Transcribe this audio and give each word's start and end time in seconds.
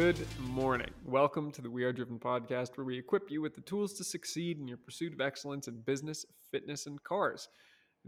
Good 0.00 0.26
morning. 0.40 0.88
Welcome 1.04 1.52
to 1.52 1.60
the 1.60 1.70
We 1.70 1.84
Are 1.84 1.92
Driven 1.92 2.18
podcast, 2.18 2.78
where 2.78 2.86
we 2.86 2.98
equip 2.98 3.30
you 3.30 3.42
with 3.42 3.54
the 3.54 3.60
tools 3.60 3.92
to 3.98 4.02
succeed 4.02 4.58
in 4.58 4.66
your 4.66 4.78
pursuit 4.78 5.12
of 5.12 5.20
excellence 5.20 5.68
in 5.68 5.82
business, 5.82 6.24
fitness, 6.50 6.86
and 6.86 7.00
cars. 7.04 7.50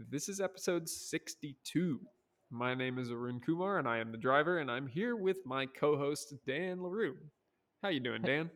This 0.09 0.27
is 0.27 0.41
episode 0.41 0.89
62. 0.89 1.99
My 2.49 2.73
name 2.73 2.97
is 2.97 3.11
Arun 3.11 3.39
Coumar, 3.47 3.77
and 3.77 3.87
I 3.87 3.99
am 3.99 4.11
the 4.11 4.17
driver, 4.17 4.57
and 4.57 4.71
I'm 4.71 4.87
here 4.87 5.15
with 5.15 5.37
my 5.45 5.67
co-host 5.67 6.33
Dan 6.47 6.79
Larou. 6.79 7.13
How 7.83 7.89
you 7.89 7.99
doing, 7.99 8.23
Dan? 8.23 8.49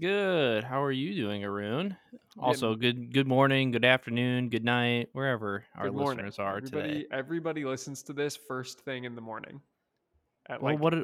Good. 0.00 0.64
How 0.64 0.82
are 0.82 0.90
you 0.90 1.14
doing, 1.14 1.44
Arun? 1.44 1.94
Also, 2.38 2.74
good 2.74 3.12
good 3.12 3.26
morning, 3.26 3.70
good 3.70 3.84
afternoon, 3.84 4.48
good 4.48 4.64
night, 4.64 5.10
wherever 5.12 5.62
our 5.76 5.90
Good 5.90 5.94
morning. 5.94 6.24
listeners 6.24 6.38
are 6.38 6.56
everybody, 6.56 6.88
today. 6.88 7.06
Everybody 7.12 7.66
listens 7.66 8.02
to 8.04 8.14
this 8.14 8.34
first 8.48 8.80
thing 8.80 9.04
in 9.04 9.14
the 9.14 9.20
morning. 9.20 9.60
At 10.48 10.62
Well, 10.62 10.72
like 10.72 10.82
what 10.82 10.94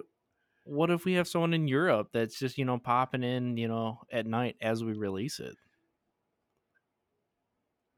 what 0.64 0.90
if 0.90 1.04
we 1.04 1.14
have 1.14 1.28
someone 1.28 1.54
in 1.54 1.68
Europe 1.68 2.08
that's 2.12 2.38
just 2.38 2.58
you 2.58 2.64
know 2.64 2.78
popping 2.78 3.22
in 3.22 3.56
you 3.56 3.68
know 3.68 4.00
at 4.10 4.26
night 4.26 4.56
as 4.60 4.82
we 4.82 4.92
release 4.92 5.40
it? 5.40 5.56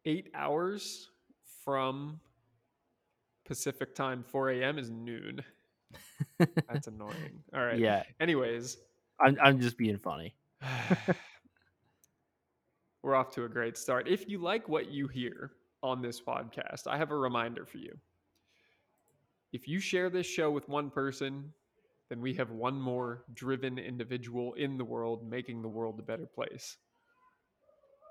eight 0.07 0.31
hours 0.35 1.11
from 1.65 2.19
Pacific 3.45 3.95
time, 3.95 4.23
4 4.23 4.51
a.m. 4.53 4.79
is 4.79 4.89
noon. 4.89 5.43
That's 6.39 6.87
annoying. 6.87 7.43
All 7.55 7.65
right. 7.65 7.79
Yeah, 7.79 8.05
Anyways, 8.21 8.79
I'm 9.21 9.37
I'm 9.43 9.61
just 9.61 9.77
being 9.77 9.99
funny. 9.99 10.35
we're 13.03 13.15
off 13.15 13.31
to 13.33 13.45
a 13.45 13.49
great 13.49 13.77
start. 13.77 14.09
If 14.09 14.29
you 14.29 14.39
like 14.39 14.69
what 14.69 14.91
you 14.91 15.07
hear 15.09 15.53
on 15.83 16.01
this 16.03 16.21
podcast, 16.21 16.87
I 16.87 16.97
have 16.97 17.11
a 17.11 17.17
reminder 17.17 17.65
for 17.67 17.79
you. 17.79 17.97
If 19.53 19.69
you 19.69 19.79
share 19.79 20.11
this 20.11 20.27
show 20.27 20.51
with 20.51 20.69
one 20.69 20.91
person, 20.91 21.53
then 22.09 22.21
we 22.21 22.35
have 22.35 22.51
one 22.51 22.81
more 22.81 23.25
driven 23.35 23.79
individual 23.79 24.55
in 24.55 24.79
the 24.79 24.85
world 24.85 25.29
making 25.29 25.63
the 25.63 25.69
world 25.69 25.99
a 25.99 26.03
better 26.03 26.27
place. 26.27 26.77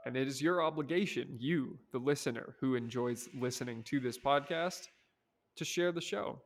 And 0.06 0.16
it 0.16 0.28
is 0.28 0.42
your 0.42 0.62
obligation, 0.62 1.36
you, 1.40 1.80
the 1.92 1.98
listener 1.98 2.56
who 2.60 2.76
enjoys 2.76 3.28
listening 3.34 3.84
to 3.84 4.00
this 4.00 4.20
podcast, 4.20 4.88
to 5.56 5.66
share 5.66 5.92
the 5.92 6.02
show 6.02 6.42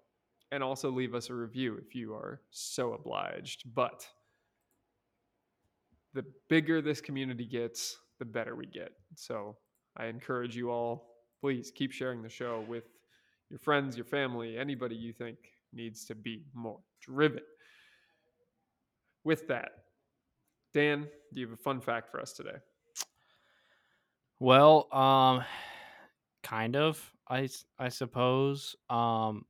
and 0.52 0.64
also 0.64 0.90
leave 0.90 1.14
us 1.14 1.30
a 1.30 1.34
review 1.34 1.78
if 1.86 1.96
you 1.96 2.14
are 2.14 2.42
so 2.52 2.94
obliged. 2.94 3.64
But 3.74 4.08
the 6.14 6.24
bigger 6.48 6.82
this 6.82 7.02
community 7.02 7.46
gets, 7.46 7.98
the 8.20 8.26
better 8.26 8.56
we 8.56 8.66
get. 8.66 8.92
So 9.16 9.58
I 9.98 10.06
encourage 10.06 10.56
you 10.56 10.72
all, 10.72 11.16
please 11.42 11.72
keep 11.74 11.92
sharing 11.92 12.22
the 12.22 12.30
show 12.30 12.64
with 12.68 12.86
your 13.50 13.60
friends, 13.60 13.98
your 13.98 14.06
family, 14.06 14.58
anybody 14.58 14.96
you 14.96 15.12
think 15.12 15.38
needs 15.74 16.06
to 16.06 16.16
be 16.16 16.44
more 16.54 16.80
driven. 17.02 17.44
With 19.24 19.48
that, 19.48 19.72
Dan, 20.74 21.08
do 21.34 21.42
you 21.42 21.48
have 21.48 21.54
a 21.54 21.62
fun 21.62 21.82
fact 21.82 22.10
for 22.10 22.20
us 22.20 22.34
today? 22.34 22.58
Well, 24.40 24.88
um, 24.94 25.44
kind 26.44 26.76
of. 26.76 27.12
I, 27.28 27.50
I 27.78 27.90
suppose. 27.90 28.76
Um, 28.90 29.46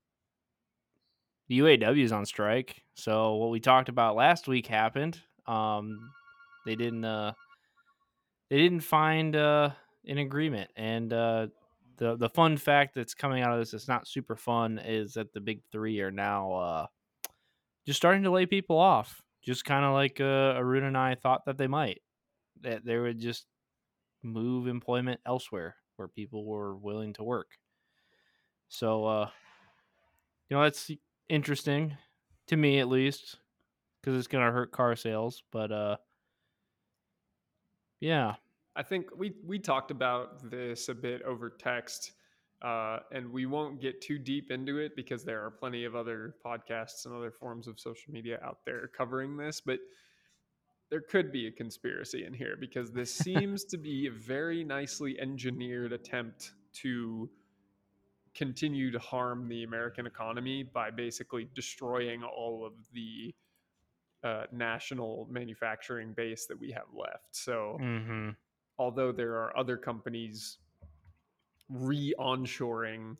the 1.47 1.59
UAW 1.59 2.03
is 2.03 2.11
on 2.11 2.25
strike, 2.25 2.83
so 2.95 3.35
what 3.35 3.49
we 3.49 3.59
talked 3.59 3.89
about 3.89 4.15
last 4.15 4.47
week 4.47 4.67
happened. 4.67 5.19
Um, 5.47 6.11
they 6.65 6.75
didn't. 6.75 7.05
Uh, 7.05 7.33
they 8.49 8.57
didn't 8.57 8.81
find 8.81 9.35
uh, 9.35 9.69
an 10.07 10.17
agreement. 10.17 10.69
And 10.75 11.13
uh, 11.13 11.47
the 11.99 12.15
the 12.15 12.29
fun 12.29 12.57
fact 12.57 12.95
that's 12.95 13.13
coming 13.13 13.43
out 13.43 13.53
of 13.53 13.59
this, 13.59 13.73
it's 13.73 13.87
not 13.87 14.07
super 14.07 14.35
fun, 14.35 14.79
is 14.79 15.13
that 15.13 15.33
the 15.33 15.41
big 15.41 15.61
three 15.71 15.99
are 16.01 16.11
now 16.11 16.53
uh, 16.53 16.87
just 17.85 17.97
starting 17.97 18.23
to 18.23 18.31
lay 18.31 18.45
people 18.45 18.77
off, 18.77 19.21
just 19.43 19.65
kind 19.65 19.85
of 19.85 19.93
like 19.93 20.19
uh, 20.19 20.55
Arun 20.57 20.85
and 20.85 20.97
I 20.97 21.15
thought 21.15 21.45
that 21.45 21.57
they 21.57 21.67
might. 21.67 22.01
That 22.61 22.83
they 22.83 22.97
would 22.97 23.19
just 23.19 23.45
move 24.23 24.67
employment 24.67 25.19
elsewhere 25.25 25.75
where 25.97 26.07
people 26.07 26.45
were 26.45 26.75
willing 26.75 27.13
to 27.13 27.23
work. 27.23 27.51
So, 28.69 29.05
uh, 29.05 29.29
you 30.49 30.57
know, 30.57 30.63
that's 30.63 30.91
interesting 31.27 31.97
to 32.47 32.57
me 32.57 32.79
at 32.79 32.87
least 32.87 33.37
because 34.01 34.17
it's 34.17 34.27
going 34.27 34.45
to 34.45 34.51
hurt 34.51 34.71
car 34.71 34.95
sales. 34.95 35.43
But 35.51 35.71
uh, 35.71 35.97
yeah, 37.99 38.35
I 38.79 38.83
think 38.83 39.07
we 39.17 39.33
we 39.45 39.59
talked 39.59 39.91
about 39.91 40.49
this 40.49 40.87
a 40.87 40.95
bit 40.95 41.21
over 41.23 41.49
text, 41.49 42.13
uh, 42.61 42.99
and 43.11 43.29
we 43.29 43.45
won't 43.45 43.81
get 43.81 43.99
too 43.99 44.17
deep 44.17 44.51
into 44.51 44.77
it 44.77 44.95
because 44.95 45.25
there 45.25 45.43
are 45.43 45.51
plenty 45.51 45.83
of 45.83 45.97
other 45.97 46.35
podcasts 46.45 47.05
and 47.05 47.13
other 47.13 47.29
forms 47.29 47.67
of 47.67 47.77
social 47.77 48.13
media 48.13 48.39
out 48.41 48.59
there 48.65 48.89
covering 48.97 49.35
this. 49.35 49.59
But 49.59 49.79
there 50.89 51.01
could 51.01 51.29
be 51.29 51.47
a 51.47 51.51
conspiracy 51.51 52.23
in 52.23 52.33
here 52.33 52.55
because 52.57 52.93
this 52.93 53.13
seems 53.25 53.65
to 53.65 53.77
be 53.77 54.07
a 54.07 54.11
very 54.11 54.63
nicely 54.63 55.19
engineered 55.19 55.91
attempt 55.91 56.53
to 56.75 57.29
continue 58.33 58.91
to 58.91 58.99
harm 58.99 59.49
the 59.49 59.63
American 59.63 60.07
economy 60.07 60.63
by 60.63 60.89
basically 60.89 61.49
destroying 61.53 62.23
all 62.23 62.65
of 62.65 62.71
the 62.93 63.35
uh, 64.23 64.43
national 64.53 65.27
manufacturing 65.29 66.13
base 66.13 66.45
that 66.45 66.57
we 66.57 66.71
have 66.71 66.87
left. 66.95 67.27
So, 67.31 67.77
mm-hmm. 67.81 68.29
Although 68.79 69.11
there 69.11 69.33
are 69.33 69.55
other 69.55 69.77
companies 69.77 70.57
re 71.69 72.15
onshoring 72.17 73.15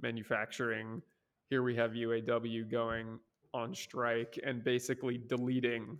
manufacturing, 0.00 1.02
here 1.48 1.62
we 1.62 1.76
have 1.76 1.92
UAW 1.92 2.68
going 2.68 3.20
on 3.54 3.74
strike 3.74 4.38
and 4.44 4.64
basically 4.64 5.18
deleting 5.18 5.98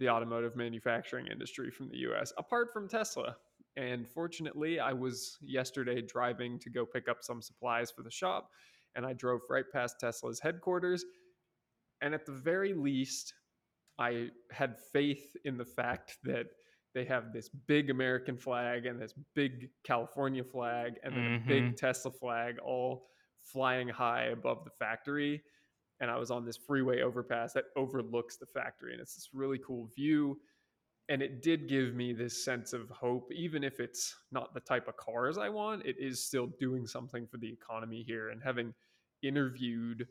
the 0.00 0.08
automotive 0.08 0.56
manufacturing 0.56 1.26
industry 1.26 1.70
from 1.70 1.88
the 1.88 1.98
US, 1.98 2.32
apart 2.38 2.72
from 2.72 2.88
Tesla. 2.88 3.36
And 3.76 4.08
fortunately, 4.08 4.80
I 4.80 4.92
was 4.92 5.36
yesterday 5.40 6.00
driving 6.02 6.58
to 6.60 6.70
go 6.70 6.84
pick 6.84 7.08
up 7.08 7.18
some 7.20 7.42
supplies 7.42 7.90
for 7.90 8.02
the 8.02 8.10
shop, 8.10 8.50
and 8.96 9.04
I 9.06 9.12
drove 9.12 9.42
right 9.50 9.64
past 9.72 10.00
Tesla's 10.00 10.40
headquarters. 10.40 11.04
And 12.00 12.14
at 12.14 12.26
the 12.26 12.32
very 12.32 12.74
least, 12.74 13.34
I 13.98 14.28
had 14.50 14.76
faith 14.92 15.36
in 15.44 15.58
the 15.58 15.64
fact 15.64 16.18
that 16.24 16.46
they 16.94 17.04
have 17.04 17.32
this 17.32 17.48
big 17.48 17.90
American 17.90 18.36
flag 18.36 18.86
and 18.86 19.00
this 19.00 19.14
big 19.34 19.70
California 19.84 20.42
flag 20.42 20.94
and 21.02 21.14
then 21.14 21.22
mm-hmm. 21.22 21.44
a 21.44 21.48
big 21.48 21.76
Tesla 21.76 22.10
flag 22.10 22.58
all 22.64 23.06
flying 23.42 23.88
high 23.88 24.24
above 24.26 24.64
the 24.64 24.70
factory. 24.78 25.42
And 26.00 26.10
I 26.10 26.16
was 26.16 26.30
on 26.30 26.44
this 26.44 26.56
freeway 26.56 27.02
overpass 27.02 27.52
that 27.54 27.64
overlooks 27.76 28.36
the 28.36 28.46
factory. 28.46 28.92
And 28.92 29.00
it's 29.00 29.14
this 29.14 29.30
really 29.32 29.58
cool 29.66 29.90
view. 29.94 30.38
And 31.08 31.22
it 31.22 31.42
did 31.42 31.68
give 31.68 31.94
me 31.94 32.12
this 32.12 32.44
sense 32.44 32.72
of 32.72 32.88
hope, 32.90 33.30
even 33.32 33.64
if 33.64 33.80
it's 33.80 34.14
not 34.30 34.52
the 34.52 34.60
type 34.60 34.88
of 34.88 34.96
cars 34.96 35.38
I 35.38 35.48
want, 35.48 35.86
it 35.86 35.96
is 35.98 36.24
still 36.24 36.48
doing 36.60 36.86
something 36.86 37.26
for 37.26 37.38
the 37.38 37.50
economy 37.50 38.04
here. 38.06 38.28
And 38.28 38.42
having 38.42 38.74
interviewed 39.22 40.06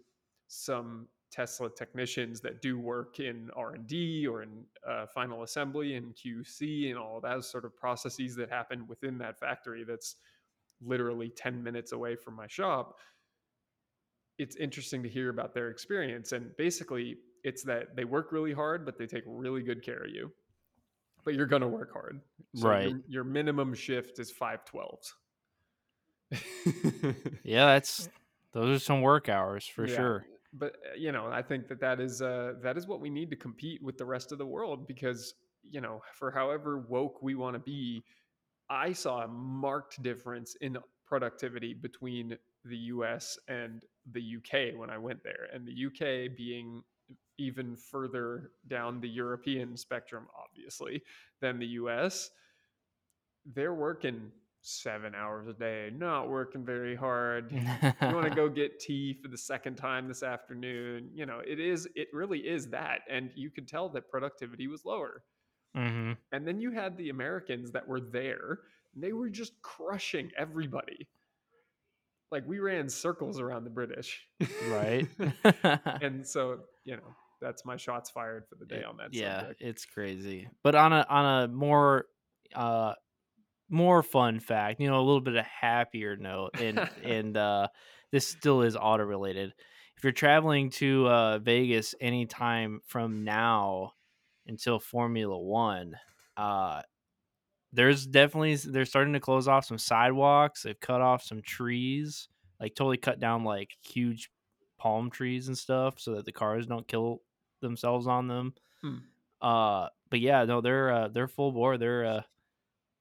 some 0.47 1.07
Tesla 1.31 1.69
technicians 1.69 2.39
that 2.41 2.61
do 2.61 2.79
work 2.79 3.19
in 3.19 3.49
R 3.55 3.73
and 3.73 3.87
D 3.87 4.25
or 4.27 4.43
in 4.43 4.49
uh, 4.87 5.05
final 5.07 5.43
assembly 5.43 5.95
and 5.95 6.15
QC 6.15 6.89
and 6.89 6.97
all 6.97 7.19
those 7.19 7.49
sort 7.49 7.65
of 7.65 7.75
processes 7.75 8.35
that 8.35 8.49
happen 8.49 8.87
within 8.87 9.17
that 9.19 9.39
factory. 9.39 9.83
That's 9.83 10.15
literally 10.81 11.29
ten 11.29 11.61
minutes 11.61 11.91
away 11.91 12.15
from 12.15 12.35
my 12.35 12.47
shop. 12.47 12.95
It's 14.37 14.55
interesting 14.55 15.03
to 15.03 15.09
hear 15.09 15.29
about 15.29 15.53
their 15.53 15.69
experience, 15.69 16.31
and 16.31 16.55
basically, 16.57 17.17
it's 17.43 17.63
that 17.63 17.95
they 17.95 18.05
work 18.05 18.31
really 18.31 18.53
hard, 18.53 18.85
but 18.85 18.97
they 18.97 19.07
take 19.07 19.23
really 19.25 19.63
good 19.63 19.83
care 19.83 20.03
of 20.03 20.11
you. 20.11 20.31
But 21.25 21.33
you're 21.33 21.47
gonna 21.47 21.67
work 21.67 21.91
hard, 21.91 22.21
so 22.55 22.69
right? 22.69 22.89
Your, 22.89 23.01
your 23.07 23.23
minimum 23.25 23.73
shift 23.73 24.19
is 24.19 24.31
five 24.31 24.63
twelves. 24.63 25.13
yeah, 27.43 27.65
that's 27.65 28.07
those 28.53 28.77
are 28.77 28.83
some 28.83 29.01
work 29.01 29.27
hours 29.27 29.65
for 29.65 29.87
yeah. 29.87 29.95
sure 29.95 30.25
but 30.57 30.77
uh, 30.85 30.95
you 30.97 31.11
know, 31.11 31.27
I 31.27 31.41
think 31.41 31.67
that 31.67 31.79
that 31.81 31.99
is 31.99 32.21
uh, 32.21 32.53
that 32.61 32.77
is 32.77 32.87
what 32.87 32.99
we 32.99 33.09
need 33.09 33.29
to 33.29 33.35
compete 33.35 33.81
with 33.81 33.97
the 33.97 34.05
rest 34.05 34.31
of 34.31 34.37
the 34.37 34.45
world 34.45 34.87
because 34.87 35.33
you 35.69 35.81
know, 35.81 36.01
for 36.13 36.31
however 36.31 36.79
woke 36.79 37.21
we 37.21 37.35
want 37.35 37.55
to 37.55 37.59
be, 37.59 38.03
I 38.69 38.93
saw 38.93 39.23
a 39.23 39.27
marked 39.27 40.01
difference 40.01 40.55
in 40.61 40.77
productivity 41.05 41.73
between 41.73 42.37
the 42.65 42.77
US 42.77 43.37
and 43.47 43.83
the 44.11 44.37
UK 44.37 44.77
when 44.77 44.89
I 44.89 44.97
went 44.97 45.23
there, 45.23 45.47
and 45.53 45.65
the 45.65 45.85
UK 45.87 46.35
being 46.35 46.83
even 47.37 47.75
further 47.75 48.51
down 48.67 48.99
the 48.99 49.09
European 49.09 49.77
spectrum, 49.77 50.27
obviously, 50.37 51.03
than 51.39 51.59
the 51.59 51.67
US. 51.67 52.31
They're 53.45 53.75
working 53.75 54.31
seven 54.67 55.15
hours 55.15 55.47
a 55.47 55.53
day, 55.53 55.89
not 55.95 56.29
working 56.29 56.65
very 56.65 56.95
hard. 56.95 57.51
you 57.51 57.61
want 58.01 58.27
to 58.27 58.29
go 58.35 58.49
get 58.49 58.79
tea 58.79 59.17
for 59.21 59.29
the 59.29 59.37
second 59.37 59.75
time 59.75 60.07
this 60.07 60.23
afternoon. 60.23 61.09
You 61.13 61.25
know, 61.25 61.39
it 61.45 61.59
is, 61.59 61.87
it 61.95 62.09
really 62.11 62.39
is 62.39 62.67
that. 62.69 62.99
And 63.09 63.31
you 63.35 63.49
could 63.49 63.67
tell 63.67 63.87
that 63.89 64.09
productivity 64.09 64.67
was 64.67 64.83
lower. 64.83 65.23
Mm-hmm. 65.75 66.13
And 66.31 66.47
then 66.47 66.59
you 66.59 66.71
had 66.71 66.97
the 66.97 67.09
Americans 67.09 67.71
that 67.71 67.87
were 67.87 68.01
there, 68.01 68.59
they 68.95 69.13
were 69.13 69.29
just 69.29 69.53
crushing 69.61 70.31
everybody. 70.37 71.07
Like 72.31 72.43
we 72.45 72.59
ran 72.59 72.89
circles 72.89 73.39
around 73.39 73.63
the 73.63 73.69
British. 73.69 74.27
Right. 74.67 75.07
and 76.01 76.27
so, 76.27 76.59
you 76.83 76.97
know, 76.97 77.15
that's 77.41 77.63
my 77.63 77.77
shots 77.77 78.09
fired 78.09 78.45
for 78.49 78.55
the 78.55 78.65
day 78.65 78.83
on 78.83 78.97
that 78.97 79.13
yeah, 79.13 79.41
subject. 79.41 79.61
it's 79.61 79.85
crazy. 79.85 80.49
But 80.63 80.75
on 80.75 80.91
a 80.91 81.05
on 81.09 81.43
a 81.43 81.47
more 81.47 82.05
uh 82.55 82.93
more 83.69 84.03
fun 84.03 84.39
fact, 84.39 84.79
you 84.79 84.87
know, 84.87 84.99
a 84.99 85.03
little 85.03 85.21
bit 85.21 85.35
of 85.35 85.45
happier 85.45 86.15
note, 86.15 86.51
and 86.59 86.89
and 87.03 87.37
uh, 87.37 87.67
this 88.11 88.27
still 88.27 88.61
is 88.61 88.75
auto 88.75 89.03
related. 89.03 89.53
If 89.97 90.03
you're 90.03 90.13
traveling 90.13 90.69
to 90.71 91.07
uh, 91.07 91.39
Vegas 91.39 91.95
anytime 91.99 92.81
from 92.85 93.23
now 93.23 93.93
until 94.45 94.79
Formula 94.79 95.37
One, 95.37 95.95
uh, 96.35 96.81
there's 97.73 98.05
definitely 98.05 98.55
they're 98.55 98.85
starting 98.85 99.13
to 99.13 99.19
close 99.19 99.47
off 99.47 99.65
some 99.65 99.77
sidewalks. 99.77 100.63
They've 100.63 100.79
cut 100.79 101.01
off 101.01 101.23
some 101.23 101.41
trees, 101.41 102.29
like 102.59 102.75
totally 102.75 102.97
cut 102.97 103.19
down 103.19 103.43
like 103.43 103.71
huge 103.81 104.29
palm 104.77 105.09
trees 105.09 105.47
and 105.47 105.57
stuff, 105.57 105.99
so 105.99 106.15
that 106.15 106.25
the 106.25 106.31
cars 106.31 106.67
don't 106.67 106.87
kill 106.87 107.21
themselves 107.61 108.07
on 108.07 108.27
them. 108.27 108.53
Hmm. 108.81 108.97
Uh, 109.41 109.89
but 110.09 110.19
yeah, 110.19 110.45
no, 110.45 110.61
they're 110.61 110.91
uh, 110.91 111.07
they're 111.09 111.27
full 111.27 111.51
bore. 111.51 111.77
They're 111.77 112.05
uh, 112.05 112.21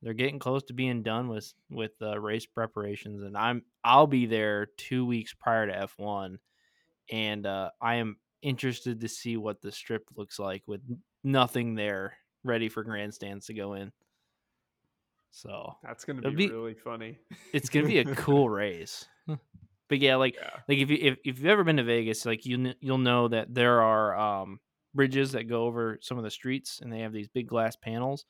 they're 0.07 0.15
getting 0.15 0.39
close 0.39 0.63
to 0.63 0.73
being 0.73 1.03
done 1.03 1.27
with 1.27 1.53
with 1.69 1.91
uh, 2.01 2.17
race 2.21 2.47
preparations, 2.47 3.25
and 3.25 3.37
I'm 3.37 3.65
I'll 3.83 4.07
be 4.07 4.27
there 4.27 4.67
two 4.77 5.05
weeks 5.05 5.35
prior 5.35 5.67
to 5.67 5.89
F1, 5.99 6.37
and 7.11 7.45
uh, 7.45 7.71
I 7.83 7.97
am 7.97 8.17
interested 8.41 9.01
to 9.01 9.09
see 9.09 9.37
what 9.37 9.61
the 9.61 9.73
strip 9.73 10.05
looks 10.15 10.39
like 10.39 10.63
with 10.65 10.81
nothing 11.25 11.75
there 11.75 12.19
ready 12.45 12.69
for 12.69 12.85
grandstands 12.85 13.47
to 13.47 13.55
go 13.55 13.75
in. 13.75 13.91
So 15.33 15.75
That's 15.83 16.05
gonna 16.05 16.23
be, 16.23 16.37
be- 16.37 16.51
really 16.51 16.75
funny. 16.75 17.19
it's 17.53 17.69
gonna 17.69 17.89
be 17.89 17.99
a 17.99 18.15
cool 18.15 18.49
race. 18.49 19.07
But 19.89 20.01
yeah, 20.01 20.17
like 20.17 20.35
yeah. 20.35 20.51
like 20.69 20.79
if 20.79 20.91
you 20.91 20.99
if, 21.01 21.19
if 21.25 21.39
you've 21.39 21.47
ever 21.47 21.63
been 21.63 21.77
to 21.77 21.85
Vegas, 21.85 22.27
like 22.27 22.45
you 22.45 22.75
you'll 22.81 22.99
know 22.99 23.29
that 23.29 23.55
there 23.55 23.83
are 23.83 24.19
um 24.19 24.59
bridges 24.95 25.31
that 25.33 25.49
go 25.49 25.65
over 25.65 26.01
some 26.03 26.19
of 26.19 26.25
the 26.25 26.31
streets, 26.31 26.81
and 26.81 26.93
they 26.93 27.01
have 27.01 27.13
these 27.13 27.29
big 27.29 27.47
glass 27.47 27.77
panels. 27.77 28.25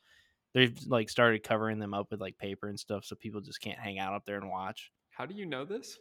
They've 0.57 0.75
like 0.87 1.07
started 1.07 1.43
covering 1.43 1.77
them 1.77 1.93
up 1.93 2.09
with 2.09 2.19
like 2.19 2.39
paper 2.39 2.67
and 2.67 2.79
stuff, 2.79 3.05
so 3.05 3.15
people 3.15 3.41
just 3.41 3.61
can't 3.61 3.77
hang 3.77 3.99
out 3.99 4.15
up 4.15 4.25
there 4.25 4.37
and 4.37 4.49
watch. 4.49 4.91
How 5.11 5.27
do 5.27 5.35
you 5.35 5.45
know 5.45 5.65
this? 5.65 5.99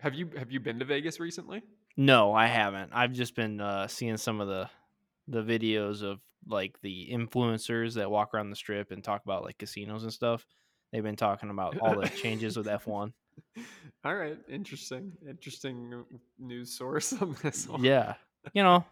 Have 0.00 0.14
you 0.14 0.28
have 0.36 0.50
you 0.50 0.58
been 0.58 0.80
to 0.80 0.84
Vegas 0.84 1.20
recently? 1.20 1.62
No, 1.96 2.32
I 2.32 2.46
haven't. 2.46 2.90
I've 2.92 3.12
just 3.12 3.36
been 3.36 3.60
uh, 3.60 3.86
seeing 3.86 4.16
some 4.16 4.40
of 4.40 4.48
the 4.48 4.68
the 5.28 5.44
videos 5.44 6.02
of 6.02 6.18
like 6.48 6.80
the 6.82 7.10
influencers 7.12 7.94
that 7.94 8.10
walk 8.10 8.34
around 8.34 8.50
the 8.50 8.56
strip 8.56 8.90
and 8.90 9.04
talk 9.04 9.22
about 9.24 9.44
like 9.44 9.56
casinos 9.56 10.02
and 10.02 10.12
stuff. 10.12 10.44
They've 10.90 11.00
been 11.00 11.14
talking 11.14 11.50
about 11.50 11.78
all 11.78 12.00
the 12.00 12.08
changes 12.08 12.56
with 12.56 12.66
F 12.66 12.88
one. 12.88 13.12
All 14.04 14.16
right, 14.16 14.36
interesting, 14.48 15.12
interesting 15.28 16.04
news 16.40 16.76
source 16.76 17.12
on 17.12 17.36
this 17.44 17.68
one. 17.68 17.84
Yeah, 17.84 18.14
you 18.52 18.64
know, 18.64 18.84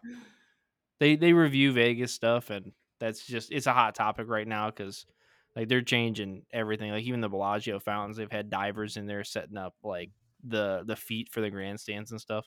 they 1.00 1.16
they 1.16 1.32
review 1.32 1.72
Vegas 1.72 2.12
stuff, 2.12 2.50
and 2.50 2.70
that's 3.00 3.26
just 3.26 3.52
it's 3.52 3.66
a 3.66 3.72
hot 3.72 3.94
topic 3.94 4.28
right 4.28 4.46
now 4.48 4.70
because 4.70 5.06
like 5.54 5.69
they're 5.69 5.82
changing 5.82 6.43
everything. 6.52 6.90
Like 6.90 7.04
even 7.04 7.20
the 7.20 7.28
Bellagio 7.28 7.78
fountains, 7.81 8.16
they've 8.16 8.31
had 8.31 8.50
divers 8.50 8.96
in 8.96 9.06
there 9.06 9.25
setting 9.25 9.56
up 9.56 9.75
like 9.82 10.10
the 10.46 10.82
the 10.87 10.96
feet 10.96 11.28
for 11.32 11.40
the 11.40 11.50
grandstands 11.50 12.10
and 12.10 12.20
stuff. 12.20 12.46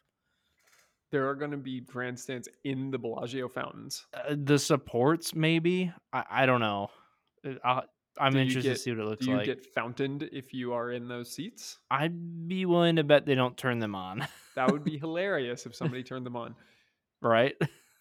there 1.11 1.27
are 1.27 1.35
going 1.35 1.51
to 1.51 1.57
be 1.57 1.81
grandstands 1.81 2.47
in 2.63 2.91
the 2.91 2.97
Bellagio 2.99 3.47
fountains. 3.49 4.05
Uh, 4.13 4.35
the 4.37 4.59
supports, 4.59 5.33
maybe 5.33 5.91
I, 6.13 6.23
I 6.29 6.45
don't 6.45 6.61
know. 6.61 6.89
Uh, 7.63 7.81
I'm 8.19 8.33
Do 8.33 8.39
interested 8.39 8.63
get- 8.69 8.73
to 8.75 8.79
see 8.79 8.91
what 8.91 8.99
it 8.99 9.05
looks 9.05 9.25
Do 9.25 9.31
you 9.31 9.37
like. 9.37 9.45
get 9.45 9.65
fountained 9.73 10.29
if 10.31 10.53
you 10.53 10.73
are 10.73 10.91
in 10.91 11.07
those 11.07 11.31
seats? 11.31 11.79
I'd 11.89 12.47
be 12.47 12.65
willing 12.65 12.97
to 12.97 13.03
bet 13.03 13.25
they 13.25 13.35
don't 13.35 13.55
turn 13.57 13.79
them 13.79 13.95
on, 13.95 14.27
That 14.55 14.71
would 14.71 14.83
be 14.83 14.97
hilarious 15.05 15.65
if 15.65 15.73
somebody 15.73 16.03
turned 16.03 16.25
them 16.25 16.35
on. 16.35 16.53
right? 17.21 17.55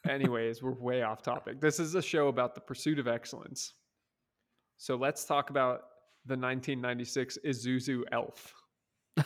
Anyways, 0.09 0.63
we're 0.63 0.73
way 0.73 1.03
off 1.03 1.23
topic. 1.23 1.61
This 1.61 1.79
is 1.79 1.95
a 1.95 2.03
show 2.03 2.29
about 2.29 2.55
the 2.55 2.61
pursuit 2.61 2.99
of 2.99 3.07
excellence. 3.07 3.75
So 4.79 4.97
let's 4.97 5.25
talk 5.25 5.51
about 5.51 5.81
the 6.25 6.37
1996 6.37 7.39
Isuzu 7.45 8.03
Elf. 8.13 8.55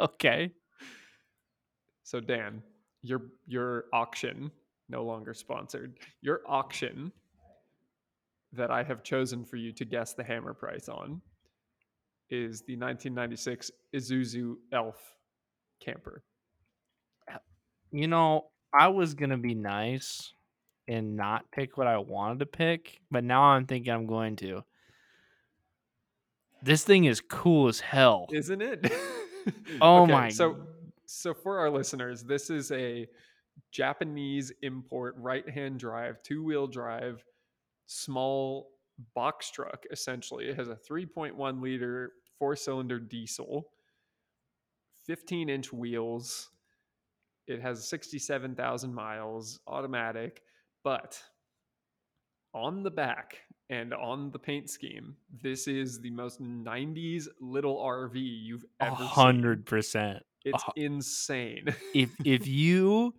okay. 0.00 0.52
So 2.02 2.20
Dan, 2.20 2.62
your 3.02 3.22
your 3.46 3.84
auction 3.92 4.50
no 4.88 5.04
longer 5.04 5.34
sponsored. 5.34 5.98
Your 6.22 6.40
auction 6.46 7.12
that 8.52 8.70
I 8.70 8.82
have 8.84 9.02
chosen 9.02 9.44
for 9.44 9.56
you 9.56 9.72
to 9.72 9.84
guess 9.84 10.14
the 10.14 10.24
hammer 10.24 10.54
price 10.54 10.88
on 10.88 11.20
is 12.30 12.62
the 12.62 12.76
1996 12.76 13.70
Isuzu 13.94 14.54
Elf 14.72 15.16
camper. 15.80 16.22
Uh, 17.32 17.38
you 17.90 18.08
know, 18.08 18.46
I 18.78 18.88
was 18.88 19.14
gonna 19.14 19.38
be 19.38 19.54
nice 19.54 20.32
and 20.88 21.16
not 21.16 21.50
pick 21.50 21.76
what 21.76 21.86
I 21.86 21.98
wanted 21.98 22.40
to 22.40 22.46
pick, 22.46 23.00
but 23.10 23.24
now 23.24 23.42
I'm 23.42 23.66
thinking 23.66 23.92
I'm 23.92 24.06
going 24.06 24.36
to. 24.36 24.62
This 26.62 26.84
thing 26.84 27.04
is 27.04 27.20
cool 27.20 27.68
as 27.68 27.80
hell. 27.80 28.26
Isn't 28.32 28.62
it? 28.62 28.92
Oh 29.80 30.02
Okay, 30.02 30.12
my 30.12 30.28
So 30.28 30.56
so 31.06 31.32
for 31.32 31.58
our 31.58 31.70
listeners, 31.70 32.24
this 32.24 32.50
is 32.50 32.72
a 32.72 33.06
Japanese 33.70 34.52
import 34.62 35.14
right-hand 35.18 35.78
drive, 35.78 36.20
two-wheel 36.24 36.66
drive, 36.66 37.24
small 37.86 38.70
box 39.14 39.50
truck 39.50 39.84
essentially. 39.92 40.48
It 40.48 40.56
has 40.56 40.68
a 40.68 40.74
3.1 40.74 41.62
liter 41.62 42.12
four-cylinder 42.38 42.98
diesel, 42.98 43.68
15-inch 45.08 45.72
wheels. 45.72 46.50
It 47.46 47.60
has 47.62 47.88
67,000 47.88 48.92
miles, 48.94 49.60
automatic, 49.66 50.42
but 50.82 51.20
on 52.54 52.82
the 52.82 52.90
back 52.90 53.38
and 53.68 53.92
on 53.92 54.30
the 54.30 54.38
paint 54.38 54.70
scheme, 54.70 55.16
this 55.42 55.68
is 55.68 56.00
the 56.00 56.10
most 56.10 56.40
90s 56.40 57.28
little 57.40 57.78
RV 57.78 58.18
you've 58.18 58.64
ever 58.80 58.96
seen. 58.96 59.08
hundred 59.08 59.66
percent. 59.66 60.22
It's 60.44 60.62
hu- 60.62 60.82
insane. 60.82 61.74
If 61.94 62.10
if 62.24 62.46
you 62.46 63.14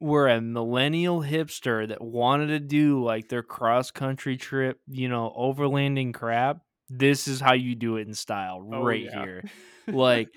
were 0.00 0.28
a 0.28 0.40
millennial 0.40 1.20
hipster 1.22 1.86
that 1.88 2.00
wanted 2.02 2.48
to 2.48 2.58
do 2.58 3.02
like 3.04 3.28
their 3.28 3.42
cross 3.42 3.90
country 3.90 4.36
trip, 4.36 4.80
you 4.88 5.08
know, 5.08 5.32
overlanding 5.38 6.12
crap, 6.12 6.58
this 6.88 7.28
is 7.28 7.40
how 7.40 7.54
you 7.54 7.74
do 7.74 7.96
it 7.96 8.06
in 8.08 8.14
style 8.14 8.60
Oh, 8.60 8.82
right 8.84 9.02
yeah. 9.02 9.10
here. 9.24 9.44
Like 9.88 10.28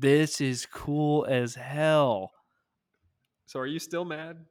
this 0.00 0.40
is 0.40 0.66
cool 0.66 1.26
as 1.28 1.54
hell. 1.54 2.30
so 3.46 3.60
are 3.60 3.66
you 3.66 3.78
still 3.78 4.04
mad? 4.04 4.44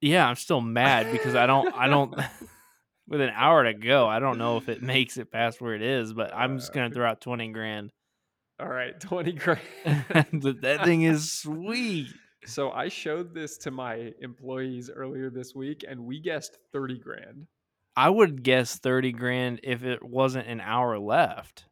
Yeah, 0.00 0.26
I'm 0.28 0.34
still 0.36 0.60
mad 0.60 1.10
because 1.12 1.34
I 1.34 1.46
don't 1.46 1.72
I 1.74 1.88
don't 1.88 2.14
with 3.08 3.20
an 3.20 3.30
hour 3.34 3.64
to 3.64 3.74
go, 3.74 4.06
I 4.06 4.18
don't 4.18 4.38
know 4.38 4.56
if 4.56 4.68
it 4.68 4.82
makes 4.82 5.16
it 5.16 5.30
past 5.30 5.60
where 5.60 5.74
it 5.74 5.82
is, 5.82 6.12
but 6.12 6.34
I'm 6.34 6.58
just 6.58 6.72
gonna 6.72 6.86
Uh, 6.88 6.90
throw 6.90 7.06
out 7.10 7.20
twenty 7.20 7.48
grand. 7.52 7.90
All 8.60 8.68
right, 8.68 8.98
20 9.00 9.32
grand. 9.32 9.60
That 10.62 10.82
thing 10.84 11.02
is 11.02 11.32
sweet. 11.32 12.08
so 12.46 12.70
I 12.70 12.88
showed 12.88 13.34
this 13.34 13.58
to 13.58 13.70
my 13.72 14.12
employees 14.20 14.90
earlier 14.94 15.28
this 15.28 15.54
week 15.56 15.84
and 15.88 16.04
we 16.04 16.20
guessed 16.20 16.58
30 16.72 16.98
grand. 17.00 17.46
I 17.96 18.08
would 18.10 18.42
guess 18.42 18.78
thirty 18.78 19.12
grand 19.12 19.60
if 19.62 19.84
it 19.84 20.02
wasn't 20.02 20.48
an 20.48 20.60
hour 20.60 20.98
left. 20.98 21.64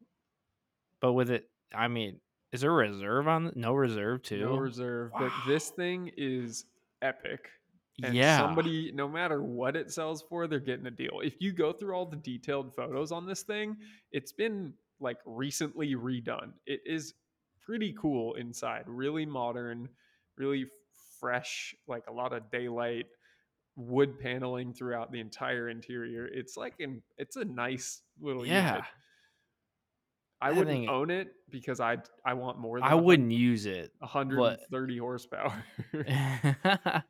But 1.00 1.12
with 1.14 1.30
it, 1.30 1.48
I 1.74 1.88
mean, 1.88 2.20
is 2.52 2.60
there 2.60 2.70
a 2.70 2.74
reserve 2.74 3.28
on? 3.28 3.52
No 3.54 3.74
reserve 3.74 4.22
too. 4.22 4.40
No 4.40 4.56
reserve. 4.56 5.10
But 5.18 5.32
this 5.46 5.70
thing 5.70 6.10
is 6.16 6.66
epic. 7.00 7.48
And 8.02 8.14
yeah, 8.14 8.38
somebody, 8.38 8.90
no 8.94 9.08
matter 9.08 9.42
what 9.42 9.76
it 9.76 9.90
sells 9.90 10.22
for, 10.22 10.46
they're 10.46 10.60
getting 10.60 10.86
a 10.86 10.90
deal. 10.90 11.20
If 11.22 11.40
you 11.40 11.52
go 11.52 11.72
through 11.72 11.94
all 11.94 12.06
the 12.06 12.16
detailed 12.16 12.74
photos 12.74 13.12
on 13.12 13.26
this 13.26 13.42
thing, 13.42 13.76
it's 14.12 14.32
been 14.32 14.72
like 15.00 15.18
recently 15.26 15.94
redone. 15.94 16.52
It 16.66 16.80
is 16.86 17.14
pretty 17.64 17.94
cool 17.98 18.34
inside, 18.34 18.84
really 18.86 19.26
modern, 19.26 19.88
really 20.36 20.66
fresh, 21.20 21.74
like 21.86 22.04
a 22.08 22.12
lot 22.12 22.32
of 22.32 22.50
daylight, 22.50 23.06
wood 23.76 24.18
paneling 24.18 24.72
throughout 24.72 25.12
the 25.12 25.20
entire 25.20 25.68
interior. 25.68 26.26
It's 26.26 26.56
like 26.56 26.74
an 26.80 27.02
it's 27.18 27.36
a 27.36 27.44
nice 27.44 28.02
little 28.20 28.46
yeah. 28.46 28.70
unit. 28.70 28.84
I 30.42 30.50
wouldn't 30.52 30.88
own 30.88 31.10
it 31.10 31.34
because 31.50 31.80
I 31.80 31.98
I 32.24 32.34
want 32.34 32.58
more 32.58 32.78
than 32.80 32.88
I 32.88 32.94
wouldn't 32.94 33.30
use 33.32 33.66
it. 33.66 33.92
130 34.00 34.98
horsepower. 34.98 35.64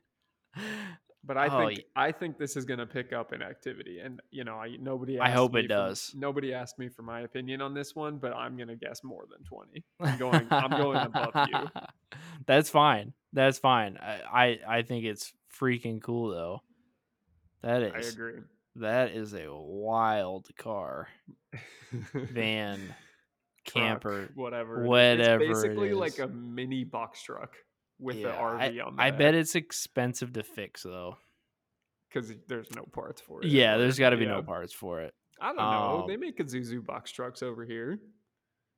But 1.24 1.36
I 1.36 1.46
Oh, 1.46 1.68
think 1.68 1.84
I 1.94 2.10
think 2.10 2.36
this 2.36 2.56
is 2.56 2.64
going 2.64 2.80
to 2.80 2.86
pick 2.86 3.12
up 3.12 3.32
in 3.32 3.42
activity, 3.42 4.00
and 4.00 4.20
you 4.32 4.42
know, 4.42 4.56
I 4.56 4.74
nobody. 4.80 5.20
I 5.20 5.30
hope 5.30 5.54
it 5.54 5.62
for- 5.62 5.68
does. 5.68 6.12
nobody 6.16 6.52
asked 6.52 6.80
me 6.80 6.88
for 6.88 7.02
my 7.02 7.20
opinion 7.20 7.62
on 7.62 7.74
this 7.74 7.94
one, 7.94 8.18
but 8.18 8.32
I'm 8.34 8.56
going 8.56 8.66
to 8.66 8.74
guess 8.74 9.04
more 9.04 9.24
than 9.30 9.44
twenty. 9.44 9.84
I'm 10.00 10.18
going. 10.18 10.48
I'm 10.50 10.70
going 10.70 10.96
above 10.98 11.30
you. 11.48 11.68
That's 12.46 12.70
fine. 12.70 13.12
That's 13.32 13.60
fine. 13.60 13.98
I, 13.98 14.58
I 14.66 14.78
I 14.78 14.82
think 14.82 15.04
it's 15.04 15.32
freaking 15.56 16.02
cool 16.02 16.30
though. 16.30 16.62
That 17.62 17.82
is. 17.84 17.92
I 17.94 18.10
agree. 18.10 18.40
That 18.76 19.12
is 19.12 19.32
a 19.32 19.46
wild 19.48 20.48
car, 20.58 21.06
van, 22.12 22.80
Camper. 23.64 24.30
whatever, 24.34 24.82
whatever 24.86 25.42
It's 25.42 25.62
basically 25.62 25.92
like 25.94 26.18
a 26.18 26.28
mini 26.28 26.84
box 26.84 27.22
truck 27.22 27.54
with 27.98 28.16
Yeah, 28.16 28.28
the 28.28 28.32
RV 28.32 28.86
on 28.86 28.96
the 28.96 29.02
I, 29.02 29.06
I 29.06 29.10
bet 29.12 29.34
it's 29.34 29.54
expensive 29.54 30.32
to 30.34 30.42
fix 30.42 30.82
though. 30.82 31.16
because 32.08 32.32
there's 32.48 32.70
no 32.74 32.82
parts 32.92 33.20
for 33.20 33.42
it. 33.42 33.48
Yeah, 33.48 33.76
there's 33.76 33.98
got 33.98 34.10
to 34.10 34.16
be 34.16 34.24
yeah. 34.24 34.32
no 34.32 34.42
parts 34.42 34.72
for 34.72 35.00
it. 35.00 35.14
I 35.40 35.48
don't 35.48 35.56
know. 35.56 36.04
they 36.06 36.14
Um, 36.14 36.20
make 36.20 36.38
Zuzu 36.38 36.84
box 36.84 37.10
trucks 37.10 37.42
over 37.42 37.64
here. 37.64 37.98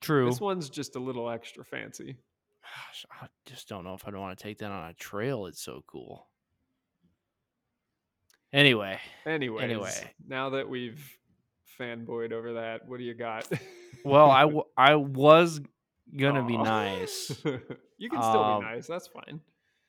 True. 0.01 0.27
This 0.27 0.41
one's 0.41 0.69
just 0.71 0.97
a 0.97 0.99
little 0.99 1.31
extra 1.31 1.65
fancy. 1.65 2.17
Gosh, 2.63 3.07
I 3.23 3.27
just 3.47 3.69
don't 3.69 3.85
know 3.85 3.95
if 3.95 4.07
I'd 4.07 4.15
want 4.15 4.37
to 4.39 4.43
take 4.43 4.59
that 4.59 4.71
on 4.71 4.89
a 4.91 4.95
trail. 4.95 5.47
It's 5.47 5.63
so 5.63 5.83
cool. 5.87 6.27
Anyway, 8.53 9.01
Anyways, 9.27 10.05
now 10.29 10.51
that 10.51 10.69
we've 10.69 11.19
fanboyed 11.79 12.33
over 12.33 12.55
that, 12.55 12.87
what 12.89 12.99
do 12.99 13.05
you 13.05 13.15
got? 13.15 13.47
well, 14.05 14.31
I, 14.31 14.43
w- 14.43 14.65
I 14.77 14.95
was 14.97 15.61
gonna 16.17 16.45
be 16.45 16.57
nice. 16.59 17.31
you 17.99 18.11
can 18.11 18.23
still 18.23 18.43
Um, 18.45 18.61
be 18.61 18.67
nice. 18.67 18.87
That's 18.87 19.07
fine. 19.09 19.41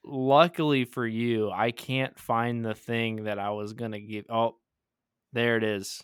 Luckily 0.04 0.86
for 0.86 1.06
you, 1.08 1.50
I 1.52 1.72
can't 1.72 2.18
find 2.20 2.64
the 2.64 2.76
thing 2.76 3.24
that 3.26 3.40
I 3.40 3.50
was 3.52 3.74
gonna 3.74 4.00
give. 4.00 4.26
Oh, 4.30 4.56
there 5.34 5.58
it 5.58 5.64
is. 5.64 6.04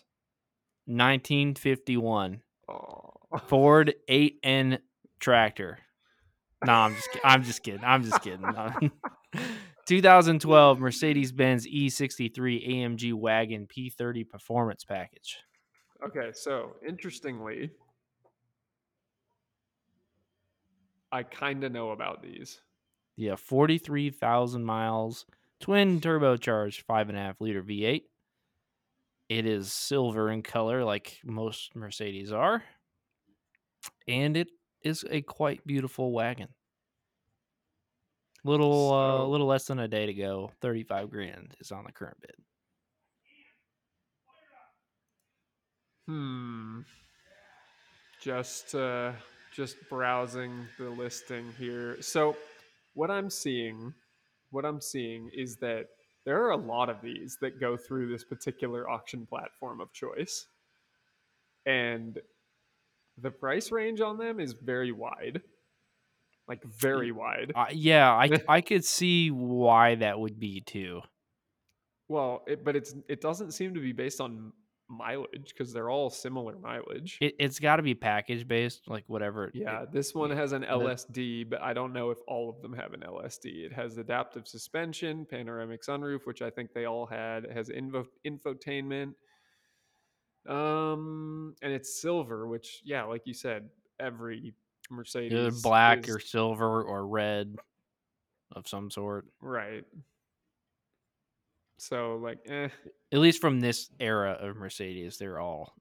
1951 0.86 2.42
Oh. 2.68 3.10
Ford 3.46 3.94
8N 4.08 4.78
tractor. 5.20 5.78
No, 6.64 6.72
I'm 6.72 6.94
just 6.94 7.08
I'm 7.24 7.42
just 7.44 7.62
kidding. 7.62 7.84
I'm 7.84 8.02
just 8.04 8.20
kidding. 8.22 8.44
2012 9.86 10.78
Mercedes-Benz 10.78 11.66
E63 11.66 12.68
AMG 12.70 13.12
wagon 13.14 13.66
P30 13.66 14.28
performance 14.28 14.84
package. 14.84 15.38
Okay, 16.04 16.30
so 16.32 16.76
interestingly, 16.86 17.70
I 21.12 21.22
kind 21.22 21.62
of 21.62 21.72
know 21.72 21.90
about 21.90 22.22
these. 22.22 22.60
Yeah, 23.16 23.36
43,000 23.36 24.64
miles, 24.64 25.26
twin 25.60 26.00
turbocharged 26.00 26.84
5.5 26.84 27.34
liter 27.40 27.62
V8. 27.62 28.02
It 29.28 29.46
is 29.46 29.72
silver 29.72 30.30
in 30.30 30.42
color, 30.42 30.84
like 30.84 31.18
most 31.24 31.76
Mercedes 31.76 32.32
are. 32.32 32.64
And 34.08 34.36
it 34.36 34.48
is 34.82 35.04
a 35.08 35.22
quite 35.22 35.64
beautiful 35.66 36.12
wagon. 36.12 36.48
Little, 38.44 38.92
uh, 38.92 39.24
little 39.24 39.46
less 39.46 39.66
than 39.66 39.78
a 39.78 39.86
day 39.86 40.06
to 40.06 40.14
go. 40.14 40.50
35 40.60 41.10
grand 41.10 41.54
is 41.60 41.70
on 41.70 41.84
the 41.84 41.92
current 41.92 42.20
bid. 42.20 42.34
Hmm. 46.06 46.80
Just 48.20 48.74
uh 48.74 49.12
just 49.54 49.76
browsing 49.88 50.66
the 50.78 50.88
listing 50.88 51.52
here. 51.58 52.00
So 52.00 52.36
what 52.94 53.10
I'm 53.10 53.30
seeing 53.30 53.94
what 54.50 54.64
I'm 54.64 54.80
seeing 54.80 55.30
is 55.34 55.56
that 55.56 55.86
there 56.24 56.44
are 56.44 56.50
a 56.50 56.56
lot 56.56 56.88
of 56.88 57.00
these 57.02 57.38
that 57.40 57.58
go 57.58 57.76
through 57.76 58.08
this 58.08 58.22
particular 58.22 58.88
auction 58.88 59.26
platform 59.26 59.80
of 59.80 59.92
choice. 59.92 60.46
And 61.66 62.18
the 63.20 63.30
price 63.30 63.72
range 63.72 64.00
on 64.00 64.18
them 64.18 64.38
is 64.38 64.52
very 64.52 64.92
wide. 64.92 65.40
Like 66.48 66.62
very 66.64 67.12
wide. 67.12 67.52
Uh, 67.54 67.66
yeah, 67.72 68.14
I 68.48 68.60
could 68.60 68.84
see 68.84 69.30
why 69.30 69.96
that 69.96 70.18
would 70.18 70.38
be 70.38 70.60
too. 70.60 71.00
Well, 72.08 72.42
it, 72.46 72.64
but 72.64 72.76
it's 72.76 72.94
it 73.08 73.20
doesn't 73.20 73.52
seem 73.52 73.74
to 73.74 73.80
be 73.80 73.92
based 73.92 74.20
on 74.20 74.52
mileage 74.92 75.48
because 75.48 75.72
they're 75.72 75.90
all 75.90 76.10
similar 76.10 76.56
mileage. 76.58 77.18
It, 77.20 77.34
it's 77.38 77.58
got 77.58 77.76
to 77.76 77.82
be 77.82 77.94
package 77.94 78.46
based, 78.46 78.82
like 78.86 79.04
whatever. 79.08 79.46
it- 79.46 79.54
Yeah, 79.54 79.84
this 79.90 80.14
one 80.14 80.30
has 80.30 80.52
an 80.52 80.62
LSD, 80.64 81.48
but 81.48 81.60
I 81.62 81.72
don't 81.72 81.92
know 81.92 82.10
if 82.10 82.18
all 82.28 82.50
of 82.50 82.60
them 82.62 82.72
have 82.74 82.92
an 82.92 83.00
LSD. 83.00 83.64
It 83.64 83.72
has 83.72 83.96
adaptive 83.98 84.46
suspension, 84.46 85.24
panoramic 85.24 85.82
sunroof, 85.82 86.26
which 86.26 86.42
I 86.42 86.50
think 86.50 86.72
they 86.74 86.84
all 86.84 87.06
had. 87.06 87.44
It 87.44 87.52
has 87.52 87.70
info- 87.70 88.06
infotainment. 88.26 89.14
Um, 90.48 91.54
and 91.62 91.72
it's 91.72 92.00
silver, 92.00 92.46
which 92.48 92.82
yeah, 92.84 93.04
like 93.04 93.22
you 93.26 93.34
said, 93.34 93.68
every 94.00 94.54
Mercedes 94.90 95.32
either 95.32 95.50
black 95.62 96.08
is- 96.08 96.14
or 96.16 96.18
silver 96.20 96.82
or 96.82 97.06
red 97.06 97.56
of 98.54 98.66
some 98.68 98.90
sort. 98.90 99.26
right. 99.40 99.84
So 101.82 102.20
like, 102.22 102.38
eh, 102.48 102.68
At 103.10 103.18
least 103.18 103.40
from 103.40 103.58
this 103.58 103.90
era 103.98 104.38
of 104.40 104.54
Mercedes, 104.56 105.18
they're 105.18 105.40
all 105.40 105.74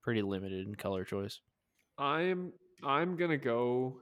pretty 0.00 0.22
limited 0.22 0.64
in 0.64 0.76
color 0.76 1.04
choice. 1.04 1.40
I'm 1.98 2.52
I'm 2.84 3.16
gonna 3.16 3.36
go. 3.36 3.96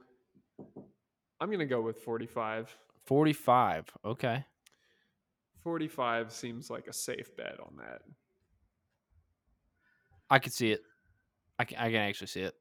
I'm 1.39 1.49
gonna 1.49 1.65
go 1.65 1.81
with 1.81 1.97
45. 1.97 2.77
45. 3.05 3.85
Okay. 4.05 4.45
45 5.63 6.31
seems 6.31 6.69
like 6.69 6.85
a 6.85 6.93
safe 6.93 7.35
bet 7.35 7.59
on 7.59 7.77
that. 7.77 8.03
I 10.29 10.37
could 10.37 10.53
see 10.53 10.71
it. 10.71 10.81
I 11.57 11.65
can, 11.65 11.79
I 11.79 11.85
can 11.85 11.95
actually 11.95 12.27
see 12.27 12.41
it. 12.41 12.53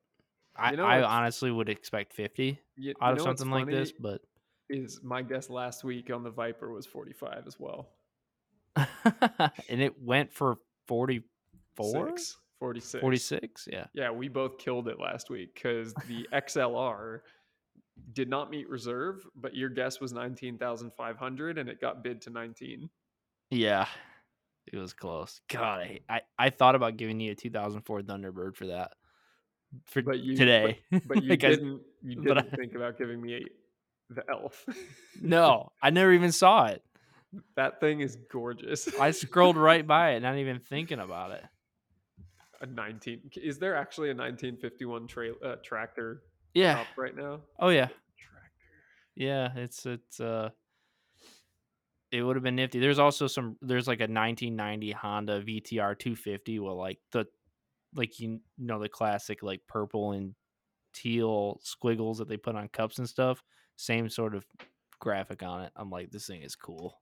I, 0.57 0.71
You 0.71 0.79
know 0.79 0.87
I 0.87 1.03
honestly 1.03 1.51
would 1.51 1.69
expect 1.69 2.15
50 2.15 2.59
You, 2.77 2.95
out 3.03 3.11
you 3.11 3.15
of 3.17 3.21
something 3.21 3.51
like 3.51 3.67
this, 3.67 3.93
but 3.93 4.23
Is 4.71 5.01
my 5.03 5.21
guess 5.21 5.51
last 5.51 5.85
week 5.85 6.11
on 6.11 6.23
the 6.23 6.31
Viper 6.31 6.73
was 6.73 6.87
45 6.87 7.45
as 7.47 7.61
well. 7.61 7.91
and 9.69 9.83
it 9.83 10.01
went 10.01 10.33
for 10.33 10.57
44? 10.89 12.17
Six, 12.17 12.37
46. 12.59 13.01
46? 13.01 13.69
Yeah. 13.71 13.87
Yeah, 13.95 14.11
we 14.11 14.29
both 14.29 14.59
killed 14.59 14.89
it 14.89 14.99
last 15.01 15.31
week 15.31 15.55
because 15.55 15.95
the 16.09 16.27
XLR 16.33 17.21
did 18.13 18.29
not 18.29 18.51
meet 18.51 18.69
reserve, 18.69 19.27
but 19.37 19.55
your 19.55 19.69
guess 19.69 20.01
was 20.01 20.13
19,500 20.13 21.59
and 21.59 21.69
it 21.69 21.81
got 21.81 22.03
bid 22.03 22.21
to 22.23 22.31
19. 22.31 22.89
Yeah. 23.51 23.87
It 24.73 24.79
was 24.79 24.93
close. 24.93 25.41
God, 25.51 25.81
I, 25.81 26.01
I, 26.09 26.21
I 26.39 26.51
thought 26.51 26.75
about 26.75 26.97
giving 26.97 27.21
you 27.21 27.33
a 27.33 27.35
2004 27.35 28.03
Thunderbird 28.03 28.55
for 28.57 28.67
that. 28.69 28.93
For 29.87 30.03
But 30.03 30.21
you 30.21 30.37
today. 30.37 30.81
But, 30.91 31.23
you 31.23 31.31
Like, 31.31 31.41
didn't 31.41 31.81
you 32.03 32.23
but 32.27 32.39
I- 32.39 32.41
didn't 32.43 32.57
think 32.57 32.75
about 32.75 32.99
giving 32.99 33.21
me 33.21 33.45
the 34.11 34.23
elf. 34.31 34.65
No, 35.21 35.73
I 35.83 35.91
never 35.91 36.13
even 36.13 36.33
saw 36.33 36.67
it. 36.67 36.83
That 37.57 37.81
thing 37.81 38.01
is 38.01 38.17
gorgeous. 38.31 38.89
I 38.99 39.11
scrolled 39.11 39.57
right 39.57 39.87
by 39.87 40.13
it, 40.13 40.21
not 40.23 40.37
even 40.37 40.59
thinking 40.61 40.99
about 40.99 41.31
it. 41.33 41.45
a 42.61 42.67
19 42.67 43.31
Is 43.37 43.59
there 43.59 43.75
actually 43.75 44.11
a 44.11 44.15
1951 44.15 45.07
tra- 45.07 45.39
uh, 45.45 45.57
tractor 45.65 46.23
Yeah. 46.55 46.81
up 46.81 46.87
right 46.97 47.17
now? 47.17 47.41
Oh 47.59 47.71
yeah. 47.71 47.87
Tractor. 47.87 48.73
Yeah, 49.17 49.49
it's 49.57 49.85
it's 49.87 50.21
uh 50.21 50.51
it 52.11 52.23
would 52.23 52.37
have 52.37 52.43
been 52.43 52.57
nifty. 52.57 52.79
There's 52.79 52.99
also 52.99 53.27
some 53.27 53.57
there's 53.63 53.89
like 53.89 54.01
a 54.01 54.05
1990 54.11 54.91
Honda 54.93 55.43
VTR 55.43 55.99
250 55.99 56.59
with 56.59 56.75
like 56.75 56.99
the 57.13 57.25
like 57.95 58.19
you 58.21 58.41
know 58.59 58.79
the 58.79 58.89
classic 58.89 59.43
like 59.43 59.61
purple 59.67 60.13
and 60.13 60.35
teal 60.95 61.59
squiggles 61.63 62.19
that 62.19 62.29
they 62.29 62.37
put 62.37 62.55
on 62.55 62.69
cups 62.69 62.99
and 62.99 63.09
stuff. 63.09 63.43
Same 63.77 64.09
sort 64.11 64.35
of 64.35 64.45
graphic 65.01 65.43
on 65.43 65.63
it. 65.63 65.73
I'm 65.75 65.91
like 65.91 66.11
this 66.11 66.27
thing 66.27 66.43
is 66.43 66.55
cool. 66.55 67.01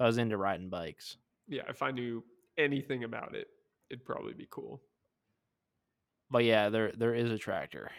I 0.00 0.06
was 0.06 0.18
into 0.18 0.36
riding 0.36 0.68
bikes. 0.68 1.16
Yeah, 1.48 1.62
if 1.68 1.82
I 1.82 1.90
knew 1.90 2.22
anything 2.56 3.04
about 3.04 3.34
it, 3.34 3.48
it'd 3.90 4.04
probably 4.04 4.34
be 4.34 4.46
cool. 4.50 4.80
But 6.30 6.44
yeah, 6.44 6.68
there 6.68 6.92
there 6.92 7.14
is 7.14 7.30
a 7.30 7.38
tractor. 7.38 7.90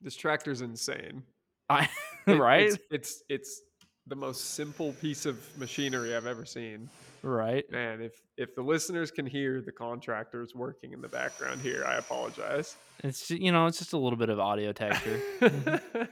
This 0.00 0.16
tractor's 0.16 0.60
insane. 0.60 1.22
I 1.68 1.88
It- 2.26 2.32
right? 2.38 2.66
It's, 2.66 2.78
it's 2.90 3.22
it's 3.28 3.62
the 4.06 4.16
most 4.16 4.52
simple 4.54 4.92
piece 4.94 5.26
of 5.26 5.38
machinery 5.58 6.16
I've 6.16 6.26
ever 6.26 6.44
seen. 6.46 6.88
right. 7.22 7.70
Man, 7.70 8.00
if 8.00 8.20
if 8.36 8.54
the 8.54 8.62
listeners 8.62 9.10
can 9.10 9.26
hear 9.26 9.60
the 9.60 9.72
contractors 9.72 10.54
working 10.54 10.92
in 10.92 11.00
the 11.00 11.08
background 11.08 11.60
here, 11.60 11.84
I 11.86 11.96
apologize. 11.96 12.76
It's 13.04 13.30
you 13.30 13.52
know, 13.52 13.66
it's 13.66 13.78
just 13.78 13.92
a 13.92 13.98
little 13.98 14.18
bit 14.18 14.28
of 14.30 14.38
audio 14.40 14.72
texture. 14.72 15.20
Mm-hmm. 15.40 16.02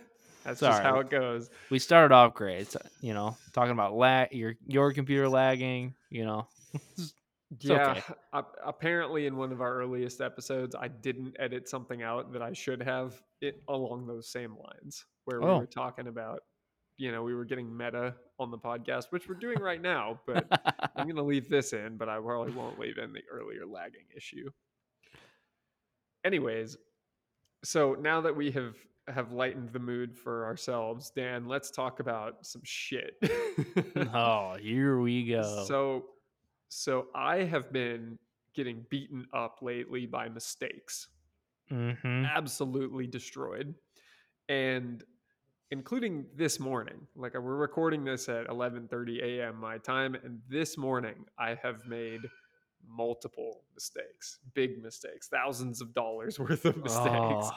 That's 0.46 0.60
Sorry. 0.60 0.72
just 0.72 0.82
how 0.82 1.00
it 1.00 1.10
goes. 1.10 1.50
we 1.70 1.78
started 1.78 2.14
off 2.14 2.34
great. 2.34 2.60
It's, 2.60 2.76
you 3.00 3.12
know, 3.14 3.36
talking 3.52 3.72
about 3.72 3.94
lag, 3.94 4.32
your 4.32 4.54
your 4.66 4.92
computer 4.92 5.28
lagging. 5.28 5.94
You 6.10 6.24
know, 6.24 6.48
yeah, 7.60 7.90
okay. 7.92 8.02
apparently 8.64 9.26
in 9.26 9.36
one 9.36 9.52
of 9.52 9.60
our 9.60 9.74
earliest 9.74 10.20
episodes, 10.20 10.74
I 10.74 10.88
didn't 10.88 11.36
edit 11.38 11.68
something 11.68 12.02
out 12.02 12.32
that 12.32 12.42
I 12.42 12.52
should 12.52 12.82
have 12.82 13.20
it 13.40 13.62
along 13.68 14.06
those 14.06 14.28
same 14.30 14.56
lines, 14.56 15.04
where 15.24 15.40
we 15.40 15.46
Oh. 15.46 15.58
were 15.58 15.66
talking 15.66 16.06
about, 16.06 16.40
you 16.96 17.12
know, 17.12 17.22
we 17.22 17.34
were 17.34 17.44
getting 17.44 17.74
meta 17.76 18.14
on 18.38 18.50
the 18.50 18.58
podcast, 18.58 19.06
which 19.10 19.28
we're 19.28 19.34
doing 19.34 19.58
right 19.60 19.80
now. 19.82 20.20
But 20.26 20.46
I'm 20.96 21.08
gonna 21.08 21.22
leave 21.22 21.48
this 21.48 21.72
in, 21.72 21.96
but 21.96 22.08
I 22.08 22.18
probably 22.18 22.52
won't 22.52 22.78
leave 22.78 22.98
in 22.98 23.12
the 23.12 23.22
earlier 23.30 23.66
lagging 23.66 24.06
issue. 24.16 24.48
Anyways, 26.24 26.76
so 27.64 27.94
now 28.00 28.20
that 28.22 28.34
we 28.34 28.50
have 28.52 28.74
have 29.08 29.32
lightened 29.32 29.72
the 29.72 29.78
mood 29.78 30.16
for 30.16 30.44
ourselves, 30.44 31.10
Dan, 31.10 31.46
let's 31.46 31.70
talk 31.70 32.00
about 32.00 32.44
some 32.44 32.62
shit. 32.64 33.16
oh, 34.14 34.56
here 34.60 35.00
we 35.00 35.26
go. 35.28 35.64
So, 35.66 36.06
so 36.68 37.06
I 37.14 37.38
have 37.44 37.72
been 37.72 38.18
getting 38.54 38.84
beaten 38.90 39.26
up 39.32 39.58
lately 39.62 40.06
by 40.06 40.28
mistakes, 40.28 41.08
hmm 41.68 42.24
absolutely 42.34 43.06
destroyed, 43.06 43.74
and 44.48 45.04
including 45.70 46.26
this 46.34 46.58
morning. 46.58 47.06
Like 47.14 47.34
we're 47.34 47.56
recording 47.56 48.04
this 48.04 48.28
at 48.28 48.46
11:30 48.48 49.22
a.m. 49.22 49.60
my 49.60 49.78
time 49.78 50.14
and 50.14 50.40
this 50.48 50.76
morning 50.76 51.26
I 51.38 51.56
have 51.62 51.86
made 51.86 52.20
multiple 52.88 53.62
mistakes, 53.74 54.38
big 54.54 54.82
mistakes, 54.82 55.28
thousands 55.28 55.80
of 55.80 55.94
dollars 55.94 56.38
worth 56.38 56.64
of 56.64 56.76
mistakes. 56.76 57.06
Oh. 57.06 57.50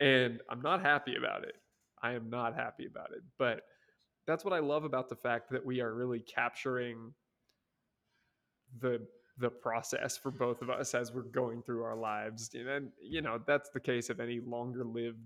And 0.00 0.40
I'm 0.50 0.62
not 0.62 0.80
happy 0.80 1.16
about 1.16 1.44
it. 1.44 1.54
I 2.02 2.12
am 2.12 2.30
not 2.30 2.54
happy 2.54 2.86
about 2.86 3.10
it. 3.12 3.22
But 3.38 3.62
that's 4.26 4.44
what 4.44 4.54
I 4.54 4.60
love 4.60 4.84
about 4.84 5.08
the 5.08 5.16
fact 5.16 5.50
that 5.50 5.64
we 5.64 5.80
are 5.80 5.94
really 5.94 6.20
capturing 6.20 7.12
the 8.80 9.00
the 9.40 9.48
process 9.48 10.16
for 10.16 10.32
both 10.32 10.62
of 10.62 10.70
us 10.70 10.94
as 10.94 11.12
we're 11.12 11.22
going 11.22 11.62
through 11.62 11.82
our 11.84 11.96
lives. 11.96 12.50
And 12.54 12.90
you 13.00 13.22
know, 13.22 13.40
that's 13.46 13.70
the 13.70 13.80
case 13.80 14.10
of 14.10 14.20
any 14.20 14.40
longer 14.40 14.84
lived 14.84 15.22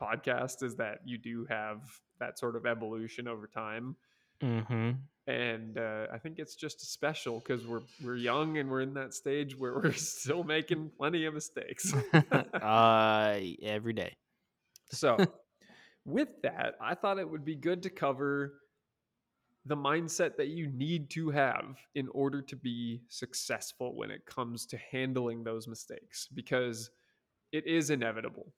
podcast 0.00 0.62
is 0.62 0.76
that 0.76 0.98
you 1.04 1.18
do 1.18 1.46
have 1.48 1.80
that 2.18 2.38
sort 2.38 2.56
of 2.56 2.66
evolution 2.66 3.28
over 3.28 3.46
time. 3.46 3.96
Mm-hmm. 4.42 4.90
And 5.26 5.78
uh, 5.78 6.06
I 6.12 6.18
think 6.18 6.38
it's 6.38 6.56
just 6.56 6.80
special 6.92 7.38
because 7.38 7.64
we're 7.64 7.82
we're 8.02 8.16
young 8.16 8.58
and 8.58 8.68
we're 8.68 8.80
in 8.80 8.94
that 8.94 9.14
stage 9.14 9.56
where 9.56 9.74
we're 9.82 9.92
still 9.92 10.42
making 10.42 10.90
plenty 10.96 11.24
of 11.26 11.34
mistakes. 11.34 11.94
uh, 12.32 13.38
every 13.62 13.92
day. 13.92 14.16
so, 14.90 15.16
with 16.04 16.42
that, 16.42 16.74
I 16.80 16.94
thought 16.94 17.18
it 17.18 17.30
would 17.30 17.44
be 17.44 17.54
good 17.54 17.82
to 17.84 17.90
cover 17.90 18.54
the 19.64 19.76
mindset 19.76 20.36
that 20.36 20.48
you 20.48 20.66
need 20.66 21.08
to 21.10 21.30
have 21.30 21.76
in 21.94 22.08
order 22.08 22.42
to 22.42 22.56
be 22.56 23.02
successful 23.08 23.94
when 23.94 24.10
it 24.10 24.26
comes 24.26 24.66
to 24.66 24.76
handling 24.90 25.44
those 25.44 25.68
mistakes 25.68 26.26
because 26.34 26.90
it 27.52 27.64
is 27.66 27.90
inevitable. 27.90 28.52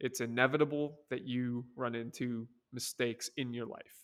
It's 0.00 0.20
inevitable 0.20 1.00
that 1.10 1.26
you 1.26 1.66
run 1.76 1.94
into 1.94 2.48
mistakes 2.72 3.30
in 3.36 3.52
your 3.52 3.66
life. 3.66 4.03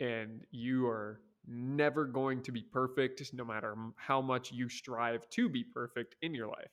And 0.00 0.44
you 0.50 0.86
are 0.86 1.20
never 1.46 2.04
going 2.04 2.42
to 2.42 2.52
be 2.52 2.62
perfect 2.62 3.32
no 3.32 3.44
matter 3.44 3.74
how 3.96 4.20
much 4.20 4.50
you 4.50 4.68
strive 4.68 5.28
to 5.30 5.48
be 5.48 5.62
perfect 5.62 6.16
in 6.22 6.34
your 6.34 6.48
life. 6.48 6.72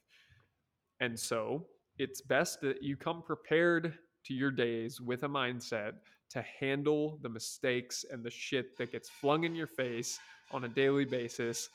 And 1.00 1.20
so, 1.20 1.68
it's 1.98 2.22
best 2.22 2.62
that 2.62 2.82
you 2.82 2.96
come 2.96 3.22
prepared 3.22 3.94
to 4.26 4.34
your 4.34 4.52
days 4.52 5.02
with 5.02 5.24
a 5.24 5.28
mindset 5.28 5.94
to 6.30 6.44
handle 6.60 7.20
the 7.22 7.30
mistakes 7.30 8.06
and 8.10 8.24
the 8.24 8.30
shit 8.30 8.78
that 8.78 8.92
gets 8.92 9.10
flung 9.10 9.44
in 9.44 9.54
your 9.54 9.68
face 9.68 10.20
on 10.52 10.64
a 10.64 10.70
daily 10.70 11.06
basis 11.06 11.70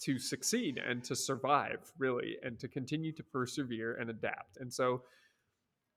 to 0.00 0.18
succeed 0.18 0.80
and 0.84 1.04
to 1.04 1.14
survive 1.14 1.92
really 1.98 2.36
and 2.42 2.58
to 2.58 2.66
continue 2.66 3.12
to 3.12 3.22
persevere 3.22 3.94
and 3.96 4.10
adapt. 4.10 4.56
And 4.58 4.72
so 4.72 5.02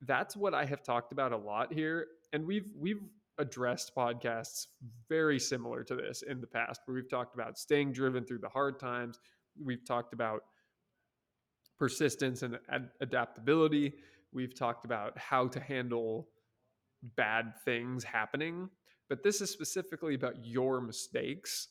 that's 0.02 0.36
what 0.36 0.54
I 0.54 0.64
have 0.66 0.82
talked 0.82 1.12
about 1.12 1.32
a 1.32 1.36
lot 1.36 1.72
here 1.72 2.06
and 2.32 2.46
we've 2.46 2.68
we've 2.78 3.02
addressed 3.38 3.94
podcasts 3.96 4.66
very 5.08 5.38
similar 5.38 5.82
to 5.84 5.94
this 5.94 6.22
in 6.22 6.40
the 6.40 6.46
past 6.46 6.80
where 6.84 6.94
we've 6.94 7.10
talked 7.10 7.34
about 7.34 7.58
staying 7.58 7.92
driven 7.92 8.24
through 8.24 8.38
the 8.38 8.48
hard 8.48 8.78
times. 8.78 9.18
We've 9.62 9.84
talked 9.84 10.12
about 10.12 10.42
persistence 11.78 12.42
and 12.42 12.58
ad- 12.68 12.90
adaptability. 13.00 13.94
We've 14.32 14.54
talked 14.54 14.84
about 14.84 15.18
how 15.18 15.48
to 15.48 15.60
handle 15.60 16.28
bad 17.16 17.52
things 17.64 18.04
happening, 18.04 18.70
but 19.08 19.22
this 19.22 19.40
is 19.40 19.50
specifically 19.50 20.14
about 20.14 20.44
your 20.44 20.80
mistakes 20.80 21.68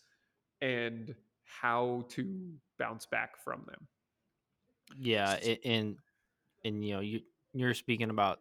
and 0.62 1.16
how 1.44 2.06
to 2.10 2.52
bounce 2.78 3.06
back 3.06 3.38
from 3.44 3.64
them. 3.68 3.88
Yeah, 4.98 5.38
and 5.66 5.98
and 6.64 6.86
you 6.86 6.94
know 6.94 7.00
you 7.00 7.22
you're 7.54 7.74
speaking 7.74 8.10
about 8.10 8.40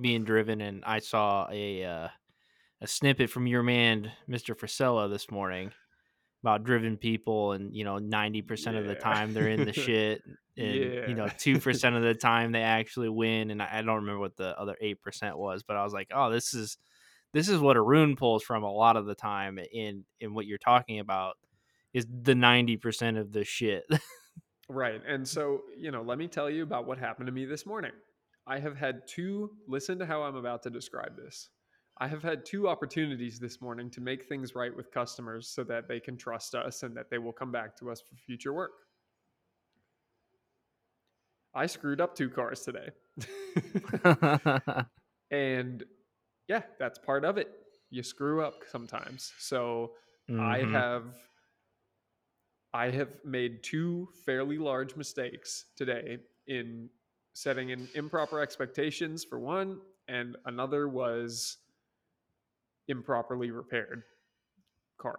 being 0.00 0.24
driven, 0.24 0.60
and 0.60 0.84
I 0.84 1.00
saw 1.00 1.48
a 1.50 1.84
uh, 1.84 2.08
a 2.80 2.86
snippet 2.86 3.30
from 3.30 3.46
your 3.46 3.62
man 3.62 4.10
Mr. 4.28 4.56
Frisella 4.56 5.10
this 5.10 5.30
morning 5.30 5.72
about 6.42 6.64
driven 6.64 6.96
people, 6.96 7.52
and 7.52 7.74
you 7.74 7.84
know 7.84 7.98
ninety 7.98 8.40
percent 8.42 8.76
Yeah. 8.76 8.82
of 8.82 8.88
the 8.88 8.94
time 8.94 9.34
they're 9.34 9.48
in 9.48 9.64
the 9.64 9.72
shit, 9.86 10.22
and 10.56 10.74
you 10.74 11.14
know 11.14 11.28
two 11.38 11.58
percent 11.60 11.96
of 11.96 12.02
the 12.02 12.14
time 12.14 12.52
they 12.52 12.62
actually 12.62 13.08
win, 13.10 13.50
and 13.50 13.62
I, 13.62 13.68
I 13.78 13.82
don't 13.82 13.96
remember 13.96 14.20
what 14.20 14.36
the 14.36 14.58
other 14.58 14.76
eight 14.80 15.02
percent 15.02 15.36
was, 15.38 15.62
but 15.62 15.76
I 15.76 15.84
was 15.84 15.92
like, 15.92 16.08
oh, 16.14 16.30
this 16.30 16.54
is 16.54 16.78
this 17.32 17.48
is 17.48 17.58
what 17.60 17.76
Arun 17.76 18.16
pulls 18.16 18.42
from 18.42 18.62
a 18.62 18.72
lot 18.72 18.96
of 18.96 19.06
the 19.06 19.14
time 19.14 19.58
in 19.72 20.04
in 20.20 20.34
what 20.34 20.46
you're 20.46 20.58
talking 20.58 20.98
about 20.98 21.36
is 21.92 22.06
the 22.22 22.34
ninety 22.34 22.76
percent 22.76 23.18
of 23.18 23.32
the 23.32 23.44
shit. 23.44 23.84
Right. 24.68 25.02
And 25.04 25.26
so, 25.26 25.62
you 25.76 25.90
know, 25.90 26.00
let 26.02 26.16
me 26.16 26.28
tell 26.28 26.48
you 26.48 26.62
about 26.62 26.86
what 26.86 26.96
happened 26.96 27.26
to 27.26 27.32
me 27.32 27.44
this 27.44 27.66
morning. 27.66 27.90
I 28.46 28.60
have 28.60 28.76
had 28.76 29.00
two, 29.08 29.50
listen 29.66 29.98
to 29.98 30.06
how 30.06 30.22
I'm 30.22 30.36
about 30.36 30.62
to 30.62 30.70
describe 30.70 31.16
this. 31.16 31.48
I 32.00 32.08
have 32.08 32.22
had 32.22 32.46
two 32.46 32.66
opportunities 32.66 33.38
this 33.38 33.60
morning 33.60 33.90
to 33.90 34.00
make 34.00 34.24
things 34.24 34.54
right 34.54 34.74
with 34.74 34.90
customers 34.90 35.46
so 35.48 35.62
that 35.64 35.86
they 35.86 36.00
can 36.00 36.16
trust 36.16 36.54
us 36.54 36.82
and 36.82 36.96
that 36.96 37.10
they 37.10 37.18
will 37.18 37.32
come 37.32 37.52
back 37.52 37.76
to 37.76 37.90
us 37.90 38.00
for 38.00 38.16
future 38.16 38.54
work. 38.54 38.72
I 41.54 41.66
screwed 41.66 42.00
up 42.00 42.14
two 42.14 42.30
cars 42.30 42.62
today. 42.62 42.90
and 45.30 45.84
yeah, 46.48 46.62
that's 46.78 46.98
part 46.98 47.24
of 47.24 47.36
it. 47.38 47.50
You 47.90 48.02
screw 48.02 48.42
up 48.42 48.62
sometimes. 48.70 49.32
So 49.38 49.92
I 50.38 50.60
Mhm. 50.60 50.72
have 50.72 51.14
I 52.72 52.90
have 52.90 53.22
made 53.24 53.62
two 53.62 54.08
fairly 54.24 54.56
large 54.56 54.94
mistakes 54.96 55.66
today 55.76 56.18
in 56.46 56.88
setting 57.34 57.70
in 57.70 57.88
improper 57.94 58.40
expectations 58.40 59.24
for 59.24 59.38
one, 59.40 59.80
and 60.08 60.36
another 60.46 60.88
was 60.88 61.58
improperly 62.90 63.50
repaired 63.50 64.02
car. 65.00 65.18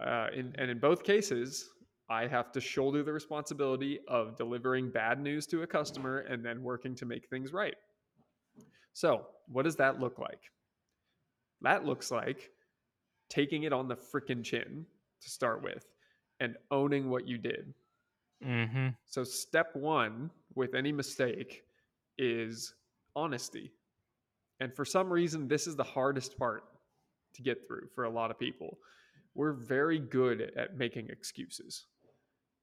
Uh, 0.00 0.28
in, 0.34 0.54
and 0.58 0.70
in 0.70 0.78
both 0.78 1.02
cases, 1.02 1.68
I 2.10 2.26
have 2.26 2.52
to 2.52 2.60
shoulder 2.60 3.02
the 3.02 3.12
responsibility 3.12 4.00
of 4.08 4.36
delivering 4.36 4.90
bad 4.90 5.20
news 5.20 5.46
to 5.48 5.62
a 5.62 5.66
customer 5.66 6.18
and 6.18 6.44
then 6.44 6.62
working 6.62 6.94
to 6.96 7.06
make 7.06 7.28
things 7.28 7.52
right. 7.52 7.74
So, 8.92 9.26
what 9.48 9.64
does 9.64 9.76
that 9.76 10.00
look 10.00 10.18
like? 10.18 10.40
That 11.62 11.84
looks 11.84 12.10
like 12.10 12.50
taking 13.28 13.62
it 13.62 13.72
on 13.72 13.88
the 13.88 13.96
freaking 13.96 14.44
chin 14.44 14.84
to 15.22 15.30
start 15.30 15.62
with 15.62 15.84
and 16.40 16.56
owning 16.70 17.08
what 17.08 17.26
you 17.26 17.38
did. 17.38 17.72
mm-hmm. 18.44 18.88
So, 19.06 19.24
step 19.24 19.74
one 19.74 20.30
with 20.54 20.74
any 20.74 20.92
mistake 20.92 21.62
is 22.18 22.74
honesty. 23.16 23.72
And 24.60 24.74
for 24.74 24.84
some 24.84 25.12
reason, 25.12 25.48
this 25.48 25.66
is 25.66 25.74
the 25.74 25.84
hardest 25.84 26.38
part 26.38 26.64
to 27.34 27.42
get 27.42 27.66
through 27.66 27.88
for 27.94 28.04
a 28.04 28.10
lot 28.10 28.30
of 28.30 28.38
people. 28.38 28.78
We're 29.34 29.52
very 29.52 29.98
good 29.98 30.52
at 30.56 30.76
making 30.76 31.08
excuses. 31.10 31.86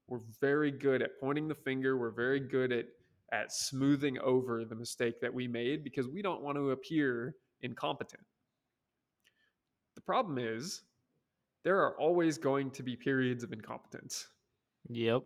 We're 0.08 0.22
very 0.40 0.72
good 0.72 1.02
at 1.02 1.20
pointing 1.20 1.48
the 1.48 1.56
finger. 1.56 1.98
We're 1.98 2.12
very 2.12 2.40
good 2.40 2.72
at, 2.72 2.86
at 3.32 3.52
smoothing 3.54 4.20
over 4.20 4.66
the 4.66 4.76
mistake 4.76 5.22
that 5.22 5.34
we 5.34 5.48
made 5.48 5.84
because 5.84 6.08
we 6.08 6.22
don't 6.22 6.42
want 6.42 6.58
to 6.58 6.72
appear 6.72 7.36
incompetent. 7.62 8.24
The 9.96 10.02
problem 10.02 10.38
is, 10.38 10.82
there 11.64 11.80
are 11.82 12.00
always 12.00 12.38
going 12.38 12.72
to 12.72 12.84
be 12.84 12.96
periods 12.96 13.44
of 13.44 13.54
incompetence 13.54 14.28
Yep. 14.90 15.24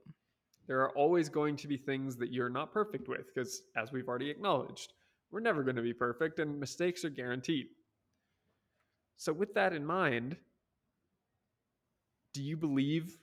there 0.67 0.81
are 0.81 0.91
always 0.97 1.29
going 1.29 1.55
to 1.57 1.67
be 1.67 1.77
things 1.77 2.17
that 2.17 2.31
you're 2.33 2.49
not 2.49 2.73
perfect 2.73 3.07
with 3.07 3.33
because 3.33 3.61
as 3.77 3.91
we've 3.91 4.07
already 4.09 4.29
acknowledged 4.29 4.93
we're 5.31 5.39
never 5.39 5.63
going 5.63 5.77
to 5.77 5.81
be 5.81 5.93
perfect 5.93 6.39
and 6.39 6.59
mistakes 6.59 7.05
are 7.05 7.09
guaranteed 7.09 7.67
so 9.17 9.33
with 9.33 9.53
that 9.53 9.73
in 9.73 9.85
mind 9.85 10.35
do 12.33 12.43
you 12.43 12.57
believe 12.57 13.17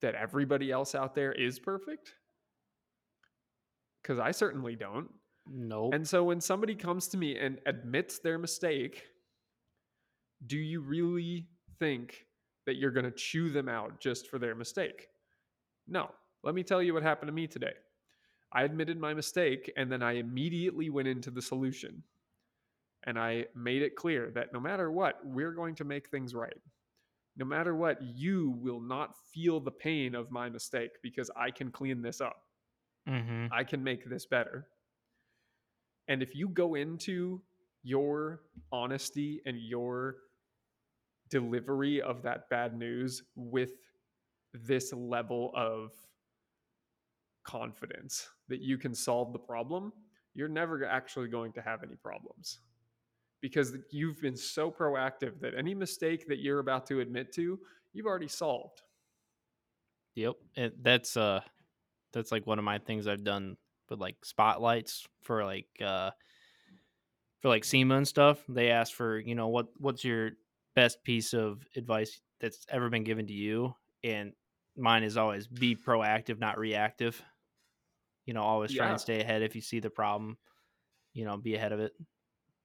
that 0.00 0.14
everybody 0.14 0.70
else 0.70 0.94
out 0.94 1.14
there 1.14 1.32
is 1.32 1.58
perfect 1.58 2.14
because 4.02 4.18
i 4.18 4.30
certainly 4.30 4.74
don't 4.74 5.08
Nope. 5.50 5.94
and 5.94 6.06
so 6.06 6.24
when 6.24 6.40
somebody 6.40 6.74
comes 6.74 7.08
to 7.08 7.16
me 7.16 7.38
and 7.38 7.58
admits 7.66 8.18
their 8.18 8.38
mistake 8.38 9.02
do 10.46 10.56
you 10.56 10.80
really 10.80 11.46
think 11.78 12.26
that 12.66 12.76
you're 12.76 12.90
going 12.90 13.06
to 13.06 13.10
chew 13.10 13.50
them 13.50 13.68
out 13.68 13.98
just 13.98 14.28
for 14.28 14.38
their 14.38 14.54
mistake 14.54 15.08
no 15.86 16.10
let 16.42 16.54
me 16.54 16.62
tell 16.62 16.82
you 16.82 16.94
what 16.94 17.02
happened 17.02 17.28
to 17.28 17.32
me 17.32 17.46
today. 17.46 17.74
I 18.52 18.62
admitted 18.62 18.98
my 18.98 19.12
mistake 19.12 19.72
and 19.76 19.90
then 19.90 20.02
I 20.02 20.12
immediately 20.12 20.88
went 20.88 21.08
into 21.08 21.30
the 21.30 21.42
solution. 21.42 22.02
And 23.08 23.18
I 23.18 23.46
made 23.54 23.80
it 23.80 23.96
clear 23.96 24.30
that 24.34 24.52
no 24.52 24.60
matter 24.60 24.92
what, 24.92 25.14
we're 25.24 25.52
going 25.52 25.74
to 25.76 25.84
make 25.84 26.10
things 26.10 26.34
right. 26.34 26.60
No 27.38 27.46
matter 27.46 27.74
what, 27.74 27.96
you 28.02 28.54
will 28.60 28.82
not 28.82 29.14
feel 29.32 29.60
the 29.60 29.70
pain 29.70 30.14
of 30.14 30.30
my 30.30 30.50
mistake 30.50 30.90
because 31.02 31.30
I 31.34 31.50
can 31.50 31.70
clean 31.70 32.02
this 32.02 32.20
up. 32.20 32.36
mm-hmm. 33.08 33.46
I 33.50 33.64
can 33.64 33.82
make 33.82 34.04
this 34.04 34.26
better. 34.26 34.68
And 36.06 36.22
if 36.22 36.34
you 36.34 36.50
go 36.50 36.74
into 36.74 37.40
your 37.82 38.42
honesty 38.70 39.40
and 39.46 39.56
your 39.58 40.16
delivery 41.30 42.02
of 42.02 42.22
that 42.24 42.50
bad 42.50 42.76
news 42.76 43.22
with 43.36 43.70
this 44.52 44.92
level 44.92 45.50
of 45.56 45.92
confidence 47.44 48.28
that 48.48 48.60
you 48.60 48.76
can 48.76 48.94
solve 48.94 49.32
the 49.32 49.38
problem, 49.38 49.94
you're 50.34 50.48
never 50.48 50.84
actually 50.84 51.28
going 51.28 51.52
to 51.52 51.62
have 51.62 51.82
any 51.82 51.96
problems. 51.96 52.58
Because 53.40 53.76
you've 53.90 54.20
been 54.20 54.36
so 54.36 54.70
proactive 54.70 55.40
that 55.40 55.54
any 55.54 55.74
mistake 55.74 56.26
that 56.28 56.38
you're 56.38 56.58
about 56.58 56.86
to 56.86 57.00
admit 57.00 57.32
to, 57.34 57.58
you've 57.92 58.06
already 58.06 58.28
solved. 58.28 58.82
Yep. 60.14 60.34
It, 60.56 60.82
that's 60.82 61.16
uh 61.16 61.40
that's 62.12 62.32
like 62.32 62.46
one 62.46 62.58
of 62.58 62.64
my 62.64 62.78
things 62.78 63.06
I've 63.06 63.24
done 63.24 63.56
with 63.88 64.00
like 64.00 64.24
spotlights 64.24 65.06
for 65.22 65.44
like 65.44 65.68
uh 65.80 66.10
for 67.40 67.48
like 67.48 67.64
SEMA 67.64 67.96
and 67.96 68.08
stuff. 68.08 68.42
They 68.48 68.70
ask 68.70 68.92
for, 68.92 69.18
you 69.18 69.34
know, 69.34 69.48
what 69.48 69.68
what's 69.78 70.04
your 70.04 70.32
best 70.74 71.02
piece 71.04 71.34
of 71.34 71.62
advice 71.76 72.20
that's 72.40 72.66
ever 72.68 72.88
been 72.90 73.04
given 73.04 73.26
to 73.28 73.32
you? 73.32 73.74
And 74.02 74.32
mine 74.76 75.02
is 75.04 75.16
always 75.16 75.46
be 75.46 75.76
proactive, 75.76 76.38
not 76.38 76.58
reactive. 76.58 77.22
You 78.26 78.34
know, 78.34 78.42
always 78.42 78.72
try 78.72 78.86
Yeah. 78.86 78.92
and 78.92 79.00
stay 79.00 79.20
ahead 79.20 79.42
if 79.42 79.54
you 79.54 79.60
see 79.62 79.80
the 79.80 79.90
problem. 79.90 80.36
You 81.14 81.24
know, 81.24 81.36
be 81.36 81.54
ahead 81.54 81.72
of 81.72 81.80
it. 81.80 81.92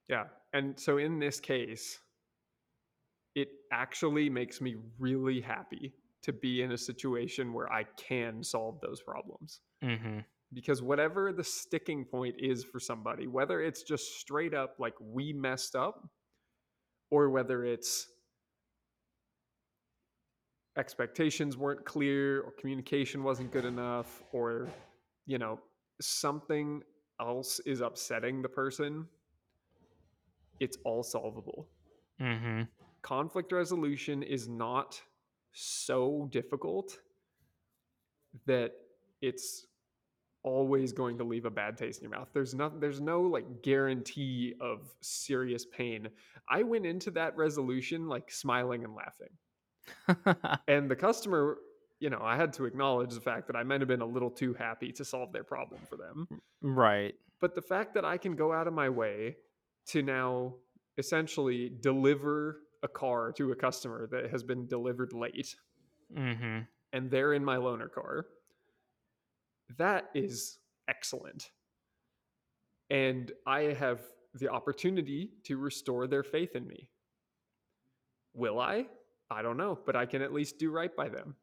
Yeah. 0.09 0.25
And 0.53 0.79
so 0.79 0.97
in 0.97 1.19
this 1.19 1.39
case, 1.39 1.99
it 3.35 3.49
actually 3.71 4.29
makes 4.29 4.61
me 4.61 4.75
really 4.99 5.41
happy 5.41 5.93
to 6.23 6.31
be 6.31 6.61
in 6.61 6.71
a 6.71 6.77
situation 6.77 7.53
where 7.53 7.71
I 7.71 7.85
can 7.97 8.43
solve 8.43 8.79
those 8.81 9.01
problems. 9.01 9.61
Mm-hmm. 9.83 10.19
Because 10.53 10.83
whatever 10.83 11.33
the 11.33 11.43
sticking 11.43 12.05
point 12.05 12.35
is 12.37 12.63
for 12.63 12.79
somebody, 12.79 13.27
whether 13.27 13.61
it's 13.61 13.81
just 13.81 14.19
straight 14.19 14.53
up 14.53 14.75
like 14.77 14.93
we 15.01 15.33
messed 15.33 15.75
up, 15.75 16.07
or 17.09 17.29
whether 17.29 17.65
it's 17.65 18.07
expectations 20.77 21.57
weren't 21.57 21.83
clear, 21.85 22.41
or 22.41 22.51
communication 22.51 23.23
wasn't 23.23 23.51
good 23.51 23.65
enough, 23.65 24.21
or, 24.31 24.67
you 25.25 25.39
know, 25.39 25.59
something 26.01 26.83
else 27.19 27.59
is 27.65 27.81
upsetting 27.81 28.41
the 28.41 28.49
person, 28.49 29.07
it's 30.63 30.77
all 30.85 31.03
solvable 31.03 31.67
Mm-hmm. 32.21 32.61
conflict 33.01 33.51
resolution 33.51 34.23
is 34.23 34.47
not 34.47 35.01
so 35.51 36.27
difficult 36.31 36.99
that 38.45 38.71
it's 39.21 39.65
always 40.43 40.91
going 40.91 41.17
to 41.17 41.23
leave 41.23 41.45
a 41.45 41.49
bad 41.49 41.77
taste 41.77 42.01
in 42.01 42.09
your 42.09 42.17
mouth. 42.17 42.29
There's 42.33 42.53
no 42.53 42.71
there's 42.79 43.01
no 43.01 43.21
like 43.21 43.63
guarantee 43.63 44.53
of 44.61 44.93
serious 45.01 45.65
pain. 45.65 46.07
I 46.49 46.63
went 46.63 46.85
into 46.85 47.11
that 47.11 47.35
resolution 47.35 48.07
like 48.07 48.31
smiling 48.31 48.83
and 48.85 48.93
laughing. 48.95 49.33
And 50.67 50.89
the 50.89 50.95
customer, 50.95 51.57
you 51.99 52.09
know, 52.09 52.21
I 52.21 52.35
had 52.35 52.53
to 52.53 52.65
acknowledge 52.65 53.13
the 53.13 53.21
fact 53.21 53.47
that 53.47 53.55
I 53.55 53.63
might 53.63 53.81
have 53.81 53.87
been 53.87 54.01
a 54.01 54.05
little 54.05 54.31
too 54.31 54.53
happy 54.53 54.91
to 54.93 55.03
solve 55.05 55.31
their 55.33 55.43
problem 55.43 55.81
for 55.89 55.97
them. 55.97 56.27
right. 56.61 57.15
But 57.41 57.55
the 57.55 57.61
fact 57.61 57.93
that 57.95 58.05
I 58.05 58.17
can 58.17 58.35
go 58.35 58.53
out 58.53 58.67
of 58.67 58.73
my 58.73 58.89
way 58.89 59.37
to 59.87 60.01
now 60.01 60.53
essentially 60.97 61.69
deliver 61.81 62.59
a 62.83 62.87
car 62.87 63.31
to 63.33 63.51
a 63.51 63.55
customer 63.55 64.07
that 64.07 64.29
has 64.29 64.43
been 64.43 64.67
delivered 64.67 65.13
late 65.13 65.55
Mm-hmm. 66.15 66.59
and 66.91 67.09
they're 67.09 67.33
in 67.33 67.43
my 67.43 67.55
loaner 67.57 67.91
car, 67.91 68.27
that 69.77 70.09
is 70.13 70.59
excellent. 70.87 71.49
And 72.91 73.31
I 73.47 73.61
have 73.79 74.01
the 74.35 74.49
opportunity 74.49 75.31
to 75.45 75.57
restore 75.57 76.05
their 76.05 76.21
faith 76.23 76.55
in 76.55 76.67
me. 76.67 76.89
Will 78.35 78.59
I? 78.59 78.85
I 79.31 79.41
don't 79.41 79.57
know, 79.57 79.79
but 79.85 79.95
I 79.95 80.05
can 80.05 80.21
at 80.21 80.31
least 80.33 80.59
do 80.59 80.69
right 80.71 80.95
by 80.95 81.09
them. 81.09 81.35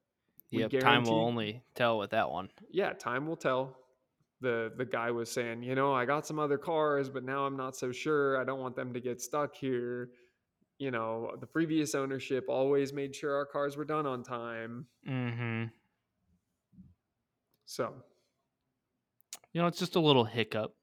yeah 0.51 0.69
Time 0.69 1.03
will 1.05 1.19
only 1.21 1.63
tell 1.75 1.99
with 1.99 2.11
that 2.11 2.31
one. 2.31 2.51
yeah, 2.71 2.93
time 2.93 3.27
will 3.27 3.37
tell. 3.37 3.77
The 4.41 4.73
the 4.77 4.85
guy 4.87 5.11
was 5.11 5.31
saying, 5.31 5.63
you 5.63 5.75
know, 5.75 5.93
I 5.93 6.05
got 6.07 6.27
some 6.27 6.39
other 6.39 6.57
cars, 6.59 7.09
but 7.11 7.25
now 7.25 7.45
I'm 7.45 7.57
not 7.57 7.77
so 7.77 7.93
sure. 7.93 8.41
I 8.41 8.45
don't 8.45 8.61
want 8.61 8.75
them 8.77 8.93
to 8.95 9.01
get 9.01 9.21
stuck 9.21 9.55
here. 9.55 10.11
You 10.79 10.91
know, 10.91 11.37
the 11.39 11.47
previous 11.47 11.95
ownership 11.95 12.47
always 12.49 12.93
made 12.93 13.15
sure 13.15 13.35
our 13.37 13.45
cars 13.45 13.77
were 13.77 13.85
done 13.85 14.07
on 14.07 14.23
time. 14.23 14.87
Mm-hmm. 15.07 15.65
So 17.67 17.93
You 19.53 19.61
know, 19.61 19.67
it's 19.69 19.79
just 19.79 19.97
a 19.97 20.01
little 20.01 20.25
hiccup. 20.25 20.75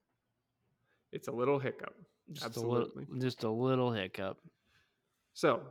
it's 1.12 1.28
a 1.28 1.32
little 1.32 1.58
hiccup. 1.58 1.94
Just 2.32 2.46
Absolutely. 2.46 3.04
A 3.04 3.06
little, 3.06 3.20
just 3.20 3.42
a 3.44 3.50
little 3.50 3.92
hiccup. 3.92 4.38
So, 5.32 5.62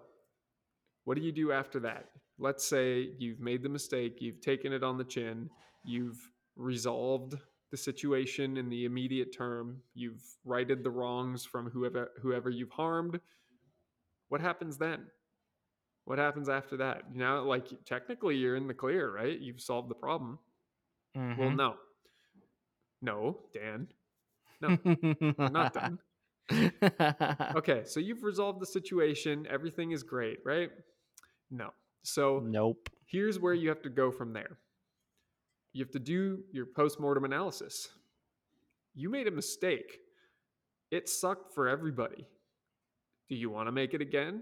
what 1.05 1.15
do 1.15 1.23
you 1.23 1.31
do 1.31 1.51
after 1.51 1.79
that? 1.81 2.09
Let's 2.39 2.65
say 2.67 3.11
you've 3.19 3.39
made 3.39 3.63
the 3.63 3.69
mistake, 3.69 4.17
you've 4.19 4.41
taken 4.41 4.73
it 4.73 4.83
on 4.83 4.97
the 4.97 5.03
chin, 5.03 5.49
you've 5.85 6.17
resolved 6.55 7.35
the 7.71 7.77
situation 7.77 8.57
in 8.57 8.69
the 8.69 8.85
immediate 8.85 9.35
term, 9.35 9.81
you've 9.93 10.23
righted 10.45 10.83
the 10.83 10.89
wrongs 10.89 11.45
from 11.45 11.69
whoever 11.69 12.11
whoever 12.21 12.49
you've 12.49 12.71
harmed. 12.71 13.19
What 14.29 14.41
happens 14.41 14.77
then? 14.77 15.07
What 16.05 16.17
happens 16.19 16.47
after 16.49 16.77
that? 16.77 17.13
Now, 17.13 17.41
like 17.43 17.67
technically, 17.85 18.37
you're 18.37 18.55
in 18.55 18.67
the 18.67 18.73
clear, 18.73 19.11
right? 19.13 19.37
You've 19.39 19.59
solved 19.61 19.89
the 19.89 19.95
problem. 19.95 20.39
Well, 21.15 21.49
Mhm. 21.49 21.55
no, 21.55 21.75
no, 23.01 23.39
Dan, 23.53 23.87
no, 24.61 24.77
we're 25.37 25.49
not 25.49 25.73
done. 25.73 25.99
Okay, 27.55 27.83
so 27.85 27.99
you've 27.99 28.23
resolved 28.23 28.61
the 28.61 28.65
situation. 28.65 29.45
Everything 29.49 29.91
is 29.91 30.01
great, 30.03 30.39
right? 30.45 30.71
No. 31.51 31.73
So 32.03 32.39
nope. 32.39 32.89
here's 33.05 33.37
where 33.39 33.53
you 33.53 33.67
have 33.69 33.81
to 33.81 33.89
go 33.89 34.11
from 34.11 34.31
there. 34.31 34.57
You 35.73 35.83
have 35.83 35.91
to 35.91 35.99
do 35.99 36.43
your 36.51 36.65
post-mortem 36.65 37.23
analysis. 37.23 37.89
You 38.95 39.09
made 39.09 39.27
a 39.27 39.31
mistake. 39.31 39.99
It 40.89 41.09
sucked 41.09 41.53
for 41.53 41.67
everybody. 41.67 42.25
Do 43.29 43.35
you 43.35 43.49
want 43.49 43.67
to 43.67 43.71
make 43.71 43.93
it 43.93 44.01
again? 44.01 44.41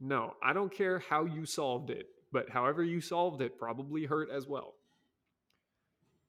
No, 0.00 0.34
I 0.42 0.52
don't 0.52 0.72
care 0.72 0.98
how 0.98 1.24
you 1.24 1.44
solved 1.44 1.90
it, 1.90 2.06
but 2.32 2.48
however 2.48 2.82
you 2.82 3.00
solved 3.00 3.42
it 3.42 3.58
probably 3.58 4.04
hurt 4.04 4.30
as 4.30 4.46
well. 4.46 4.74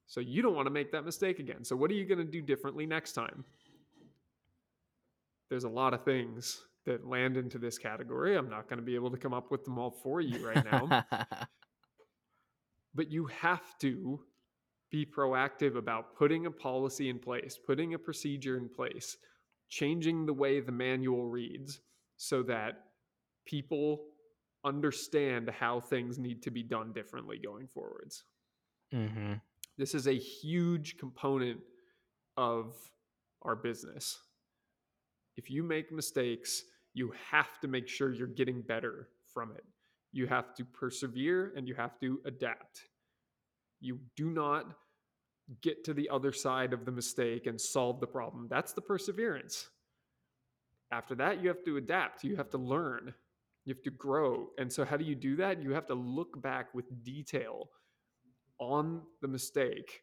So 0.06 0.20
you 0.20 0.42
don't 0.42 0.54
want 0.54 0.66
to 0.66 0.70
make 0.70 0.92
that 0.92 1.04
mistake 1.04 1.38
again. 1.38 1.64
So 1.64 1.74
what 1.74 1.90
are 1.90 1.94
you 1.94 2.04
going 2.04 2.18
to 2.18 2.24
do 2.24 2.40
differently 2.40 2.86
next 2.86 3.12
time? 3.12 3.44
There's 5.48 5.64
a 5.64 5.68
lot 5.68 5.94
of 5.94 6.04
things 6.04 6.62
that 6.84 7.06
land 7.06 7.36
into 7.36 7.58
this 7.58 7.78
category. 7.78 8.36
I'm 8.36 8.48
not 8.48 8.68
going 8.68 8.78
to 8.78 8.84
be 8.84 8.94
able 8.94 9.10
to 9.10 9.16
come 9.16 9.34
up 9.34 9.50
with 9.50 9.64
them 9.64 9.78
all 9.78 9.90
for 9.90 10.20
you 10.20 10.46
right 10.46 10.64
now 10.64 11.04
but 12.96 13.10
you 13.10 13.26
have 13.26 13.78
to 13.80 14.20
be 14.90 15.04
proactive 15.04 15.76
about 15.76 16.16
putting 16.16 16.46
a 16.46 16.50
policy 16.50 17.08
in 17.08 17.18
place, 17.18 17.58
putting 17.64 17.94
a 17.94 17.98
procedure 17.98 18.56
in 18.56 18.68
place, 18.68 19.16
changing 19.68 20.26
the 20.26 20.32
way 20.32 20.60
the 20.60 20.72
manual 20.72 21.26
reads 21.26 21.80
so 22.16 22.42
that 22.42 22.84
people 23.44 24.06
understand 24.64 25.50
how 25.50 25.80
things 25.80 26.18
need 26.18 26.42
to 26.42 26.50
be 26.50 26.62
done 26.62 26.92
differently 26.92 27.38
going 27.38 27.66
forwards. 27.66 28.24
hmm 28.92 29.34
This 29.76 29.94
is 29.94 30.06
a 30.06 30.16
huge 30.16 30.96
component 30.98 31.60
of 32.36 32.74
our 33.42 33.56
business. 33.56 34.18
If 35.36 35.50
you 35.50 35.62
make 35.62 35.92
mistakes, 35.92 36.62
you 36.94 37.12
have 37.30 37.60
to 37.60 37.68
make 37.68 37.88
sure 37.88 38.12
you're 38.12 38.26
getting 38.26 38.62
better 38.62 39.08
from 39.32 39.52
it. 39.52 39.64
You 40.12 40.26
have 40.26 40.54
to 40.54 40.64
persevere 40.64 41.52
and 41.56 41.68
you 41.68 41.74
have 41.74 41.98
to 42.00 42.20
adapt. 42.24 42.82
You 43.80 43.98
do 44.16 44.30
not 44.30 44.66
get 45.62 45.84
to 45.84 45.94
the 45.94 46.08
other 46.08 46.32
side 46.32 46.72
of 46.72 46.84
the 46.84 46.92
mistake 46.92 47.46
and 47.46 47.60
solve 47.60 48.00
the 48.00 48.06
problem. 48.06 48.46
That's 48.50 48.72
the 48.72 48.80
perseverance. 48.80 49.68
After 50.90 51.14
that, 51.16 51.42
you 51.42 51.48
have 51.48 51.64
to 51.64 51.76
adapt. 51.76 52.24
You 52.24 52.36
have 52.36 52.50
to 52.50 52.58
learn. 52.58 53.12
You 53.64 53.74
have 53.74 53.82
to 53.82 53.90
grow. 53.90 54.48
And 54.58 54.72
so, 54.72 54.84
how 54.84 54.96
do 54.96 55.04
you 55.04 55.14
do 55.14 55.36
that? 55.36 55.62
You 55.62 55.72
have 55.72 55.86
to 55.86 55.94
look 55.94 56.40
back 56.40 56.74
with 56.74 57.04
detail 57.04 57.68
on 58.58 59.02
the 59.20 59.28
mistake. 59.28 60.02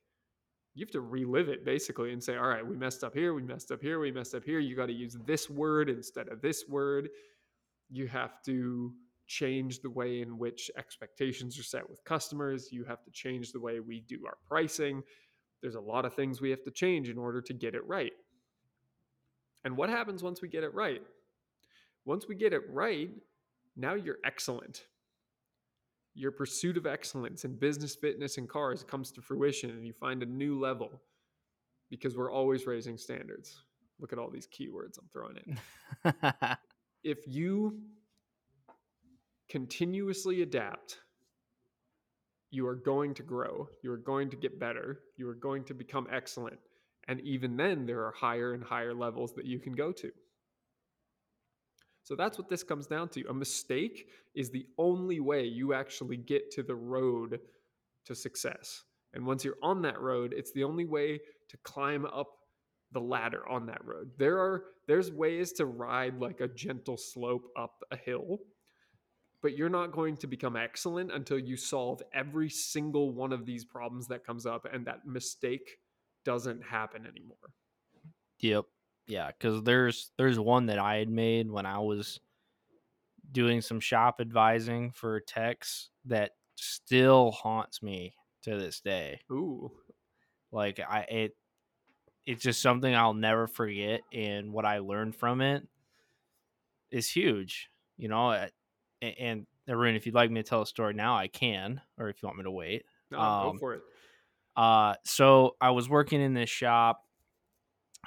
You 0.76 0.86
have 0.86 0.92
to 0.92 1.02
relive 1.02 1.50
it 1.50 1.64
basically 1.64 2.14
and 2.14 2.24
say, 2.24 2.36
all 2.36 2.48
right, 2.48 2.66
we 2.66 2.76
messed 2.76 3.04
up 3.04 3.14
here, 3.14 3.34
we 3.34 3.44
messed 3.44 3.72
up 3.72 3.82
here, 3.82 4.00
we 4.00 4.12
messed 4.12 4.34
up 4.34 4.44
here. 4.44 4.60
You 4.60 4.76
got 4.76 4.88
to 4.88 4.94
use 4.94 5.18
this 5.26 5.50
word 5.50 5.90
instead 5.90 6.30
of 6.30 6.42
this 6.42 6.66
word. 6.68 7.10
You 7.90 8.08
have 8.08 8.42
to 8.46 8.92
change 9.34 9.82
the 9.82 9.90
way 9.90 10.22
in 10.22 10.38
which 10.38 10.70
expectations 10.78 11.58
are 11.60 11.64
set 11.64 11.90
with 11.90 12.04
customers. 12.04 12.70
You 12.72 12.84
have 12.84 13.04
to 13.04 13.12
change 13.12 13.52
the 13.52 13.60
way 13.60 13.80
we 13.80 14.02
do 14.02 14.26
our 14.28 14.38
pricing. 14.48 15.02
There's 15.62 15.76
a 15.76 15.82
lot 15.82 16.06
of 16.06 16.14
things 16.14 16.40
we 16.40 16.52
have 16.52 16.64
to 16.64 16.72
change 16.72 17.10
in 17.10 17.18
order 17.18 17.42
to 17.42 17.54
get 17.54 17.74
it 17.74 17.86
right. 17.88 18.12
And 19.64 19.76
what 19.76 19.90
happens 19.90 20.22
once 20.22 20.42
we 20.42 20.50
get 20.50 20.64
it 20.64 20.74
right? 20.74 21.02
Once 22.06 22.28
we 22.28 22.36
get 22.36 22.54
it 22.54 22.62
right, 22.70 23.10
now 23.76 23.96
you're 23.96 24.20
excellent. 24.24 24.84
Your 26.14 26.32
pursuit 26.32 26.78
of 26.78 26.86
excellence 26.86 27.44
in 27.44 27.56
business, 27.56 27.96
fitness, 27.96 28.38
and 28.38 28.48
cars 28.48 28.84
comes 28.84 29.12
to 29.14 29.22
fruition, 29.22 29.72
and 29.72 29.88
you 29.88 29.94
find 29.94 30.22
a 30.22 30.28
new 30.28 30.60
level 30.60 31.02
because 31.90 32.16
we're 32.16 32.32
always 32.32 32.68
raising 32.68 32.98
standards. 32.98 33.64
Look 34.00 34.14
at 34.14 34.20
all 34.20 34.30
these 34.30 34.48
keywords 34.48 35.00
I'm 35.00 35.10
throwing 35.12 35.38
in. 35.46 36.58
If 37.04 37.28
you 37.28 37.80
continuously 39.54 40.42
adapt, 40.42 40.98
you 42.50 42.66
are 42.66 42.76
going 42.76 43.14
to 43.14 43.22
grow. 43.22 43.70
You 43.84 43.92
are 43.92 43.98
going 43.98 44.32
to 44.32 44.36
get 44.36 44.60
better. 44.60 45.02
You 45.16 45.30
are 45.30 45.36
going 45.36 45.64
to 45.66 45.76
become 45.76 46.08
excellent. 46.12 46.58
And 47.08 47.22
even 47.22 47.56
then, 47.56 47.86
there 47.86 48.04
are 48.04 48.14
higher 48.20 48.54
and 48.54 48.64
higher 48.64 48.96
levels 48.96 49.32
that 49.36 49.46
you 49.46 49.60
can 49.60 49.74
go 49.74 49.92
to. 49.92 50.10
So 52.02 52.16
that's 52.16 52.40
what 52.40 52.50
this 52.50 52.64
comes 52.64 52.88
down 52.88 53.10
to. 53.10 53.30
A 53.30 53.34
mistake 53.34 54.08
is 54.34 54.50
the 54.50 54.66
only 54.80 55.20
way 55.20 55.44
you 55.44 55.76
actually 55.76 56.18
get 56.18 56.50
to 56.54 56.64
the 56.64 56.76
road 56.76 57.40
to 58.08 58.16
success. 58.16 58.82
And 59.14 59.24
once 59.24 59.46
you're 59.46 59.62
on 59.62 59.84
that 59.84 60.02
road, 60.02 60.34
it's 60.36 60.52
the 60.54 60.64
only 60.64 60.86
way 60.86 61.20
to 61.50 61.58
climb 61.58 62.08
up 62.08 62.32
the 62.92 63.02
ladder 63.02 63.48
on 63.48 63.68
that 63.68 63.86
road. 63.86 64.10
There 64.18 64.40
are 64.40 64.64
there's 64.88 65.12
ways 65.12 65.52
to 65.54 65.68
ride 65.68 66.20
like 66.20 66.42
a 66.42 66.48
gentle 66.48 66.98
slope 66.98 67.46
up 67.56 67.84
a 67.92 67.98
hill, 67.98 68.40
but 69.44 69.58
you're 69.58 69.70
not 69.70 69.92
going 69.92 70.16
to 70.16 70.26
become 70.26 70.56
excellent 70.56 71.12
until 71.12 71.38
you 71.38 71.58
solve 71.58 72.02
every 72.14 72.50
single 72.50 73.12
one 73.12 73.34
of 73.34 73.46
these 73.46 73.66
problems 73.66 74.08
that 74.08 74.26
comes 74.26 74.46
up 74.46 74.66
and 74.72 74.88
that 74.88 75.06
mistake 75.06 75.80
doesn't 76.24 76.64
happen 76.64 77.06
anymore. 77.06 77.54
Yep. 78.40 78.66
Yeah, 79.06 79.32
cuz 79.34 79.62
there's 79.64 80.12
there's 80.18 80.40
one 80.40 80.68
that 80.68 80.80
I 80.80 80.96
had 80.96 81.10
made 81.10 81.52
when 81.52 81.66
I 81.66 81.80
was 81.80 82.22
doing 83.30 83.60
some 83.60 83.82
shop 83.82 84.22
advising 84.22 84.92
for 84.92 85.20
techs 85.20 85.90
that 86.06 86.32
still 86.56 87.32
haunts 87.32 87.84
me 87.84 88.16
to 88.44 88.58
this 88.58 88.80
day. 88.80 89.20
Ooh. 89.30 89.72
Like 90.54 90.80
I 90.80 91.02
it 91.02 91.38
it's 92.26 92.44
just 92.44 92.62
something 92.62 92.96
I'll 92.96 93.14
never 93.14 93.48
forget 93.48 94.02
and 94.14 94.54
what 94.54 94.66
I 94.66 94.80
learned 94.80 95.18
from 95.18 95.42
it 95.42 95.68
is 96.92 97.10
huge. 97.10 97.70
You 97.98 98.08
know, 98.08 98.48
and, 99.04 99.16
and 99.20 99.46
Arun, 99.70 99.96
if 99.96 100.06
you'd 100.06 100.16
like 100.16 100.32
me 100.32 100.42
to 100.42 100.48
tell 100.48 100.62
a 100.62 100.66
story 100.66 100.94
now, 100.94 101.16
I 101.16 101.28
can, 101.28 101.82
or 101.98 102.10
if 102.10 102.22
you 102.22 102.28
want 102.28 102.38
me 102.38 102.44
to 102.44 102.52
wait. 102.52 102.86
No, 103.12 103.20
Um, 103.20 103.52
go 103.54 103.60
for 103.60 103.74
it. 103.76 103.82
Uh, 104.56 104.96
so 105.04 105.56
I 105.60 105.72
was 105.72 105.90
working 105.90 106.22
in 106.22 106.34
this 106.34 106.50
shop, 106.50 107.02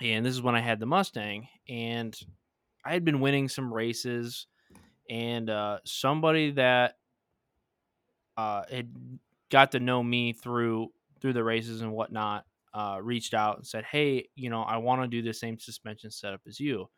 and 0.00 0.24
this 0.24 0.34
is 0.34 0.42
when 0.42 0.54
I 0.54 0.60
had 0.60 0.78
the 0.80 0.86
Mustang, 0.86 1.48
and 1.68 2.16
I 2.84 2.92
had 2.92 3.04
been 3.04 3.20
winning 3.20 3.48
some 3.48 3.72
races, 3.72 4.46
and 5.10 5.50
uh, 5.50 5.78
somebody 5.84 6.52
that 6.52 6.94
uh, 8.36 8.62
had 8.70 8.94
got 9.50 9.72
to 9.72 9.80
know 9.80 10.02
me 10.02 10.32
through 10.32 10.88
through 11.20 11.32
the 11.32 11.42
races 11.44 11.80
and 11.80 11.92
whatnot 11.92 12.44
uh, 12.74 12.98
reached 13.02 13.34
out 13.34 13.56
and 13.56 13.66
said, 13.66 13.84
"Hey, 13.84 14.28
you 14.34 14.50
know, 14.50 14.62
I 14.62 14.76
want 14.76 15.02
to 15.02 15.08
do 15.08 15.22
the 15.22 15.34
same 15.34 15.58
suspension 15.58 16.10
setup 16.10 16.42
as 16.46 16.60
you." 16.60 16.88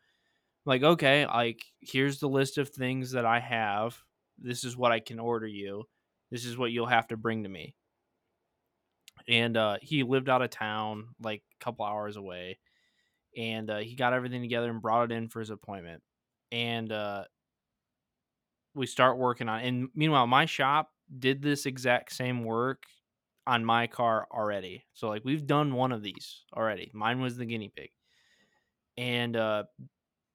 Like, 0.65 0.83
okay, 0.83 1.25
like 1.25 1.61
here's 1.81 2.19
the 2.19 2.29
list 2.29 2.57
of 2.57 2.69
things 2.69 3.11
that 3.11 3.25
I 3.25 3.39
have. 3.39 3.97
This 4.37 4.63
is 4.63 4.77
what 4.77 4.91
I 4.91 4.99
can 4.99 5.19
order 5.19 5.47
you. 5.47 5.83
This 6.31 6.45
is 6.45 6.57
what 6.57 6.71
you'll 6.71 6.85
have 6.85 7.07
to 7.07 7.17
bring 7.17 7.43
to 7.43 7.49
me. 7.49 7.75
And 9.27 9.57
uh, 9.57 9.77
he 9.81 10.03
lived 10.03 10.29
out 10.29 10.41
of 10.41 10.49
town, 10.49 11.09
like 11.21 11.43
a 11.59 11.63
couple 11.63 11.85
hours 11.85 12.15
away, 12.15 12.57
and 13.37 13.69
uh, 13.69 13.77
he 13.79 13.95
got 13.95 14.13
everything 14.13 14.41
together 14.41 14.69
and 14.69 14.81
brought 14.81 15.11
it 15.11 15.15
in 15.15 15.27
for 15.27 15.39
his 15.39 15.49
appointment. 15.49 16.01
And 16.51 16.91
uh, 16.91 17.25
we 18.73 18.87
start 18.87 19.17
working 19.17 19.49
on. 19.49 19.61
And 19.61 19.89
meanwhile, 19.93 20.27
my 20.27 20.45
shop 20.45 20.89
did 21.17 21.41
this 21.41 21.65
exact 21.65 22.13
same 22.13 22.43
work 22.43 22.83
on 23.45 23.65
my 23.65 23.87
car 23.87 24.27
already. 24.31 24.85
So 24.93 25.09
like 25.09 25.23
we've 25.25 25.45
done 25.45 25.73
one 25.73 25.91
of 25.91 26.03
these 26.03 26.43
already. 26.55 26.91
Mine 26.93 27.19
was 27.19 27.35
the 27.35 27.45
guinea 27.45 27.71
pig. 27.75 27.89
And 28.97 29.35
uh, 29.35 29.63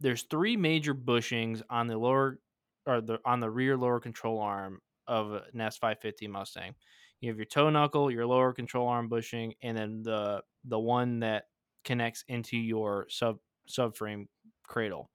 there's 0.00 0.22
three 0.22 0.56
major 0.56 0.94
bushings 0.94 1.62
on 1.70 1.86
the 1.86 1.96
lower 1.98 2.38
or 2.86 3.00
the 3.00 3.18
on 3.24 3.40
the 3.40 3.50
rear 3.50 3.76
lower 3.76 4.00
control 4.00 4.40
arm 4.40 4.80
of 5.06 5.32
an 5.32 5.58
S550 5.58 6.28
Mustang. 6.28 6.74
You 7.20 7.30
have 7.30 7.38
your 7.38 7.46
toe 7.46 7.70
knuckle, 7.70 8.10
your 8.10 8.26
lower 8.26 8.52
control 8.52 8.88
arm 8.88 9.08
bushing, 9.08 9.54
and 9.62 9.76
then 9.76 10.02
the 10.02 10.42
the 10.64 10.78
one 10.78 11.20
that 11.20 11.44
connects 11.84 12.24
into 12.28 12.56
your 12.56 13.06
sub 13.08 13.38
subframe 13.68 14.26
cradle. 14.66 15.10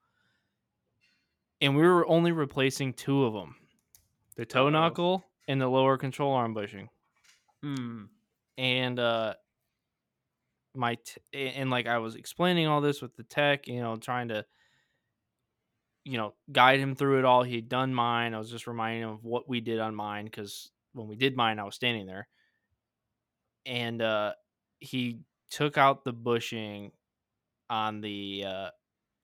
And 1.62 1.76
we 1.76 1.84
were 1.84 2.08
only 2.08 2.32
replacing 2.32 2.94
two 2.94 3.26
of 3.26 3.34
them, 3.34 3.56
the 4.38 4.46
toe 4.46 4.70
knuckle 4.70 5.26
and 5.48 5.60
the 5.60 5.68
lower 5.68 5.98
control 5.98 6.34
arm 6.34 6.54
bushing. 6.54 6.89
Hmm. 7.62 8.04
And 8.58 9.00
uh, 9.00 9.34
my 10.76 10.96
t- 10.96 11.48
and 11.48 11.70
like 11.70 11.88
I 11.88 11.98
was 11.98 12.15
explaining 12.15 12.68
all 12.68 12.82
this 12.82 13.02
with 13.02 13.15
the 13.15 13.24
tech, 13.24 13.68
you 13.68 13.82
know, 13.82 13.96
trying 13.98 14.30
to 14.30 14.46
you 16.10 16.17
know, 16.17 16.34
guide 16.52 16.80
him 16.80 16.95
through 16.95 17.19
it 17.19 17.26
all. 17.26 17.43
He'd 17.43 17.69
done 17.69 17.93
mine. 17.93 18.34
I 18.34 18.39
was 18.39 18.50
just 18.50 18.65
reminding 18.65 19.04
him 19.04 19.10
of 19.10 19.24
what 19.24 19.48
we 19.48 19.62
did 19.62 19.80
on 19.80 19.93
mine 19.93 20.26
because 20.26 20.72
when 20.93 21.08
we 21.08 21.15
did 21.15 21.38
mine, 21.38 21.60
I 21.60 21.65
was 21.65 21.76
standing 21.76 22.08
there. 22.08 22.28
And 23.67 24.02
uh, 24.02 24.34
he 24.80 25.19
took 25.52 25.78
out 25.78 26.04
the 26.04 26.12
bushing 26.12 26.93
on 27.69 28.02
the 28.02 28.43
uh, 28.48 28.69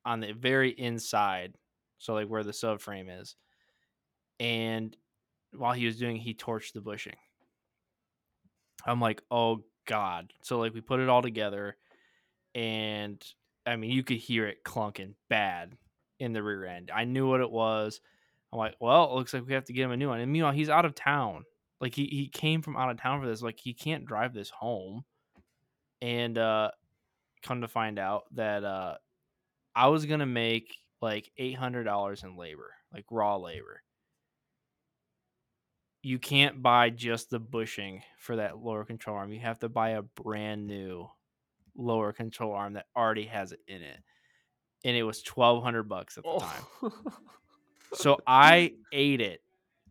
on 0.06 0.20
the 0.20 0.34
very 0.34 0.70
inside, 0.70 1.56
so 1.98 2.14
like 2.14 2.28
where 2.28 2.44
the 2.44 2.52
subframe 2.52 3.20
is. 3.20 3.36
And 4.40 4.96
while 5.58 5.74
he 5.74 5.88
was 5.88 5.98
doing, 5.98 6.18
it, 6.18 6.22
he 6.22 6.36
torched 6.36 6.74
the 6.74 6.82
bushing. 6.82 7.16
I'm 8.86 9.02
like, 9.02 9.24
oh 9.32 9.64
god. 9.88 10.34
So 10.44 10.60
like 10.60 10.76
we 10.76 10.82
put 10.82 11.00
it 11.00 11.10
all 11.10 11.24
together, 11.24 11.78
and 12.54 13.26
I 13.66 13.76
mean 13.76 13.90
you 13.90 14.04
could 14.04 14.18
hear 14.18 14.46
it 14.46 14.64
clunking 14.64 15.16
bad 15.32 15.76
in 16.20 16.34
the 16.34 16.44
rear 16.44 16.66
end. 16.66 16.92
I 16.94 17.04
knew 17.04 17.28
what 17.28 17.42
it 17.42 17.52
was. 17.52 18.02
I'm 18.52 18.60
like, 18.60 18.76
well, 18.80 19.06
it 19.06 19.16
looks 19.16 19.34
like 19.34 19.46
we 19.46 19.54
have 19.54 19.66
to 19.66 19.74
get 19.74 19.84
him 19.84 19.92
a 19.92 19.98
new 19.98 20.10
one. 20.10 20.22
And 20.22 20.32
meanwhile, 20.32 20.54
he's 20.54 20.70
out 20.70 20.86
of 20.86 20.96
town. 20.96 21.44
Like 21.82 21.94
he 21.94 22.06
he 22.06 22.30
came 22.30 22.62
from 22.62 22.78
out 22.78 22.90
of 22.90 23.00
town 23.00 23.22
for 23.22 23.28
this. 23.28 23.42
Like 23.42 23.60
he 23.60 23.74
can't 23.74 24.06
drive 24.06 24.34
this 24.34 24.50
home. 24.50 25.04
And 26.02 26.38
uh 26.38 26.72
come 27.44 27.62
to 27.62 27.68
find 27.68 28.00
out 28.00 28.24
that 28.36 28.64
uh 28.64 28.96
I 29.76 29.88
was 29.88 30.06
gonna 30.06 30.26
make 30.26 30.76
like 31.02 31.32
eight 31.38 31.58
hundred 31.58 31.84
dollars 31.84 32.24
in 32.24 32.38
labor, 32.38 32.72
like 32.94 33.06
raw 33.12 33.36
labor. 33.36 33.82
You 36.02 36.20
can't 36.20 36.62
buy 36.62 36.92
just 36.92 37.30
the 37.30 37.40
bushing 37.40 38.04
for 38.20 38.36
that 38.38 38.58
lower 38.58 38.86
control 38.86 39.18
arm. 39.18 39.34
You 39.34 39.40
have 39.42 39.60
to 39.60 39.70
buy 39.70 39.90
a 39.92 40.04
brand 40.04 40.68
new 40.68 41.10
lower 41.76 42.14
control 42.14 42.54
arm 42.54 42.74
that 42.74 42.86
already 42.96 43.26
has 43.26 43.52
it 43.52 43.60
in 43.68 43.82
it. 43.82 43.98
And 44.86 44.96
it 44.96 45.04
was 45.04 45.22
twelve 45.22 45.64
hundred 45.64 45.90
bucks 45.90 46.18
at 46.18 46.24
the 46.24 46.40
time. 46.40 46.64
Oh. 46.82 46.94
So 47.94 48.20
I 48.26 48.74
ate 48.92 49.22
it, 49.22 49.42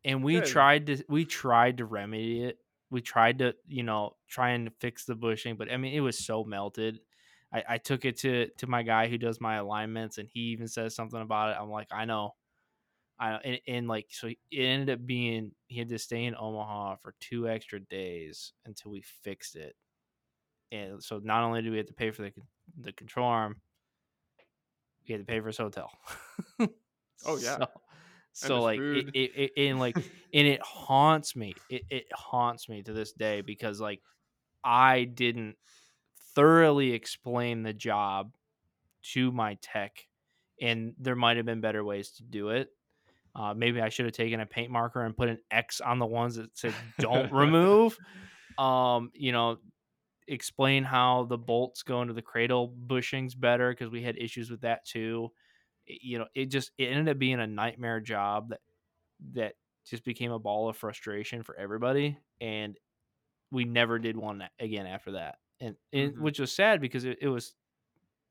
and 0.05 0.23
we 0.23 0.35
Good. 0.35 0.47
tried 0.47 0.87
to 0.87 1.05
we 1.09 1.25
tried 1.25 1.79
to 1.79 1.85
remedy 1.85 2.45
it. 2.45 2.59
We 2.91 3.01
tried 3.01 3.39
to 3.41 3.55
you 3.67 3.83
know 3.83 4.17
try 4.29 4.51
and 4.51 4.71
fix 4.81 5.05
the 5.05 5.15
bushing, 5.15 5.57
but 5.57 5.71
I 5.71 5.77
mean 5.77 5.95
it 5.95 6.01
was 6.01 6.19
so 6.19 6.45
melted. 6.45 7.01
I, 7.53 7.65
I 7.71 7.79
took 7.79 8.05
it 8.05 8.19
to 8.19 8.49
to 8.59 8.67
my 8.67 8.83
guy 8.83 9.09
who 9.09 9.19
does 9.19 9.41
my 9.41 9.57
alignments, 9.57 10.19
and 10.19 10.29
he 10.33 10.41
even 10.41 10.69
says 10.69 10.95
something 10.95 11.21
about 11.21 11.51
it. 11.51 11.57
I'm 11.61 11.71
like, 11.71 11.89
I 11.93 12.05
know, 12.05 12.35
I 13.19 13.31
know, 13.31 13.39
and, 13.45 13.61
and 13.67 13.89
like 13.89 14.07
so 14.11 14.29
it 14.29 14.39
ended 14.53 14.91
up 14.91 15.07
being 15.07 15.53
he 15.69 15.79
had 15.79 15.89
to 15.89 15.99
stay 15.99 16.25
in 16.25 16.35
Omaha 16.35 16.97
for 16.97 17.15
two 17.21 17.49
extra 17.49 17.81
days 17.81 18.53
until 18.67 18.91
we 18.91 19.03
fixed 19.03 19.57
it. 19.57 19.75
And 20.73 21.03
so 21.03 21.21
not 21.23 21.45
only 21.45 21.63
do 21.63 21.71
we 21.71 21.77
have 21.77 21.87
to 21.87 21.95
pay 21.95 22.11
for 22.11 22.23
the 22.23 22.33
the 22.81 22.93
control 22.93 23.29
arm, 23.29 23.61
we 25.09 25.13
had 25.13 25.21
to 25.21 25.25
pay 25.27 25.41
for 25.41 25.49
his 25.49 25.59
hotel. 25.59 25.91
Oh, 27.27 27.37
yeah. 27.37 27.59
So, 27.59 27.67
so 28.33 28.63
like 28.63 28.81
it, 28.81 29.07
it, 29.15 29.31
it 29.37 29.53
and 29.57 29.79
like 29.79 29.97
and 30.35 30.47
it 30.47 30.61
haunts 30.63 31.37
me. 31.37 31.55
It 31.71 31.83
it 31.89 32.07
haunts 32.13 32.69
me 32.69 32.83
to 32.83 32.93
this 32.93 33.13
day 33.13 33.41
because 33.41 33.81
like 33.81 34.01
I 34.63 35.05
didn't 35.05 35.57
thoroughly 36.35 36.93
explain 36.93 37.63
the 37.63 37.73
job 37.73 38.35
to 39.13 39.31
my 39.33 39.55
tech, 39.63 40.07
and 40.61 40.95
there 40.99 41.17
might 41.17 41.37
have 41.37 41.47
been 41.47 41.61
better 41.61 41.85
ways 41.85 42.11
to 42.13 42.23
do 42.25 42.51
it. 42.51 42.71
Uh, 43.37 43.55
maybe 43.55 43.81
I 43.81 43.89
should 43.89 44.07
have 44.07 44.15
taken 44.15 44.41
a 44.41 44.47
paint 44.47 44.71
marker 44.71 45.03
and 45.03 45.17
put 45.17 45.29
an 45.29 45.39
X 45.51 45.81
on 45.81 45.99
the 45.99 46.07
ones 46.07 46.37
that 46.37 46.57
said 46.57 46.75
"Don't 46.99 47.33
remove." 47.33 47.99
Um, 48.59 49.11
you 49.15 49.33
know, 49.33 49.59
explain 50.27 50.85
how 50.85 51.25
the 51.25 51.39
bolts 51.39 51.83
go 51.83 52.03
into 52.03 52.15
the 52.15 52.23
cradle 52.23 52.69
bushings 52.71 53.39
better 53.39 53.71
because 53.73 53.91
we 53.91 54.03
had 54.03 54.19
issues 54.19 54.51
with 54.51 54.63
that 54.63 54.85
too. 54.87 55.33
It- 55.87 56.03
you 56.03 56.19
know, 56.19 56.29
it 56.35 56.47
just 56.47 56.73
it 56.79 56.87
ended 56.87 57.11
up 57.17 57.19
being 57.21 57.41
a 57.41 57.47
nightmare 57.49 58.01
job 58.01 58.51
that 58.51 58.63
that 59.35 59.57
just 59.87 60.05
became 60.05 60.33
a 60.33 60.39
ball 60.41 60.69
of 60.69 60.77
frustration 60.77 61.43
for 61.43 61.57
everybody, 61.57 62.19
and 62.41 62.79
we 63.53 63.65
never 63.65 63.99
did 63.99 64.17
one 64.17 64.49
again 64.59 64.87
after 64.87 65.13
that. 65.13 65.39
And, 65.61 65.77
and 65.93 66.15
Mhm. 66.15 66.21
which 66.21 66.39
was 66.41 66.55
sad 66.55 66.81
because 66.81 67.05
it, 67.05 67.19
it 67.23 67.29
was 67.29 67.57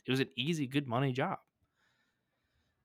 it 0.06 0.12
was 0.12 0.22
an 0.22 0.30
easy, 0.38 0.68
good 0.68 0.88
money 0.88 1.14
job. 1.14 1.40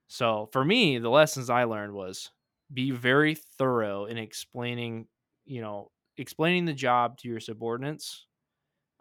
So 0.09 0.49
for 0.53 0.65
me, 0.65 0.99
the 0.99 1.11
lessons 1.11 1.51
I 1.51 1.65
learned 1.65 1.93
was 1.93 2.31
be 2.73 2.91
very 2.91 3.35
thorough 3.35 4.07
in 4.07 4.19
explaining, 4.19 5.09
you 5.45 5.61
know, 5.61 5.93
explaining 6.17 6.65
the 6.65 6.75
job 6.75 7.19
to 7.19 7.29
your 7.29 7.41
subordinates. 7.41 8.27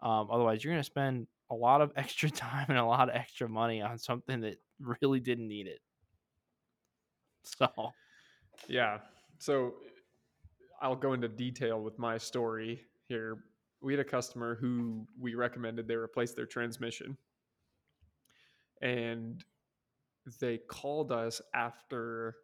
Um, 0.00 0.28
otherwise, 0.30 0.62
you're 0.62 0.72
going 0.72 0.82
to 0.82 0.84
spend 0.84 1.26
a 1.50 1.54
lot 1.54 1.80
of 1.80 1.92
extra 1.96 2.30
time 2.30 2.66
and 2.68 2.78
a 2.78 2.84
lot 2.84 3.08
of 3.08 3.14
extra 3.14 3.48
money 3.48 3.82
on 3.82 3.98
something 3.98 4.40
that 4.42 4.60
really 4.80 5.20
didn't 5.20 5.48
need 5.48 5.66
it. 5.66 5.80
So, 7.44 7.68
Yeah. 8.68 8.98
So 9.38 9.76
I'll 10.82 10.96
go 10.96 11.12
into 11.12 11.28
detail 11.28 11.80
with 11.80 11.98
my 11.98 12.18
story 12.18 12.82
here. 13.08 13.38
We 13.80 13.92
had 13.92 14.00
a 14.00 14.08
customer 14.08 14.56
who 14.60 15.06
we 15.18 15.34
recommended 15.34 15.88
they 15.88 15.94
replace 15.94 16.32
their 16.32 16.46
transmission. 16.46 17.16
And 18.82 19.42
they 20.40 20.58
called 20.58 21.10
us 21.10 21.40
after 21.54 22.36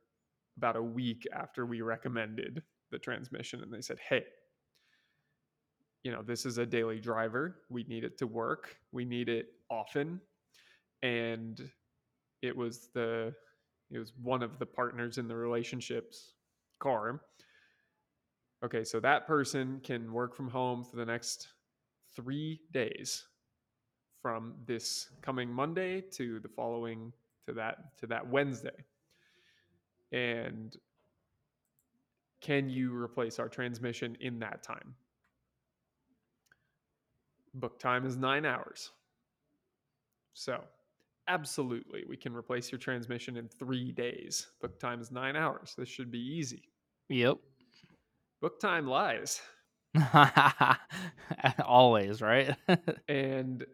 about 0.57 0.77
a 0.77 0.83
week 0.83 1.27
after 1.33 1.67
we 1.67 1.81
recommended 1.81 2.63
the 2.91 2.99
transmission 2.99 3.63
and 3.63 3.73
they 3.73 3.81
said, 3.81 3.99
"Hey, 3.99 4.25
you 6.05 6.13
know, 6.13 6.23
this 6.23 6.47
is 6.47 6.59
a 6.59 6.67
daily 6.67 7.01
driver. 7.01 7.63
We 7.71 7.83
need 7.85 8.05
it 8.05 8.17
to 8.19 8.27
work. 8.29 8.77
We 8.93 9.05
need 9.05 9.29
it 9.29 9.55
often." 9.71 10.21
And 11.03 11.69
it 12.43 12.57
was 12.57 12.89
the 12.95 13.35
it 13.91 13.99
was 13.99 14.13
one 14.23 14.43
of 14.43 14.59
the 14.59 14.67
partners 14.67 15.19
in 15.19 15.27
the 15.29 15.37
relationships 15.37 16.35
car. 16.79 17.23
Okay, 18.63 18.85
so 18.85 19.01
that 19.01 19.27
person 19.27 19.81
can 19.81 20.13
work 20.13 20.35
from 20.35 20.49
home 20.49 20.85
for 20.85 20.97
the 20.97 21.05
next 21.05 21.49
3 22.15 22.61
days 22.71 23.29
from 24.23 24.55
this 24.65 25.11
coming 25.21 25.53
Monday 25.53 26.01
to 26.01 26.41
the 26.41 26.49
following 26.49 27.13
to 27.47 27.53
that 27.55 27.97
to 27.99 28.07
that 28.07 28.27
Wednesday. 28.27 28.85
And 30.13 30.77
can 32.41 32.69
you 32.69 32.95
replace 32.95 33.39
our 33.39 33.49
transmission 33.49 34.17
in 34.21 34.39
that 34.41 34.63
time? 34.63 34.95
Book 37.55 37.79
time 37.79 38.05
is 38.05 38.17
9 38.17 38.45
hours. 38.45 38.91
So, 40.33 40.63
absolutely, 41.29 42.05
we 42.09 42.17
can 42.17 42.35
replace 42.35 42.73
your 42.73 42.79
transmission 42.79 43.37
in 43.37 43.49
3 43.49 43.93
days. 43.93 44.49
Book 44.61 44.79
time 44.81 45.01
is 45.01 45.11
9 45.11 45.37
hours. 45.37 45.75
This 45.79 45.89
should 45.89 46.11
be 46.11 46.19
easy. 46.19 46.69
Yep. 47.09 47.39
Book 48.41 48.61
time 48.61 48.87
lies. 48.87 49.41
Always, 51.65 52.21
right? 52.21 52.57
and 53.09 53.65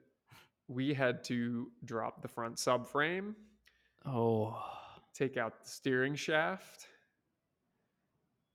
we 0.69 0.95
had 0.95 1.25
to 1.25 1.71
drop 1.85 2.23
the 2.23 2.29
front 2.29 2.57
subframe, 2.57 3.35
oh. 4.07 4.57
take 5.14 5.37
out 5.37 5.64
the 5.64 5.69
steering 5.69 6.14
shaft. 6.14 6.87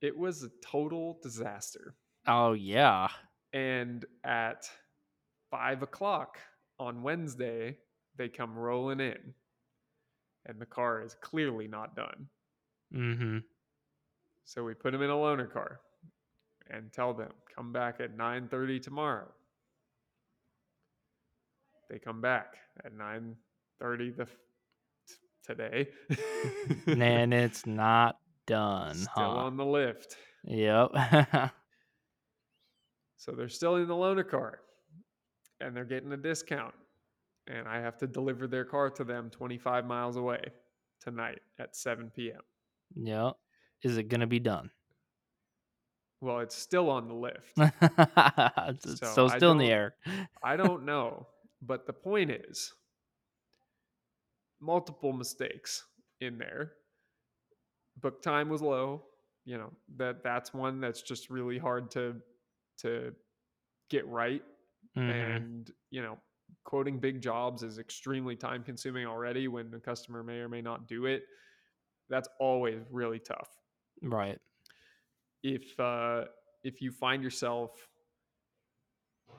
It 0.00 0.16
was 0.16 0.42
a 0.42 0.50
total 0.64 1.18
disaster. 1.22 1.94
Oh 2.26 2.52
yeah. 2.52 3.08
And 3.52 4.04
at 4.24 4.68
five 5.50 5.82
o'clock 5.82 6.38
on 6.78 7.02
Wednesday, 7.02 7.76
they 8.16 8.28
come 8.28 8.56
rolling 8.56 9.00
in. 9.00 9.34
And 10.46 10.60
the 10.60 10.66
car 10.66 11.02
is 11.02 11.16
clearly 11.20 11.66
not 11.66 11.96
done. 11.96 12.28
Mm-hmm. 12.94 13.38
So 14.44 14.62
we 14.62 14.74
put 14.74 14.92
them 14.92 15.02
in 15.02 15.10
a 15.10 15.14
loaner 15.14 15.52
car 15.52 15.80
and 16.70 16.92
tell 16.92 17.12
them, 17.12 17.32
come 17.54 17.72
back 17.72 18.00
at 18.00 18.16
9:30 18.16 18.80
tomorrow. 18.80 19.26
They 21.90 21.98
come 21.98 22.20
back 22.20 22.54
at 22.84 22.92
9:30 22.96 24.16
the 24.16 24.22
f- 24.22 24.36
t- 25.08 25.14
today. 25.44 25.88
and 26.86 27.34
it's 27.34 27.66
not 27.66 28.18
done, 28.46 28.94
Still 28.94 29.10
huh? 29.14 29.30
on 29.30 29.56
the 29.56 29.66
lift. 29.66 30.16
Yep. 30.44 31.52
So 33.18 33.32
they're 33.32 33.48
still 33.48 33.74
in 33.76 33.88
the 33.88 33.94
loaner 33.94 34.28
car 34.28 34.60
and 35.60 35.76
they're 35.76 35.84
getting 35.84 36.12
a 36.12 36.16
discount. 36.16 36.74
And 37.48 37.68
I 37.68 37.80
have 37.80 37.96
to 37.98 38.06
deliver 38.06 38.46
their 38.46 38.64
car 38.64 38.90
to 38.90 39.04
them 39.04 39.30
25 39.30 39.86
miles 39.86 40.16
away 40.16 40.40
tonight 41.00 41.40
at 41.58 41.76
7 41.76 42.10
p.m. 42.14 42.40
Yeah. 42.94 43.30
Is 43.82 43.98
it 43.98 44.08
gonna 44.08 44.26
be 44.26 44.40
done? 44.40 44.70
Well, 46.20 46.40
it's 46.40 46.56
still 46.56 46.90
on 46.90 47.08
the 47.08 47.14
lift. 47.14 47.56
It's 48.68 49.00
So, 49.00 49.06
so 49.14 49.28
still 49.28 49.52
in 49.52 49.58
the 49.58 49.70
air. 49.70 49.94
I 50.42 50.56
don't 50.56 50.84
know. 50.86 51.26
But 51.62 51.86
the 51.86 51.92
point 51.92 52.30
is 52.30 52.74
multiple 54.60 55.12
mistakes 55.12 55.84
in 56.20 56.38
there. 56.38 56.72
Book 58.00 58.22
time 58.22 58.48
was 58.48 58.62
low. 58.62 59.04
You 59.44 59.58
know, 59.58 59.72
that 59.96 60.22
that's 60.24 60.52
one 60.52 60.80
that's 60.80 61.02
just 61.02 61.30
really 61.30 61.58
hard 61.58 61.90
to 61.92 62.16
to 62.78 63.14
get 63.90 64.06
right. 64.08 64.42
Mhm. 64.96 65.10
and 65.10 65.70
you 65.90 66.02
know 66.02 66.18
quoting 66.64 66.98
big 66.98 67.20
jobs 67.20 67.62
is 67.62 67.78
extremely 67.78 68.36
time 68.36 68.62
consuming 68.64 69.06
already 69.06 69.48
when 69.48 69.70
the 69.70 69.80
customer 69.80 70.22
may 70.22 70.38
or 70.38 70.48
may 70.48 70.62
not 70.62 70.88
do 70.88 71.06
it 71.06 71.24
that's 72.08 72.28
always 72.40 72.82
really 72.90 73.18
tough 73.18 73.60
Right. 74.02 74.40
if 75.42 75.78
uh 75.80 76.26
if 76.64 76.80
you 76.80 76.90
find 76.92 77.22
yourself 77.22 77.88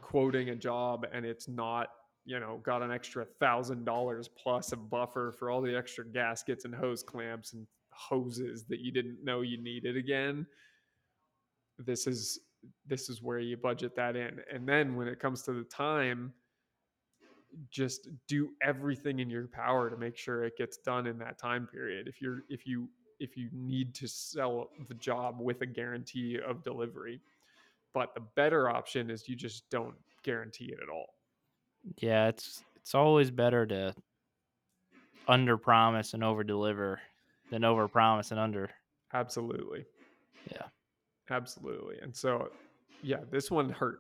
quoting 0.02 0.50
a 0.50 0.56
job 0.56 1.06
and 1.12 1.26
it's 1.26 1.48
not 1.48 1.90
you 2.26 2.40
know 2.40 2.58
got 2.60 2.82
an 2.82 2.92
extra 2.92 3.26
thousand 3.26 3.84
dollars 3.86 4.28
plus 4.28 4.72
a 4.72 4.78
buffer 4.78 5.32
for 5.32 5.50
all 5.50 5.62
the 5.62 5.76
extra 5.76 6.06
gaskets 6.06 6.66
and 6.66 6.76
hose 6.76 7.04
clamps 7.04 7.54
and 7.54 7.68
hoses 7.92 8.66
that 8.66 8.80
you 8.80 8.92
didn't 8.92 9.24
know 9.24 9.42
you 9.42 9.58
needed 9.62 9.98
again 9.98 10.46
this 11.80 12.08
is 12.08 12.47
this 12.86 13.10
is 13.10 13.22
where 13.22 13.40
you 13.40 13.58
budget 13.58 13.96
that 13.96 14.16
in. 14.16 14.40
And 14.52 14.68
then 14.68 14.96
when 14.96 15.08
it 15.08 15.20
comes 15.20 15.44
to 15.44 15.54
the 15.54 15.64
time 15.64 16.34
just 17.70 18.10
do 18.28 18.50
everything 18.62 19.20
in 19.20 19.30
your 19.30 19.48
power 19.48 19.90
to 19.90 19.98
make 19.98 20.18
sure 20.18 20.44
it 20.44 20.58
gets 20.58 20.78
done 20.78 21.08
in 21.08 21.18
that 21.20 21.40
time 21.40 21.68
period. 21.68 22.08
If 22.08 22.22
you're 22.22 22.44
if 22.50 22.66
you 22.68 22.90
if 23.20 23.36
you 23.36 23.50
need 23.52 23.96
to 23.96 24.08
sell 24.08 24.70
the 24.88 24.94
job 24.94 25.40
with 25.40 25.62
a 25.62 25.66
guarantee 25.66 26.40
of 26.46 26.64
delivery. 26.64 27.22
But 27.94 28.14
the 28.14 28.22
better 28.36 28.70
option 28.70 29.10
is 29.10 29.28
you 29.28 29.36
just 29.36 29.70
don't 29.70 29.96
guarantee 30.24 30.66
it 30.66 30.80
at 30.82 30.90
all. 30.90 31.08
Yeah, 31.98 32.28
it's 32.28 32.64
it's 32.76 32.94
always 32.94 33.32
better 33.32 33.66
to 33.66 33.96
under 35.28 35.58
promise 35.58 36.14
and 36.14 36.24
over 36.24 36.44
deliver 36.44 37.00
than 37.50 37.64
over 37.64 37.88
promise 37.88 38.32
and 38.32 38.40
under. 38.40 38.70
absolutely. 39.14 39.86
Yeah. 40.52 40.68
Absolutely 41.32 41.96
and 42.02 42.16
so 42.16 42.50
yeah 43.04 43.18
this 43.32 43.50
one 43.52 43.70
hurt 43.70 44.00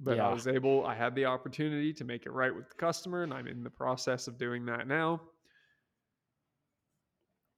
but 0.00 0.18
i 0.20 0.32
was 0.32 0.46
able 0.46 0.84
i 0.86 0.94
had 0.94 1.14
the 1.14 1.24
opportunity 1.24 1.92
to 1.92 2.04
make 2.04 2.26
it 2.26 2.30
right 2.32 2.54
with 2.54 2.68
the 2.68 2.74
customer 2.74 3.22
and 3.22 3.32
i'm 3.32 3.46
in 3.46 3.62
the 3.64 3.70
process 3.70 4.26
of 4.28 4.36
doing 4.38 4.64
that 4.66 4.86
now 4.86 5.20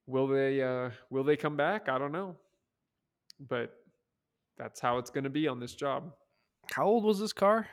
will 0.05 0.27
they 0.27 0.61
uh 0.61 0.89
will 1.09 1.23
they 1.23 1.35
come 1.35 1.55
back 1.57 1.89
i 1.89 1.97
don't 1.97 2.11
know 2.11 2.35
but 3.49 3.73
that's 4.57 4.79
how 4.79 4.97
it's 4.97 5.09
going 5.09 5.23
to 5.23 5.29
be 5.29 5.47
on 5.47 5.59
this 5.59 5.75
job 5.75 6.11
How 6.71 6.85
old 6.85 7.03
was 7.03 7.19
this 7.19 7.31
car? 7.33 7.67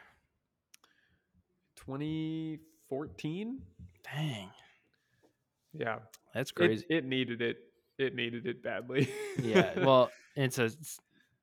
2014 1.76 3.60
Dang. 4.02 4.50
yeah 5.72 5.98
That's 6.34 6.50
it, 6.50 6.54
crazy. 6.54 6.84
it 6.88 7.04
needed 7.04 7.40
it 7.42 7.58
it 7.98 8.14
needed 8.14 8.46
it 8.46 8.62
badly 8.62 9.08
yeah. 9.42 9.72
Well, 9.84 10.10
it's 10.36 10.58
a 10.58 10.70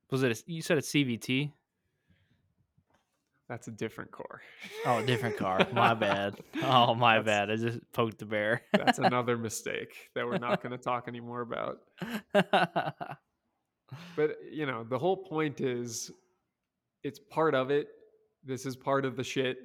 was 0.10 0.24
it 0.24 0.32
a, 0.38 0.52
you 0.52 0.62
said 0.62 0.78
a 0.78 0.82
CVT? 0.82 1.52
that's 3.50 3.68
a 3.68 3.72
different 3.72 4.12
car 4.12 4.42
Oh, 4.86 5.00
a 5.00 5.06
different 5.06 5.36
car. 5.36 5.68
My 5.74 5.94
bad. 5.94 6.36
Oh, 6.64 6.96
my 6.96 7.20
That's- 7.20 7.26
bad. 7.50 7.52
I 7.52 7.56
just 7.58 7.80
poked 7.92 8.20
the 8.20 8.26
bear. 8.26 8.62
that's 8.72 8.98
another 9.00 9.38
mistake 9.48 9.94
that 10.16 10.26
we're 10.26 10.38
not 10.38 10.64
going 10.64 10.72
to 10.72 10.78
talk 10.78 11.10
anymore 11.10 11.42
about 11.42 11.80
but 14.16 14.38
you 14.50 14.66
know 14.66 14.84
the 14.86 14.98
whole 14.98 15.18
point 15.18 15.60
is 15.60 16.12
it's 17.04 17.20
part 17.20 17.54
of 17.54 17.72
it 17.72 17.90
this 18.46 18.66
is 18.66 18.76
part 18.78 19.04
of 19.06 19.16
the 19.18 19.24
shit 19.24 19.58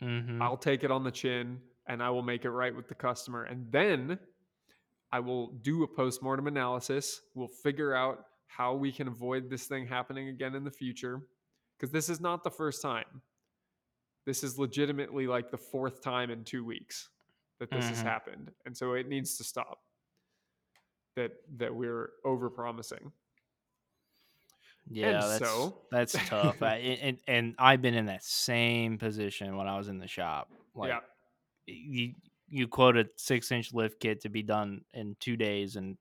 hmm 0.00 0.40
i'll 0.42 0.56
take 0.56 0.82
it 0.82 0.90
on 0.90 1.04
the 1.04 1.10
chin 1.12 1.58
and 1.86 2.02
i 2.02 2.10
will 2.10 2.22
make 2.22 2.44
it 2.44 2.50
right 2.50 2.74
with 2.74 2.88
the 2.88 2.94
customer 2.94 3.44
and 3.44 3.70
then 3.70 4.18
i 5.12 5.20
will 5.20 5.48
do 5.62 5.84
a 5.84 5.86
post-mortem 5.86 6.48
analysis 6.48 7.20
we'll 7.36 7.46
figure 7.46 7.94
out 7.94 8.24
how 8.56 8.74
we 8.74 8.92
can 8.92 9.08
avoid 9.08 9.48
this 9.48 9.66
thing 9.66 9.86
happening 9.86 10.28
again 10.28 10.54
in 10.54 10.62
the 10.64 10.70
future 10.70 11.22
because 11.78 11.90
this 11.92 12.08
is 12.08 12.20
not 12.20 12.44
the 12.44 12.50
first 12.50 12.82
time 12.82 13.22
this 14.26 14.44
is 14.44 14.58
legitimately 14.58 15.26
like 15.26 15.50
the 15.50 15.56
fourth 15.58 16.02
time 16.02 16.30
in 16.30 16.44
two 16.44 16.64
weeks 16.64 17.08
that 17.58 17.70
this 17.70 17.88
has 17.88 18.00
Mhm. 18.00 18.04
happened 18.04 18.50
and 18.66 18.76
so 18.76 18.92
it 18.94 19.08
needs 19.08 19.36
to 19.38 19.44
stop 19.44 19.78
that 21.16 21.32
that 21.56 21.74
we're 21.74 22.10
over 22.24 22.50
promising 22.50 23.10
Yeah, 24.90 25.12
that's 25.12 25.38
so- 25.38 25.78
that's 25.90 26.12
tough. 26.28 26.60
I, 26.62 26.74
and 27.02 27.18
and 27.28 27.54
I've 27.58 27.80
been 27.80 27.94
in 27.94 28.06
that 28.06 28.24
same 28.24 28.98
position 28.98 29.56
when 29.56 29.68
I 29.68 29.76
was 29.78 29.88
in 29.88 29.98
the 29.98 30.08
shop. 30.08 30.50
Like 30.74 30.88
yeah 30.88 31.00
you 31.66 32.14
you 32.48 32.66
quote 32.68 32.96
a 32.96 33.08
six 33.16 33.50
inch 33.52 33.72
lift 33.72 34.00
kit 34.00 34.20
to 34.22 34.28
be 34.28 34.42
done 34.42 34.84
in 34.92 35.16
two 35.20 35.36
days, 35.36 35.76
and 35.76 35.96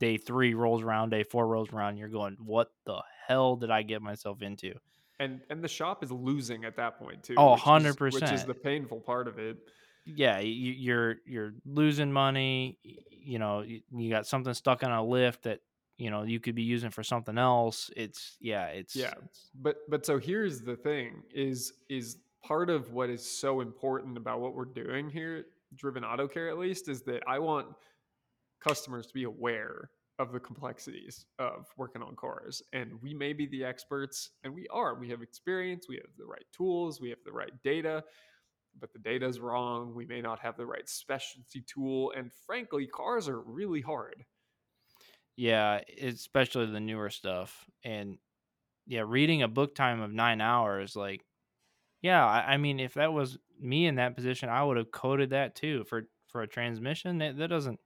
day 0.00 0.16
three 0.16 0.54
rolls 0.54 0.82
around, 0.82 1.10
day 1.10 1.22
four 1.22 1.46
rolls 1.46 1.72
around. 1.72 1.96
You're 1.98 2.08
going, 2.08 2.36
what 2.44 2.72
the 2.86 3.00
hell 3.28 3.54
did 3.56 3.70
I 3.70 3.82
get 3.82 4.02
myself 4.02 4.42
into? 4.42 4.74
and 5.20 5.42
and 5.50 5.62
the 5.62 5.68
shop 5.68 6.02
is 6.02 6.10
losing 6.10 6.64
at 6.64 6.74
that 6.76 6.98
point 6.98 7.22
too 7.22 7.34
Oh, 7.36 7.52
which 7.52 7.84
is- 7.84 8.00
which 8.22 8.22
is 8.32 8.44
the 8.46 8.54
painful 8.54 9.00
part 9.00 9.28
of 9.28 9.38
it 9.38 9.58
yeah, 10.06 10.38
you, 10.38 10.72
you're 10.72 11.16
you're 11.26 11.52
losing 11.66 12.10
money. 12.10 12.78
You 12.82 13.38
know, 13.38 13.60
you, 13.60 13.82
you 13.94 14.08
got 14.08 14.26
something 14.26 14.54
stuck 14.54 14.82
on 14.82 14.90
a 14.90 15.04
lift 15.04 15.42
that 15.42 15.60
you 15.98 16.10
know 16.10 16.22
you 16.22 16.40
could 16.40 16.54
be 16.54 16.62
using 16.62 16.88
for 16.90 17.02
something 17.04 17.36
else. 17.36 17.90
It's 17.94 18.38
yeah, 18.40 18.68
it's 18.68 18.96
yeah 18.96 19.12
but 19.54 19.76
but 19.90 20.06
so 20.06 20.18
here's 20.18 20.62
the 20.62 20.74
thing 20.74 21.22
is 21.34 21.74
is 21.90 22.16
part 22.42 22.70
of 22.70 22.92
what 22.94 23.10
is 23.10 23.22
so 23.24 23.60
important 23.60 24.16
about 24.16 24.40
what 24.40 24.54
we're 24.54 24.64
doing 24.64 25.10
here 25.10 25.44
driven 25.76 26.02
auto 26.02 26.26
care 26.26 26.48
at 26.48 26.58
least 26.58 26.88
is 26.88 27.02
that 27.02 27.22
I 27.28 27.38
want 27.38 27.66
customers 28.60 29.06
to 29.06 29.14
be 29.14 29.24
aware 29.24 29.90
of 30.18 30.32
the 30.32 30.40
complexities 30.40 31.24
of 31.38 31.66
working 31.78 32.02
on 32.02 32.14
cars. 32.14 32.62
And 32.72 32.92
we 33.02 33.14
may 33.14 33.32
be 33.32 33.46
the 33.46 33.64
experts, 33.64 34.30
and 34.44 34.54
we 34.54 34.66
are. 34.70 34.94
We 34.94 35.08
have 35.08 35.22
experience, 35.22 35.86
we 35.88 35.96
have 35.96 36.12
the 36.18 36.26
right 36.26 36.44
tools, 36.54 37.00
we 37.00 37.08
have 37.08 37.24
the 37.24 37.32
right 37.32 37.52
data, 37.64 38.04
but 38.78 38.92
the 38.92 38.98
data 38.98 39.26
is 39.26 39.40
wrong. 39.40 39.94
We 39.94 40.06
may 40.06 40.20
not 40.20 40.40
have 40.40 40.56
the 40.56 40.66
right 40.66 40.88
specialty 40.88 41.64
tool. 41.66 42.12
And 42.16 42.30
frankly, 42.46 42.86
cars 42.86 43.28
are 43.28 43.40
really 43.40 43.80
hard. 43.80 44.24
Yeah, 45.36 45.80
especially 46.02 46.66
the 46.66 46.80
newer 46.80 47.08
stuff. 47.08 47.64
And 47.82 48.18
yeah, 48.86 49.04
reading 49.06 49.42
a 49.42 49.48
book 49.48 49.74
time 49.74 50.02
of 50.02 50.12
nine 50.12 50.40
hours, 50.40 50.94
like, 50.94 51.24
yeah, 52.02 52.24
I, 52.26 52.54
I 52.54 52.56
mean, 52.58 52.78
if 52.78 52.94
that 52.94 53.12
was 53.12 53.38
me 53.58 53.86
in 53.86 53.94
that 53.96 54.16
position, 54.16 54.48
I 54.48 54.62
would 54.62 54.76
have 54.76 54.90
coded 54.90 55.30
that 55.30 55.54
too 55.54 55.84
for 55.84 56.02
for 56.28 56.42
a 56.42 56.46
transmission. 56.48 57.18
That, 57.18 57.38
that 57.38 57.48
doesn't, 57.48 57.80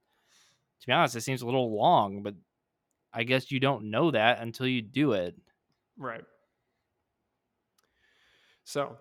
to 0.81 0.87
be 0.87 0.93
honest, 0.93 1.15
it 1.15 1.21
seems 1.21 1.41
a 1.41 1.45
little 1.45 1.75
long, 1.75 2.23
but 2.23 2.35
I 3.13 3.23
guess 3.23 3.51
you 3.51 3.59
don't 3.59 3.91
know 3.91 4.11
that 4.11 4.41
until 4.41 4.67
you 4.67 4.81
do 4.81 5.13
it. 5.13 5.35
Right. 5.97 6.25
So, 8.63 8.97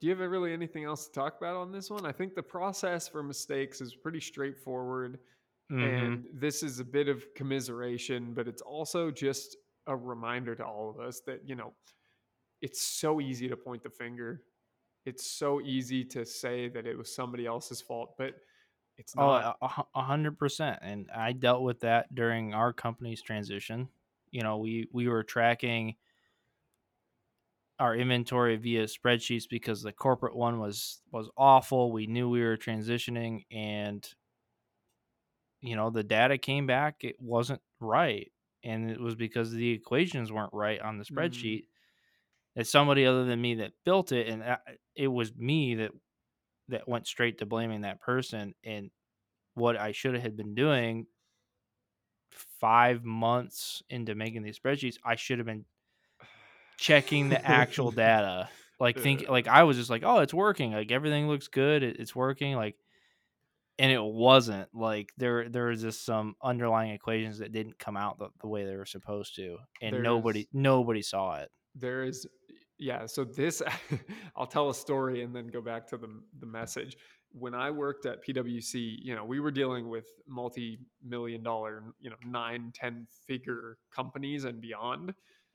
do 0.00 0.06
you 0.06 0.14
have 0.14 0.30
really 0.30 0.52
anything 0.52 0.84
else 0.84 1.06
to 1.06 1.12
talk 1.12 1.38
about 1.38 1.56
on 1.56 1.72
this 1.72 1.90
one? 1.90 2.04
I 2.04 2.12
think 2.12 2.34
the 2.34 2.42
process 2.42 3.08
for 3.08 3.22
mistakes 3.22 3.80
is 3.80 3.94
pretty 3.94 4.20
straightforward. 4.20 5.20
Mhm. 5.70 6.16
And 6.20 6.28
this 6.32 6.62
is 6.62 6.80
a 6.80 6.84
bit 6.84 7.08
of 7.08 7.34
commiseration, 7.34 8.34
but 8.34 8.48
it's 8.48 8.62
also 8.62 9.10
just 9.10 9.56
a 9.86 9.96
reminder 9.96 10.54
to 10.54 10.64
all 10.66 10.90
of 10.90 11.00
us 11.00 11.20
that, 11.22 11.48
you 11.48 11.54
know, 11.54 11.74
it's 12.62 12.82
so 12.82 13.20
easy 13.20 13.48
to 13.48 13.56
point 13.56 13.82
the 13.82 13.90
finger. 13.90 14.44
It's 15.06 15.26
so 15.30 15.60
easy 15.60 16.04
to 16.06 16.24
say 16.26 16.68
that 16.70 16.86
it 16.86 16.96
was 16.96 17.14
somebody 17.14 17.46
else's 17.46 17.82
fault, 17.82 18.16
but 18.18 18.36
it's 18.98 19.16
Oh, 19.18 19.30
not. 19.30 19.50
a, 19.52 19.56
a 19.62 19.68
hu- 19.68 19.82
a 19.94 20.02
hundred 20.02 20.38
percent. 20.38 20.78
And 20.82 21.10
I 21.10 21.32
dealt 21.32 21.62
with 21.62 21.80
that 21.80 22.14
during 22.14 22.52
our 22.54 22.72
company's 22.72 23.22
transition. 23.22 23.88
You 24.30 24.42
know, 24.42 24.58
we 24.58 24.88
we 24.92 25.08
were 25.08 25.22
tracking 25.22 25.96
our 27.78 27.94
inventory 27.94 28.56
via 28.56 28.84
spreadsheets 28.84 29.48
because 29.48 29.82
the 29.82 29.92
corporate 29.92 30.34
one 30.34 30.58
was 30.58 31.02
was 31.10 31.28
awful. 31.36 31.92
We 31.92 32.06
knew 32.06 32.28
we 32.28 32.42
were 32.42 32.56
transitioning, 32.56 33.44
and 33.50 34.06
you 35.60 35.76
know 35.76 35.90
the 35.90 36.02
data 36.04 36.38
came 36.38 36.66
back. 36.66 37.02
It 37.04 37.20
wasn't 37.20 37.62
right, 37.80 38.32
and 38.62 38.90
it 38.90 39.00
was 39.00 39.14
because 39.14 39.52
the 39.52 39.70
equations 39.70 40.32
weren't 40.32 40.52
right 40.52 40.80
on 40.80 40.98
the 40.98 41.04
Mm, 41.10 41.46
spreadsheet. 41.50 41.66
It's 42.56 42.70
somebody 42.70 43.06
other 43.06 43.24
than 43.26 43.40
me 43.40 43.56
that 43.56 43.74
built 43.84 44.12
it, 44.12 44.28
and 44.28 44.58
it 44.94 45.08
was 45.08 45.34
me 45.36 45.76
that 45.76 45.92
that 46.68 46.88
went 46.88 47.06
straight 47.06 47.38
to 47.38 47.46
blaming 47.46 47.82
that 47.82 48.00
person. 48.00 48.54
And 48.64 48.90
what 49.54 49.76
I 49.76 49.92
should 49.92 50.14
have 50.14 50.36
been 50.36 50.54
doing 50.54 51.06
five 52.60 53.04
months 53.04 53.82
into 53.88 54.14
making 54.14 54.42
these 54.42 54.58
spreadsheets, 54.58 54.96
I 55.04 55.16
should 55.16 55.38
have 55.38 55.46
been 55.46 55.64
checking 56.78 57.28
the 57.28 57.44
actual 57.44 57.90
data. 57.92 58.48
Like 58.78 58.98
think 58.98 59.28
like 59.28 59.48
I 59.48 59.62
was 59.62 59.76
just 59.76 59.90
like, 59.90 60.02
oh, 60.04 60.18
it's 60.18 60.34
working. 60.34 60.72
Like 60.72 60.92
everything 60.92 61.28
looks 61.28 61.48
good. 61.48 61.82
It, 61.82 61.96
it's 61.98 62.14
working. 62.14 62.56
Like, 62.56 62.76
and 63.78 63.90
it 63.90 64.02
wasn't. 64.02 64.68
Like 64.74 65.12
there 65.16 65.48
there 65.48 65.66
was 65.66 65.80
just 65.80 66.04
some 66.04 66.34
underlying 66.42 66.90
equations 66.90 67.38
that 67.38 67.52
didn't 67.52 67.78
come 67.78 67.96
out 67.96 68.18
the, 68.18 68.28
the 68.42 68.48
way 68.48 68.66
they 68.66 68.76
were 68.76 68.84
supposed 68.84 69.34
to, 69.36 69.56
and 69.80 70.02
nobody 70.02 70.46
nobody 70.52 71.00
saw 71.00 71.36
it. 71.36 71.50
there 71.74 72.04
is 72.04 72.26
yeah 72.78 73.06
so 73.06 73.24
this 73.24 73.62
i'll 74.36 74.46
tell 74.46 74.70
a 74.70 74.74
story 74.74 75.22
and 75.22 75.34
then 75.34 75.46
go 75.48 75.60
back 75.60 75.86
to 75.86 75.96
the, 75.96 76.08
the 76.40 76.46
message 76.46 76.96
when 77.32 77.54
i 77.54 77.70
worked 77.70 78.06
at 78.06 78.24
pwc 78.24 78.96
you 79.00 79.14
know 79.14 79.24
we 79.24 79.40
were 79.40 79.50
dealing 79.50 79.88
with 79.88 80.06
multi-million 80.28 81.42
dollar 81.42 81.82
you 82.00 82.10
know 82.10 82.16
nine 82.26 82.70
ten 82.74 83.06
figure 83.26 83.78
companies 83.94 84.44
and 84.44 84.60
beyond 84.60 85.14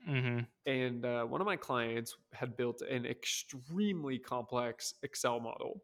Mm-hmm. 0.09 0.39
and 0.65 1.05
uh, 1.05 1.23
one 1.25 1.41
of 1.41 1.45
my 1.45 1.55
clients 1.55 2.15
had 2.33 2.57
built 2.57 2.81
an 2.81 3.05
extremely 3.05 4.17
complex 4.17 4.95
excel 5.03 5.39
model 5.39 5.83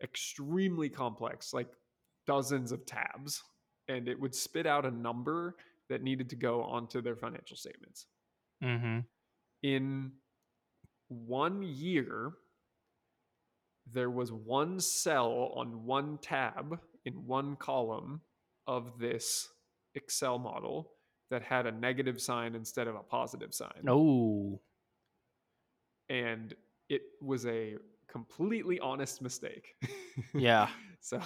extremely 0.00 0.88
complex 0.88 1.52
like 1.52 1.66
dozens 2.24 2.70
of 2.70 2.86
tabs 2.86 3.42
and 3.88 4.06
it 4.06 4.20
would 4.20 4.32
spit 4.32 4.64
out 4.64 4.86
a 4.86 4.90
number 4.92 5.56
that 5.88 6.04
needed 6.04 6.30
to 6.30 6.36
go 6.36 6.62
onto 6.62 7.02
their 7.02 7.16
financial 7.16 7.56
statements 7.56 8.06
Mm-hmm. 8.62 9.00
in 9.64 10.12
one 11.08 11.62
year, 11.62 12.32
there 13.92 14.10
was 14.10 14.32
one 14.32 14.80
cell 14.80 15.52
on 15.54 15.84
one 15.84 16.18
tab 16.20 16.78
in 17.04 17.14
one 17.26 17.56
column 17.56 18.20
of 18.66 18.98
this 18.98 19.48
Excel 19.94 20.38
model 20.38 20.90
that 21.30 21.42
had 21.42 21.66
a 21.66 21.72
negative 21.72 22.20
sign 22.20 22.54
instead 22.54 22.86
of 22.86 22.94
a 22.94 23.02
positive 23.02 23.54
sign. 23.54 23.88
Oh. 23.88 24.60
And 26.08 26.54
it 26.88 27.02
was 27.20 27.46
a 27.46 27.76
completely 28.08 28.78
honest 28.80 29.22
mistake. 29.22 29.74
Yeah. 30.32 30.68
so 31.00 31.20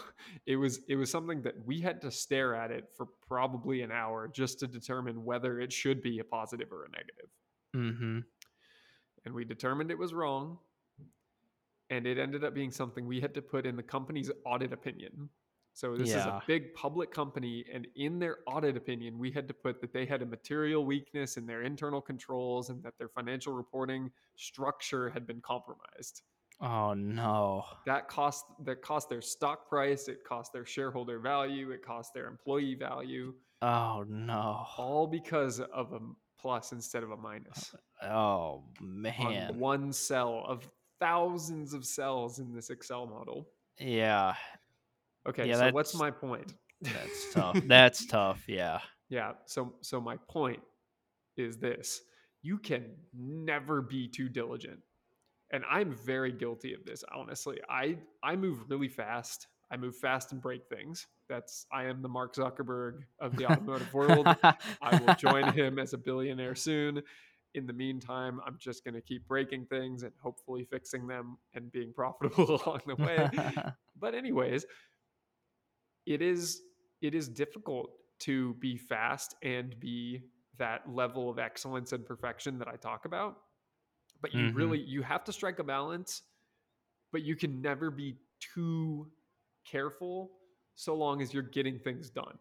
it 0.47 0.57
was 0.57 0.81
it 0.89 0.97
was 0.97 1.13
something 1.13 1.43
that 1.43 1.55
we 1.65 1.81
had 1.81 2.01
to 2.01 2.11
stare 2.11 2.57
at 2.57 2.73
it 2.73 2.89
for 2.97 3.07
probably 3.29 3.83
an 3.83 3.93
hour 3.93 4.27
just 4.27 4.59
to 4.61 4.67
determine 4.67 5.25
whether 5.25 5.61
it 5.61 5.73
should 5.73 6.03
be 6.03 6.19
a 6.19 6.25
positive 6.25 6.73
or 6.73 6.87
a 6.87 6.91
negative. 6.91 7.31
Mm-hmm. 7.77 8.19
And 9.25 9.35
we 9.35 9.45
determined 9.45 9.91
it 9.91 9.99
was 9.99 10.15
wrong 10.15 10.59
and 11.91 12.07
it 12.07 12.19
ended 12.19 12.45
up 12.45 12.55
being 12.55 12.71
something 12.71 13.07
we 13.07 13.21
had 13.21 13.35
to 13.35 13.43
put 13.43 13.67
in 13.67 13.77
the 13.77 13.83
company's 13.83 14.31
audit 14.45 14.73
opinion 14.73 15.29
so 15.73 15.97
this 15.97 16.09
is 16.21 16.27
a 16.27 16.43
big 16.47 16.75
public 16.75 17.13
company 17.13 17.65
and 17.73 17.87
in 17.97 18.19
their 18.19 18.39
audit 18.47 18.77
opinion 18.77 19.19
we 19.19 19.31
had 19.31 19.47
to 19.49 19.55
put 19.55 19.81
that 19.81 19.93
they 19.93 20.05
had 20.05 20.21
a 20.23 20.27
material 20.27 20.85
weakness 20.85 21.37
in 21.37 21.47
their 21.47 21.63
internal 21.63 22.01
controls 22.01 22.71
and 22.71 22.83
that 22.83 22.95
their 22.99 23.09
financial 23.09 23.53
reporting 23.53 24.11
structure 24.37 25.09
had 25.11 25.27
been 25.27 25.41
compromised 25.41 26.23
Oh 26.63 26.93
no. 26.93 27.65
that 27.87 28.07
cost 28.09 28.45
that 28.65 28.83
cost 28.83 29.09
their 29.09 29.23
stock 29.23 29.67
price 29.69 30.09
it 30.09 30.25
cost 30.25 30.53
their 30.53 30.67
shareholder 30.67 31.19
value 31.19 31.71
it 31.71 31.83
cost 31.85 32.13
their 32.15 32.27
employee 32.27 32.75
value 32.75 33.33
Oh 33.63 34.05
no. 34.09 34.65
all 34.79 35.07
because 35.07 35.61
of 35.61 35.93
a 35.93 36.01
plus 36.41 36.73
instead 36.73 37.03
of 37.03 37.11
a 37.11 37.17
minus 37.17 37.75
Oh 38.03 38.63
on 38.81 39.03
man. 39.03 39.59
one 39.59 39.93
cell 39.93 40.45
of 40.49 40.69
thousands 41.01 41.73
of 41.75 41.85
cells 41.85 42.39
in 42.39 42.55
this 42.55 42.71
Excel 42.71 43.07
model. 43.07 43.49
Yeah. 43.79 44.35
Okay, 45.29 45.49
Yeah, 45.49 45.57
so 45.57 45.71
what's 45.73 45.95
my 45.95 46.11
point? 46.11 46.55
That's 46.81 47.31
tough. 47.35 47.61
That's 47.67 48.07
tough. 48.07 48.43
Yeah. 48.49 48.81
yeah, 49.09 49.33
so 49.47 49.75
so 49.83 50.01
my 50.01 50.17
point 50.29 50.61
is 51.37 51.59
this. 51.59 52.01
You 52.43 52.59
can 52.59 52.87
never 53.15 53.83
be 53.83 54.09
too 54.09 54.29
diligent. 54.29 54.81
And 55.53 55.65
I'm 55.71 55.95
very 55.95 56.33
guilty 56.33 56.73
of 56.75 56.85
this, 56.87 57.05
honestly. 57.15 57.59
I 57.69 57.97
I 58.23 58.37
move 58.37 58.65
really 58.71 58.89
fast. 58.89 59.47
I 59.71 59.77
move 59.77 59.97
fast 59.97 60.33
and 60.33 60.41
break 60.43 60.67
things. 60.69 61.07
That's 61.29 61.67
I 61.73 61.85
am 61.85 62.03
the 62.03 62.09
Mark 62.09 62.35
Zuckerberg 62.35 63.03
of 63.21 63.37
the 63.37 63.47
automotive 63.47 63.93
world. 63.95 64.37
I 64.83 64.95
will 64.95 65.15
join 65.15 65.47
him 65.53 65.79
as 65.79 65.93
a 65.93 65.99
billionaire 65.99 66.55
soon. 66.57 67.03
In 67.55 67.67
the 67.67 67.73
meantime, 67.73 68.41
I'm 68.47 68.57
just 68.59 68.85
going 68.85 68.95
to 68.95 69.01
keep 69.01 69.27
breaking 69.27 69.67
things 69.67 70.03
and 70.03 70.13
hopefully 70.23 70.65
fixing 70.71 71.07
them 71.07 71.37
and 71.55 71.71
being 71.73 71.93
profitable 71.97 72.61
along 72.65 72.81
the 72.87 72.97
way. 72.97 73.29
but 74.01 74.15
anyways, 74.15 74.65
it 76.07 76.23
is 76.23 76.63
it 77.01 77.15
is 77.15 77.29
difficult 77.29 77.91
to 78.21 78.55
be 78.55 78.77
fast 78.77 79.35
and 79.43 79.79
be 79.81 80.21
that 80.59 80.83
level 80.93 81.31
of 81.31 81.39
excellence 81.39 81.93
and 81.93 82.05
perfection 82.05 82.59
that 82.59 82.69
I 82.69 82.77
talk 82.77 83.05
about. 83.07 83.39
But 84.21 84.35
you 84.35 84.47
Mhm. 84.49 84.55
really 84.55 84.81
you 84.81 85.03
have 85.03 85.25
to 85.25 85.33
strike 85.33 85.59
a 85.59 85.65
balance, 85.65 86.23
but 87.13 87.23
you 87.23 87.37
can 87.37 87.63
never 87.63 87.91
be 87.91 88.17
too 88.41 89.11
careful 89.71 90.31
so 90.75 90.95
long 90.95 91.23
as 91.23 91.33
you're 91.35 91.43
getting 91.43 91.79
things 91.79 92.11
done. 92.11 92.39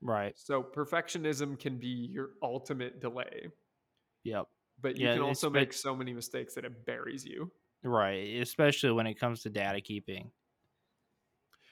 right. 0.00 0.36
So 0.36 0.62
perfectionism 0.62 1.58
can 1.58 1.78
be 1.78 1.88
your 1.88 2.30
ultimate 2.42 3.00
delay, 3.00 3.48
Yep. 4.24 4.46
but 4.80 4.96
you 4.96 5.06
Yeah, 5.06 5.14
can 5.14 5.22
also 5.22 5.48
make 5.50 5.72
so 5.72 5.94
many 5.96 6.12
mistakes 6.12 6.54
that 6.54 6.64
it 6.64 6.84
buries 6.86 7.24
you. 7.24 7.50
Right. 7.84 8.40
Especially 8.40 8.92
when 8.92 9.06
it 9.06 9.14
comes 9.18 9.42
to 9.42 9.50
data 9.50 9.80
keeping. 9.80 10.32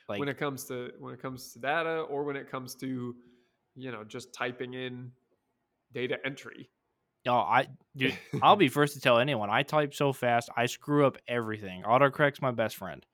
Like 0.08 0.18
when 0.18 0.28
it 0.28 0.38
comes 0.38 0.64
to 0.66 0.92
when 0.98 1.14
it 1.14 1.20
comes 1.22 1.52
to 1.52 1.58
data 1.60 2.00
or 2.00 2.24
when 2.24 2.36
it 2.36 2.50
comes 2.50 2.74
to 2.76 3.16
you 3.76 3.92
know 3.92 4.02
just 4.04 4.34
typing 4.34 4.74
in 4.74 5.12
data 5.92 6.18
entry. 6.24 6.70
oh, 7.26 7.32
I 7.32 7.68
dude, 7.96 8.18
I'll 8.42 8.56
be 8.56 8.68
first 8.78 8.94
to 8.94 9.00
tell 9.00 9.18
anyone. 9.18 9.50
I 9.50 9.62
type 9.62 9.94
so 9.94 10.12
fast, 10.12 10.48
I 10.56 10.66
screw 10.66 11.06
up 11.06 11.16
everything. 11.28 11.82
Autocorrect's 11.84 12.42
my 12.42 12.50
best 12.50 12.76
friend. 12.76 13.04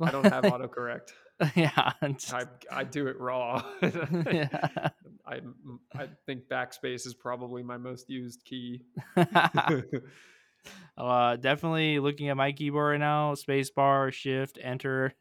I 0.00 0.10
don't 0.10 0.24
have 0.26 0.44
autocorrect. 0.52 1.12
yeah. 1.56 1.92
it's- 2.02 2.32
I 2.32 2.44
I 2.70 2.84
do 2.84 3.06
it 3.06 3.18
raw. 3.20 3.62
yeah. 3.82 4.90
I 5.26 5.40
I 5.94 6.08
think 6.26 6.48
backspace 6.50 7.06
is 7.06 7.14
probably 7.14 7.62
my 7.62 7.76
most 7.76 8.08
used 8.10 8.44
key. 8.44 8.82
Uh, 10.96 11.36
definitely 11.36 11.98
looking 12.00 12.28
at 12.28 12.36
my 12.36 12.52
keyboard 12.52 12.92
right 12.92 12.98
now. 13.00 13.34
Space 13.34 13.70
bar, 13.70 14.10
shift, 14.12 14.58
enter. 14.60 15.14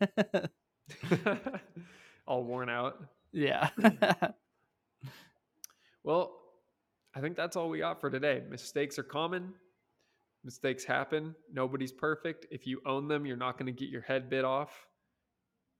All 2.27 2.43
worn 2.43 2.69
out. 2.69 2.97
yeah. 3.31 3.69
Well, 6.03 6.35
I 7.15 7.21
think 7.21 7.35
that's 7.35 7.55
all 7.55 7.69
we 7.69 7.79
got 7.79 8.01
for 8.01 8.09
today. 8.09 8.41
Mistakes 8.49 8.99
are 8.99 9.03
common. 9.03 9.53
Mistakes 10.43 10.83
happen. 10.85 11.35
Nobody's 11.51 11.91
perfect. 11.91 12.45
If 12.49 12.65
you 12.65 12.81
own 12.85 13.07
them, 13.07 13.25
you're 13.25 13.37
not 13.37 13.57
going 13.57 13.65
to 13.65 13.77
get 13.77 13.89
your 13.89 14.01
head 14.01 14.29
bit 14.29 14.45
off. 14.45 14.71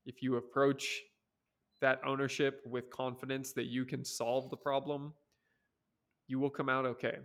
If 0.06 0.22
you 0.22 0.36
approach 0.36 1.02
that 1.82 2.02
ownership 2.06 2.62
with 2.66 2.90
confidence 2.90 3.54
that 3.54 3.66
you 3.66 3.86
can 3.86 4.04
solve 4.04 4.50
the 4.50 4.58
problem, 4.58 5.14
you 6.28 6.40
will 6.40 6.50
come 6.50 6.68
out 6.68 6.86
okay. 6.86 7.18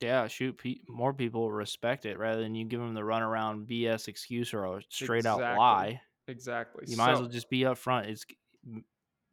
yeah, 0.00 0.28
shoot, 0.28 0.56
pe- 0.58 0.80
more 0.88 1.12
people 1.12 1.50
respect 1.50 2.06
it 2.06 2.18
rather 2.18 2.40
than 2.40 2.54
you 2.54 2.64
give 2.64 2.80
them 2.80 2.94
the 2.94 3.00
runaround 3.00 3.66
BS 3.66 4.06
excuse 4.08 4.54
or 4.54 4.64
a 4.64 4.80
straight 4.88 5.26
out 5.26 5.40
lie. 5.40 6.00
Exactly. 6.28 6.84
You 6.86 6.96
might 6.96 7.12
as 7.12 7.20
well 7.20 7.28
just 7.28 7.50
be 7.50 7.60
upfront. 7.60 8.08
It's 8.08 8.24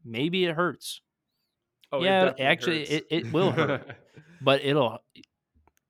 maybe 0.04 0.46
it 0.46 0.56
hurts, 0.56 1.02
oh, 1.92 2.02
yeah, 2.04 2.26
definitely 2.26 2.46
actually, 2.46 2.80
hurts. 2.80 2.92
it- 2.92 3.08
it 3.10 3.34
will 3.34 3.52
hurt. 3.52 3.96
but 4.42 4.62
it'll 4.64 5.00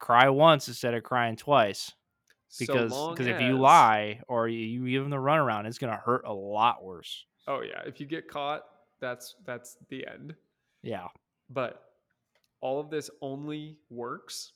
cry 0.03 0.27
once 0.29 0.67
instead 0.67 0.93
of 0.93 1.01
crying 1.03 1.37
twice. 1.37 1.93
So 2.49 2.65
Because 2.65 3.07
because 3.09 3.27
if 3.27 3.39
you 3.39 3.57
lie 3.57 4.21
or 4.27 4.49
you, 4.49 4.59
you 4.59 4.91
give 4.91 5.03
them 5.03 5.09
the 5.09 5.17
runaround, 5.17 5.65
it's 5.65 5.77
gonna 5.77 5.95
hurt 5.95 6.25
a 6.25 6.33
lot 6.33 6.83
worse. 6.83 7.25
oh 7.47 7.61
yeah, 7.61 7.81
if 7.85 7.99
you 8.01 8.05
get 8.05 8.27
caught, 8.27 8.63
that's 8.99 9.35
that's 9.45 9.77
the 9.89 10.05
end. 10.05 10.35
Yeah, 10.83 11.07
But 11.49 11.81
all 12.59 12.79
of 12.79 12.89
this 12.89 13.09
only 13.21 13.77
works 13.89 14.51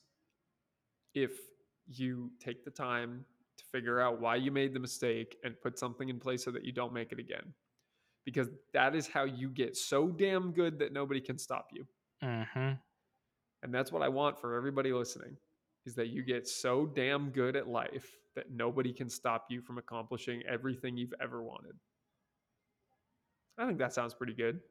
if 1.14 1.32
you 1.88 2.30
take 2.40 2.66
the 2.66 2.72
time 2.72 3.26
to 3.58 3.64
figure 3.72 4.02
out 4.02 4.20
why 4.20 4.36
you 4.36 4.52
made 4.52 4.74
the 4.74 4.80
mistake 4.80 5.38
and 5.46 5.60
put 5.62 5.80
something 5.80 6.10
in 6.10 6.20
place 6.20 6.44
so 6.44 6.52
that 6.52 6.66
you 6.66 6.74
don't 6.74 6.94
make 6.94 7.14
it 7.14 7.20
again. 7.20 7.54
Because 8.26 8.50
that 8.74 8.94
is 8.94 9.08
how 9.08 9.24
you 9.24 9.50
get 9.50 9.78
so 9.78 10.10
damn 10.10 10.52
good 10.52 10.78
that 10.80 10.92
nobody 10.92 11.22
can 11.22 11.38
stop 11.38 11.70
you. 11.72 11.88
hmm 12.22 12.74
And 13.68 13.76
that's 13.76 13.92
what 13.92 14.02
I 14.02 14.08
want 14.08 14.40
for 14.40 14.56
everybody 14.56 14.94
listening 14.94 15.36
is 15.86 15.94
that 15.96 16.08
you 16.08 16.24
get 16.24 16.48
so 16.48 16.86
damn 16.86 17.32
good 17.32 17.58
at 17.58 17.68
life 17.68 18.10
that 18.34 18.50
nobody 18.50 18.94
can 18.94 19.10
stop 19.10 19.48
you 19.50 19.62
from 19.62 19.78
accomplishing 19.78 20.42
everything 20.50 20.96
you've 20.96 21.14
ever 21.22 21.44
wanted. 21.44 21.74
I 23.58 23.66
think 23.66 23.78
that 23.80 23.92
sounds 23.92 24.14
pretty 24.14 24.34
good. 24.34 24.62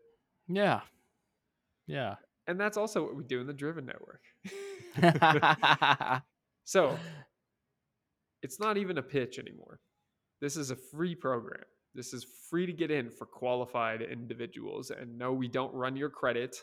yeah, 0.49 0.81
yeah. 1.87 2.15
And 2.47 2.59
that's 2.59 2.79
also 2.79 3.03
what 3.03 3.17
we 3.17 3.25
do 3.25 3.43
in 3.43 3.47
the 3.47 3.53
Driven 3.53 3.85
Network. 3.85 4.23
so 6.65 6.97
it's 8.43 8.59
not 8.59 8.79
even 8.79 8.97
a 8.97 9.03
pitch 9.03 9.39
anymore. 9.39 9.79
This 10.41 10.57
is 10.57 10.71
a 10.71 10.77
free 10.77 11.15
program. 11.15 11.65
This 11.95 12.15
is 12.15 12.25
free 12.49 12.65
to 12.65 12.73
get 12.73 12.91
in 12.91 13.11
for 13.11 13.27
qualified 13.27 14.01
individuals. 14.01 14.91
And 14.91 15.19
no, 15.19 15.35
we 15.35 15.49
don't 15.49 15.75
run 15.75 15.97
your 15.97 16.09
credit. 16.09 16.57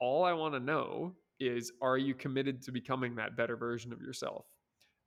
All 0.00 0.24
I 0.24 0.32
want 0.32 0.54
to 0.54 0.60
know 0.60 1.14
is 1.40 1.72
are 1.80 1.98
you 1.98 2.14
committed 2.14 2.62
to 2.62 2.72
becoming 2.72 3.14
that 3.16 3.36
better 3.36 3.56
version 3.56 3.92
of 3.92 4.00
yourself? 4.00 4.46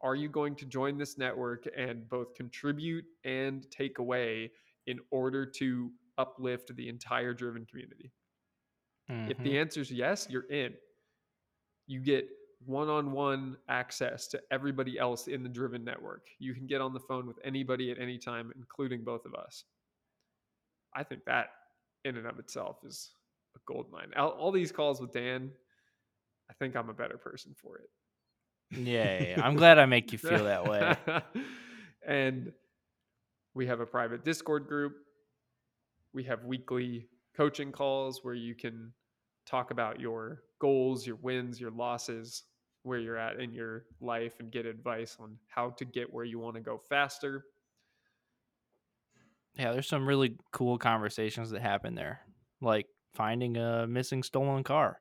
Are 0.01 0.15
you 0.15 0.29
going 0.29 0.55
to 0.57 0.65
join 0.65 0.97
this 0.97 1.17
network 1.17 1.67
and 1.75 2.07
both 2.09 2.35
contribute 2.35 3.05
and 3.23 3.69
take 3.71 3.97
away 3.99 4.51
in 4.85 4.99
order 5.11 5.45
to 5.45 5.91
uplift 6.17 6.75
the 6.75 6.87
entire 6.87 7.33
driven 7.33 7.65
community? 7.65 8.11
If 9.27 9.37
Mhm. 9.37 9.43
the 9.43 9.57
answer 9.57 9.81
is 9.81 9.91
yes, 9.91 10.27
you're 10.29 10.49
in. 10.51 10.77
You 11.87 11.99
get 12.01 12.29
one 12.65 12.89
on 12.89 13.11
one 13.11 13.57
access 13.69 14.27
to 14.27 14.41
everybody 14.51 14.97
else 14.97 15.27
in 15.27 15.43
the 15.43 15.49
Driven 15.49 15.83
network. 15.83 16.29
You 16.39 16.53
can 16.53 16.65
get 16.67 16.81
on 16.81 16.93
the 16.93 16.99
phone 16.99 17.27
with 17.27 17.39
anybody 17.43 17.91
at 17.91 17.99
any 17.99 18.17
time, 18.17 18.51
including 18.55 19.03
both 19.03 19.25
of 19.25 19.35
us. 19.35 19.65
I 20.93 21.03
think 21.03 21.23
that 21.25 21.49
in 22.03 22.17
and 22.17 22.25
of 22.27 22.39
itself 22.39 22.83
is 22.83 23.13
a 23.55 23.59
gold 23.65 23.91
mine. 23.91 24.11
All, 24.15 24.31
all 24.31 24.51
these 24.51 24.71
calls 24.71 24.99
with 24.99 25.11
Dan, 25.11 25.51
I 26.49 26.53
think 26.53 26.75
I'm 26.75 26.89
a 26.89 26.93
better 26.93 27.17
person 27.17 27.53
for 27.55 27.77
it. 27.77 27.89
Yay! 28.71 29.35
I'm 29.41 29.55
glad 29.55 29.79
I 29.79 29.85
make 29.85 30.11
you 30.11 30.17
feel 30.17 30.43
that 30.43 30.65
way. 30.65 30.95
and 32.07 32.51
we 33.53 33.65
have 33.67 33.79
a 33.79 33.85
private 33.85 34.23
Discord 34.25 34.67
group. 34.67 34.93
We 36.13 36.23
have 36.23 36.45
weekly 36.45 37.07
coaching 37.35 37.71
calls 37.71 38.23
where 38.23 38.33
you 38.33 38.55
can 38.55 38.91
talk 39.45 39.71
about 39.71 39.99
your 39.99 40.43
goals, 40.59 41.07
your 41.07 41.17
wins, 41.17 41.61
your 41.61 41.71
losses, 41.71 42.43
where 42.83 42.99
you're 42.99 43.17
at 43.17 43.39
in 43.39 43.53
your 43.53 43.85
life, 44.01 44.39
and 44.39 44.51
get 44.51 44.65
advice 44.65 45.17
on 45.19 45.37
how 45.47 45.69
to 45.71 45.85
get 45.85 46.11
where 46.11 46.25
you 46.25 46.39
want 46.39 46.55
to 46.55 46.61
go 46.61 46.77
faster. 46.89 47.45
Yeah, 49.55 49.71
there's 49.71 49.87
some 49.87 50.07
really 50.07 50.35
cool 50.51 50.77
conversations 50.77 51.51
that 51.51 51.61
happen 51.61 51.95
there, 51.95 52.21
like 52.61 52.85
finding 53.13 53.57
a 53.57 53.87
missing 53.87 54.23
stolen 54.23 54.63
car 54.63 54.99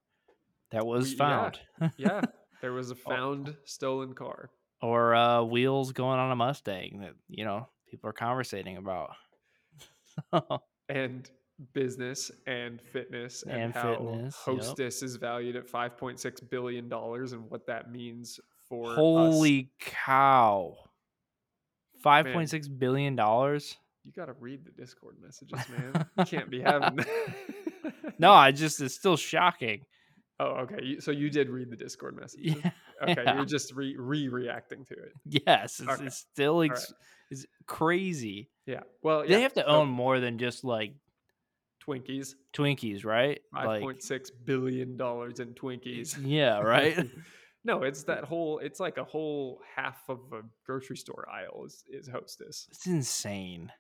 that 0.73 0.87
was 0.87 1.05
We- 1.11 1.11
yeah. 1.13 1.17
found, 1.19 1.61
Yeah, 1.97 2.21
there 2.63 2.73
was 2.73 2.91
a 2.91 2.95
found 2.95 3.55
stolen 3.65 4.15
car. 4.15 4.51
or 4.83 5.15
uh, 5.15 5.43
wheels 5.43 5.93
going 5.93 6.19
on 6.19 6.31
a 6.33 6.37
Mustang 6.37 7.01
that 7.01 7.15
you 7.29 7.45
know 7.45 7.69
people 7.91 8.11
are 8.11 8.15
conversating 8.15 8.77
about. 8.77 9.11
and 10.89 11.31
business 11.73 12.31
and 12.47 12.81
fitness 12.81 13.43
and, 13.43 13.53
And 13.63 13.75
how 13.75 13.95
fitness, 13.97 14.37
yep. 14.47 14.57
hostess 14.59 15.03
is 15.03 15.17
valued 15.17 15.57
at 15.57 15.67
5.6 15.71 16.51
billion 16.51 16.89
dollars 16.89 17.33
and 17.33 17.51
what 17.51 17.67
that 17.67 17.91
means 17.91 18.39
for 18.69 18.91
us. 18.91 18.97
Holy 18.97 19.71
cow! 19.81 20.77
Five 22.03 22.27
point 22.27 22.51
six 22.51 22.69
billion 22.69 23.17
dollars. 23.17 23.77
you 24.05 24.13
got 24.13 24.27
to 24.27 24.35
read 24.39 24.65
the 24.65 24.71
discord 24.71 25.17
messages 25.21 25.59
man 25.71 26.07
you 26.19 26.25
can't 26.25 26.51
be 26.51 26.61
having 26.61 26.99
No, 28.19 28.33
I 28.33 28.53
just 28.53 28.81
it's 28.81 28.95
still 28.95 29.17
shocking. 29.17 29.81
Oh 30.41 30.47
okay 30.63 30.99
so 31.01 31.11
you 31.11 31.31
did 31.31 31.49
read 31.49 31.71
the 31.71 31.77
discord 31.77 32.17
message. 32.21 32.41
Yeah. 32.43 32.71
okay 33.03 33.23
yeah. 33.25 33.37
you're 33.37 33.45
just 33.57 33.73
re 33.75 33.97
re-reacting 33.99 34.85
to 34.87 34.95
it 34.95 35.13
Yes, 35.47 35.81
it's, 35.81 35.89
Okay. 35.89 36.07
it's 36.07 36.17
still 36.17 36.61
right. 36.61 36.71
it's 37.31 37.47
crazy. 37.67 38.51
yeah 38.67 38.81
well 39.03 39.23
They 39.23 39.29
yeah, 39.31 39.39
have 39.39 39.55
to 39.55 39.63
so 39.63 39.67
own 39.67 39.89
more 39.89 40.21
than 40.21 40.39
just 40.39 40.65
like 40.65 40.95
twinkies 41.87 42.35
Twinkies, 42.53 43.05
right? 43.05 43.41
Like 43.53 43.83
5.6 43.83 44.31
billion 44.45 44.97
dollars 44.97 45.41
in 45.41 45.55
twinkies 45.55 46.17
yeah, 46.23 46.59
right. 46.61 47.09
no 47.65 47.83
it's 47.83 48.05
that 48.05 48.25
whole 48.25 48.59
it's 48.59 48.81
like 48.81 48.97
a 48.99 49.05
whole 49.05 49.61
half 49.75 49.99
of 50.09 50.21
a 50.33 50.43
grocery 50.65 50.97
store 50.97 51.27
aisle 51.31 51.65
is, 51.67 51.85
is 51.89 52.09
hostess 52.09 52.67
it's 52.71 52.87
insane. 52.87 53.71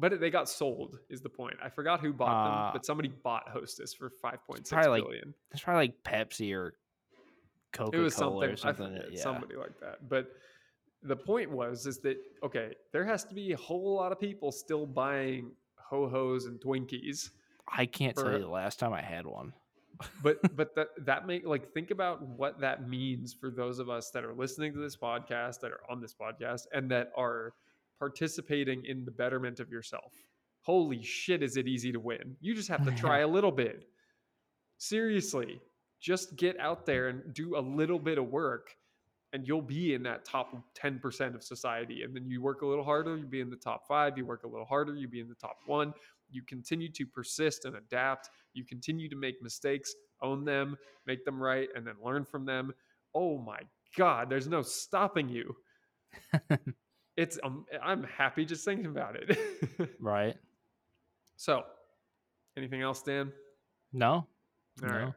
But 0.00 0.18
they 0.18 0.30
got 0.30 0.48
sold 0.48 0.98
is 1.08 1.20
the 1.20 1.28
point 1.28 1.54
i 1.62 1.68
forgot 1.68 2.00
who 2.00 2.12
bought 2.12 2.44
them 2.44 2.54
Uh, 2.68 2.72
but 2.72 2.84
somebody 2.84 3.08
bought 3.22 3.48
hostess 3.48 3.92
for 3.94 4.10
5.6 4.24 4.68
probably 4.68 5.00
like. 5.00 5.24
It's 5.52 5.62
probably 5.62 5.86
like 5.88 6.02
Pepsi 6.02 6.54
or 6.54 6.74
Coca 7.72 7.98
it 7.98 8.00
was 8.00 8.14
Cola 8.14 8.30
something, 8.30 8.50
or 8.50 8.56
something. 8.56 8.96
Forget, 8.96 9.12
yeah. 9.12 9.22
somebody 9.22 9.56
like 9.56 9.78
that. 9.80 10.08
But 10.08 10.32
the 11.02 11.16
point 11.16 11.50
was 11.50 11.86
is 11.86 11.98
that 12.00 12.18
okay, 12.42 12.74
there 12.92 13.04
has 13.04 13.24
to 13.24 13.34
be 13.34 13.52
a 13.52 13.56
whole 13.56 13.94
lot 13.94 14.12
of 14.12 14.18
people 14.18 14.50
still 14.50 14.86
buying 14.86 15.52
ho 15.76 16.08
hos 16.08 16.46
and 16.46 16.60
Twinkies, 16.60 17.30
I 17.68 17.86
can't 17.86 18.14
for- 18.16 18.24
tell 18.24 18.32
you 18.32 18.40
the 18.40 18.48
last 18.48 18.78
time 18.78 18.92
I 18.92 19.02
had 19.02 19.26
one. 19.26 19.52
but 20.22 20.38
but 20.56 20.74
that 20.74 20.88
that 21.04 21.26
make 21.26 21.46
like 21.46 21.72
think 21.72 21.90
about 21.90 22.22
what 22.22 22.60
that 22.60 22.88
means 22.88 23.32
for 23.32 23.50
those 23.50 23.78
of 23.78 23.88
us 23.88 24.10
that 24.10 24.24
are 24.24 24.34
listening 24.34 24.72
to 24.72 24.78
this 24.78 24.96
podcast, 24.96 25.60
that 25.60 25.70
are 25.70 25.82
on 25.88 26.00
this 26.00 26.14
podcast, 26.14 26.66
and 26.72 26.90
that 26.90 27.12
are 27.16 27.54
participating 28.00 28.84
in 28.86 29.04
the 29.04 29.10
betterment 29.12 29.60
of 29.60 29.70
yourself. 29.70 30.12
Holy 30.62 31.02
shit, 31.02 31.42
is 31.42 31.56
it 31.56 31.68
easy 31.68 31.92
to 31.92 32.00
win? 32.00 32.36
You 32.40 32.54
just 32.54 32.68
have 32.68 32.84
to 32.84 32.90
try 32.90 33.18
a 33.20 33.28
little 33.28 33.52
bit. 33.52 33.84
Seriously, 34.78 35.60
just 36.00 36.34
get 36.36 36.58
out 36.58 36.86
there 36.86 37.08
and 37.08 37.32
do 37.32 37.56
a 37.56 37.60
little 37.60 37.98
bit 37.98 38.18
of 38.18 38.28
work 38.28 38.74
and 39.32 39.46
you'll 39.46 39.62
be 39.62 39.94
in 39.94 40.02
that 40.02 40.24
top 40.24 40.52
10% 40.74 41.34
of 41.34 41.42
society. 41.42 42.02
And 42.02 42.14
then 42.14 42.28
you 42.28 42.42
work 42.42 42.62
a 42.62 42.66
little 42.66 42.82
harder, 42.82 43.16
you 43.16 43.26
be 43.26 43.40
in 43.40 43.50
the 43.50 43.56
top 43.56 43.86
five. 43.86 44.18
You 44.18 44.24
work 44.24 44.42
a 44.44 44.48
little 44.48 44.66
harder, 44.66 44.96
you 44.96 45.06
be 45.06 45.20
in 45.20 45.28
the 45.28 45.34
top 45.34 45.58
one. 45.66 45.92
You 46.30 46.42
continue 46.42 46.90
to 46.92 47.06
persist 47.06 47.64
and 47.64 47.76
adapt. 47.76 48.30
You 48.54 48.64
continue 48.64 49.08
to 49.08 49.16
make 49.16 49.40
mistakes, 49.42 49.94
own 50.22 50.44
them, 50.44 50.76
make 51.06 51.24
them 51.24 51.40
right, 51.40 51.68
and 51.74 51.86
then 51.86 51.94
learn 52.02 52.24
from 52.24 52.44
them. 52.44 52.72
Oh 53.14 53.38
my 53.38 53.60
God, 53.96 54.30
there's 54.30 54.48
no 54.48 54.62
stopping 54.62 55.28
you. 55.28 55.54
it's, 57.20 57.38
um, 57.44 57.66
I'm 57.82 58.04
happy 58.04 58.44
just 58.44 58.64
thinking 58.64 58.86
about 58.86 59.16
it. 59.16 59.38
Right? 60.00 60.36
so, 61.36 61.62
anything 62.56 62.80
else, 62.82 63.02
Dan? 63.02 63.32
No. 63.92 64.26
All 64.82 64.88
right. 64.88 65.00
No. 65.06 65.14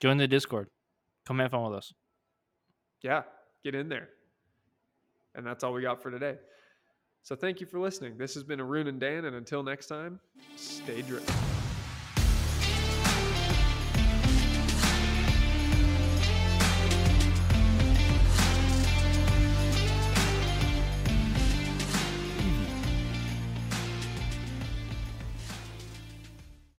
Join 0.00 0.16
the 0.16 0.26
Discord. 0.26 0.68
Come 1.26 1.38
have 1.38 1.52
fun 1.52 1.62
with 1.64 1.78
us. 1.78 1.94
yeah, 3.02 3.22
get 3.62 3.74
in 3.74 3.88
there. 3.88 4.08
And 5.34 5.46
that's 5.46 5.64
all 5.64 5.72
we 5.72 5.82
got 5.82 6.02
for 6.02 6.10
today. 6.10 6.36
So 7.22 7.34
thank 7.34 7.60
you 7.60 7.66
for 7.66 7.78
listening. 7.80 8.18
This 8.18 8.34
has 8.34 8.42
been 8.42 8.60
Arun 8.60 8.86
and 8.86 9.00
Dan, 9.00 9.24
and 9.24 9.34
until 9.36 9.62
next 9.62 9.86
time, 9.86 10.20
stay 10.56 11.02
driven. 11.02 11.53